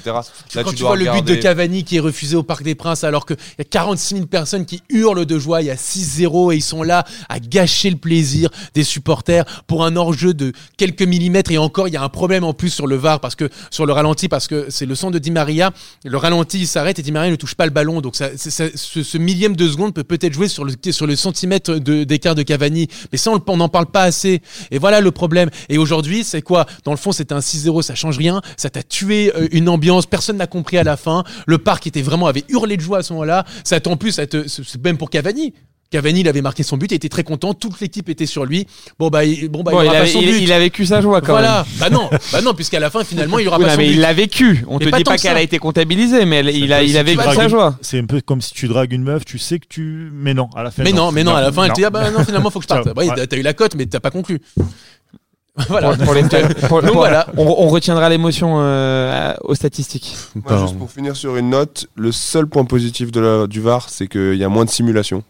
Là, 0.54 0.64
quand 0.64 0.76
tu, 0.76 0.84
vois 0.84 0.96
le 0.96 1.06
but 1.12 1.26
de 1.26 1.34
Cavani 1.42 1.84
qui 1.84 1.96
est 1.96 2.00
refusé 2.00 2.36
au 2.36 2.44
Parc 2.44 2.62
des 2.62 2.76
Princes 2.76 3.04
alors 3.04 3.26
qu'il 3.26 3.36
y 3.58 3.62
a 3.62 3.64
46 3.64 4.14
000 4.18 4.28
personnes 4.28 4.68
qui 4.68 4.84
hurlent 4.90 5.26
de 5.26 5.40
joie, 5.40 5.64
il 5.64 5.66
y 5.66 5.72
a 5.72 5.76
6-0 5.76 6.52
et 6.52 6.58
ils 6.58 6.62
sont 6.62 6.84
là 6.84 7.04
à 7.28 7.40
gâcher 7.40 7.90
le 7.90 7.98
plaisir 7.98 8.52
des 8.76 8.84
supporters 8.84 9.44
pour 9.66 9.84
un 9.86 9.96
hors-jeu 9.96 10.36
de 10.36 10.54
quelques 10.78 11.02
millimètres. 11.02 11.50
Et 11.52 11.58
encore 11.58 11.88
il 11.88 11.96
y 11.96 11.98
a 11.98 12.04
un 12.04 12.10
problème 12.10 12.44
en 12.44 12.54
plus 12.54 12.70
sur 12.70 12.86
le 12.86 12.96
VAR 12.96 13.22
parce 13.22 13.34
que 13.36 13.50
sur 13.72 13.88
le 13.88 13.94
ralenti 13.94 14.28
parce 14.28 14.48
que 14.48 14.68
c'est 14.70 14.86
le 14.86 14.94
son 14.94 15.10
de 15.10 15.18
Di 15.18 15.32
Maria, 15.32 15.72
le 16.06 16.18
ralenti 16.18 16.60
il 16.60 16.68
s'arrête 16.68 17.00
et 17.00 17.02
Di 17.02 17.12
Maria 17.12 17.32
ne 17.32 17.36
touche 17.38 17.56
pas 17.56 17.66
le 17.66 17.72
ballon. 17.72 18.02
Donc 18.02 18.16
ça- 18.16 18.38
ce, 18.38 18.70
ce 19.02 19.18
millième 19.18 19.56
de 19.56 19.68
seconde 19.68 19.96
peut 19.96 20.04
peut-être 20.18 20.34
jouer 20.34 20.48
sur 20.48 20.66
le 20.66 20.74
sur 20.92 21.08
le 21.08 21.16
centimètre 21.16 21.76
d'écart 21.76 22.36
de, 22.36 22.44
Cavani. 22.44 22.88
Mais 23.12 23.18
ça 23.18 23.32
on 23.32 23.58
n'en 23.58 23.70
parle 23.70 23.86
pas 23.86 24.04
assez. 24.04 24.42
Et 24.72 24.78
voilà 24.78 25.02
le 25.02 25.12
problème. 25.12 25.50
Et 25.70 25.78
aujourd'hui 25.78 26.24
c'est 26.24 26.42
quoi? 26.42 26.66
Dans 26.84 26.92
le 26.92 26.98
fond 26.98 27.12
c'était 27.12 27.34
un 27.34 27.40
6-0 27.40 27.82
ça 27.82 27.96
change 27.96 28.18
rien. 28.18 28.42
Ça 28.58 28.70
t'a 28.70 28.84
tué 28.84 29.32
euh, 29.36 29.48
une 29.52 29.70
ambiance. 29.70 30.06
Personne 30.06 30.38
n'a 30.38 30.48
compris 30.48 30.78
à 30.78 30.84
la 30.84 30.98
fin. 30.98 31.24
Le 31.48 31.58
parc 31.58 31.88
était 31.88 32.02
vraiment 32.02 32.28
avait 32.28 32.44
hurlé 32.50 32.78
de 32.78 32.82
joie 32.82 33.00
à 33.00 33.04
ce 33.04 33.14
moment-là. 33.14 33.46
Ça 33.64 33.80
en 33.88 33.98
plus 33.98 34.12
ça 34.12 34.28
te 34.28 34.46
même 34.84 34.98
pour 34.98 35.10
Cavani 35.10 35.54
Cavani, 35.92 36.22
il 36.22 36.28
avait 36.30 36.42
marqué 36.42 36.64
son 36.64 36.78
but, 36.78 36.90
il 36.92 36.96
était 36.96 37.10
très 37.10 37.24
content, 37.26 37.54
toute 37.54 37.80
l'équipe 37.82 38.08
était 38.10 38.26
sur 38.26 38.46
lui. 38.46 38.66
Bon 38.98 39.10
bah, 39.10 39.26
il, 39.26 39.50
bon 39.50 39.62
bah, 39.62 39.72
Bon, 39.74 39.82
il 39.82 39.84
il, 39.84 39.88
aura 39.90 39.94
pas 39.98 40.02
avait, 40.04 40.10
son 40.12 40.22
il- 40.22 40.32
but. 40.32 40.42
il 40.42 40.52
a 40.54 40.58
vécu 40.60 40.86
sa 40.86 41.02
joie 41.02 41.20
quand 41.20 41.34
voilà. 41.34 41.66
Bah 41.80 41.90
non, 41.90 42.10
bah 42.32 42.42
non, 42.42 42.54
puisqu'à 42.54 42.80
la 42.80 42.90
fin 42.90 43.04
finalement 43.04 43.40
il 43.40 43.48
aura 43.50 43.60
même. 43.60 43.68
Oui, 43.68 43.70
pas 43.70 43.76
non, 43.76 43.76
son 43.76 43.82
mais 43.82 43.88
but. 43.90 43.94
il 43.96 44.00
l'a 44.02 44.14
vécu. 44.14 44.66
On 44.70 44.78
Mais 44.80 44.86
te 44.86 44.90
pas 44.90 44.98
dit 44.98 45.04
pas 45.04 45.18
que 45.18 45.22
qu'elle 45.22 45.36
a 45.38 45.42
été 45.42 45.60
comptabilisée, 45.60 46.26
mais 46.26 46.38
elle- 46.38 46.50
il 46.56 46.72
a, 46.72 46.82
il 46.82 46.92
si 46.92 46.98
a 46.98 47.04
vécu 47.04 47.22
sa 47.22 47.44
une- 47.44 47.50
joie. 47.50 47.78
C'est 47.82 48.00
un 48.00 48.06
peu 48.06 48.22
comme 48.22 48.40
si 48.42 48.54
tu 48.54 48.68
dragues 48.70 48.94
une 48.94 49.04
meuf, 49.04 49.26
tu 49.26 49.38
sais 49.38 49.60
que 49.60 49.66
tu. 49.68 50.10
Mais 50.14 50.34
non, 50.34 50.48
à 50.56 50.64
la 50.64 50.72
fin. 50.72 50.82
Mais 50.84 50.94
non, 50.94 51.12
mais 51.12 51.24
non, 51.26 51.36
à 51.36 51.42
la 51.42 51.52
fin 51.52 51.64
elle 51.64 51.68
non. 51.70 51.74
te 51.76 51.80
dit 51.80 51.86
ah 51.86 51.90
bah 51.90 52.10
non 52.10 52.24
finalement 52.24 52.50
faut 52.50 52.60
que 52.60 52.64
je 52.64 52.68
parte. 52.70 52.86
Ciao. 52.86 52.96
Ouais, 52.96 53.28
t'as- 53.28 53.38
eu 53.38 53.42
la 53.42 53.54
cote 53.54 53.76
mais 53.76 53.86
t'as 53.86 54.00
pas 54.00 54.12
conclu. 54.12 54.40
voilà. 55.68 55.90
Pour- 55.96 56.06
pour 56.06 56.14
les- 56.14 56.24
pour- 56.70 56.82
Donc 56.82 56.94
voilà. 56.96 57.28
On, 57.38 57.44
on 57.46 57.68
retiendra 57.68 58.08
l'émotion 58.10 58.56
euh, 58.62 59.34
aux 59.44 59.56
statistiques. 59.56 60.16
Moi, 60.36 60.58
juste 60.62 60.78
pour 60.78 60.90
finir 60.90 61.16
sur 61.18 61.36
une 61.36 61.50
note, 61.50 61.88
le 61.96 62.12
seul 62.14 62.48
point 62.48 62.64
positif 62.64 63.12
de 63.12 63.20
la- 63.20 63.48
du 63.48 63.60
VAR, 63.60 63.90
c'est 63.90 64.08
qu'il 64.08 64.36
y 64.36 64.44
a 64.44 64.50
moins 64.50 64.64
de 64.66 64.70
simulation 64.70 65.24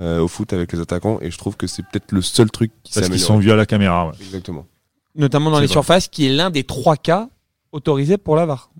euh, 0.00 0.20
au 0.20 0.28
foot 0.28 0.52
avec 0.52 0.72
les 0.72 0.80
attaquants, 0.80 1.18
et 1.20 1.30
je 1.30 1.38
trouve 1.38 1.56
que 1.56 1.66
c'est 1.66 1.82
peut-être 1.82 2.12
le 2.12 2.22
seul 2.22 2.50
truc 2.50 2.72
qui 2.82 2.92
Parce 2.94 3.08
qu'ils 3.08 3.20
sont 3.20 3.38
vus 3.38 3.52
à 3.52 3.56
la 3.56 3.66
caméra. 3.66 4.06
ouais. 4.08 4.12
Exactement. 4.20 4.66
Notamment 5.16 5.50
dans 5.50 5.60
les 5.60 5.66
vrai. 5.66 5.72
surfaces, 5.72 6.08
qui 6.08 6.26
est 6.26 6.30
l'un 6.30 6.50
des 6.50 6.64
trois 6.64 6.96
cas 6.96 7.28
autorisés 7.72 8.18
pour 8.18 8.34
la 8.36 8.46
VAR. 8.46 8.70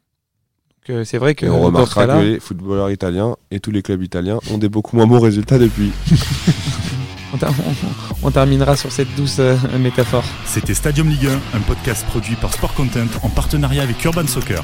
Donc 0.88 0.96
euh, 0.96 1.04
c'est 1.04 1.18
vrai 1.18 1.34
que 1.34 1.46
Et 1.46 1.48
on 1.48 1.62
remarquera 1.62 2.06
que 2.06 2.22
les 2.24 2.40
footballeurs 2.40 2.90
italiens 2.90 3.36
et 3.50 3.60
tous 3.60 3.70
les 3.70 3.82
clubs 3.82 4.02
italiens 4.02 4.38
ont 4.50 4.58
des 4.58 4.68
beaucoup 4.68 4.96
moins 4.96 5.06
bons 5.06 5.20
résultats 5.20 5.58
depuis. 5.58 5.92
on, 7.32 7.38
ter- 7.38 7.50
on- 8.22 8.26
on 8.26 8.30
terminera 8.30 8.76
sur 8.76 8.90
cette 8.92 9.14
douce 9.14 9.36
euh, 9.38 9.56
métaphore. 9.78 10.24
C'était 10.44 10.74
Stadium 10.74 11.08
Ligue 11.08 11.26
1, 11.54 11.56
un 11.58 11.60
podcast 11.60 12.04
produit 12.06 12.34
par 12.36 12.52
Sport 12.52 12.74
Content 12.74 13.06
en 13.22 13.28
partenariat 13.30 13.82
avec 13.82 14.04
Urban 14.04 14.26
Soccer. 14.26 14.62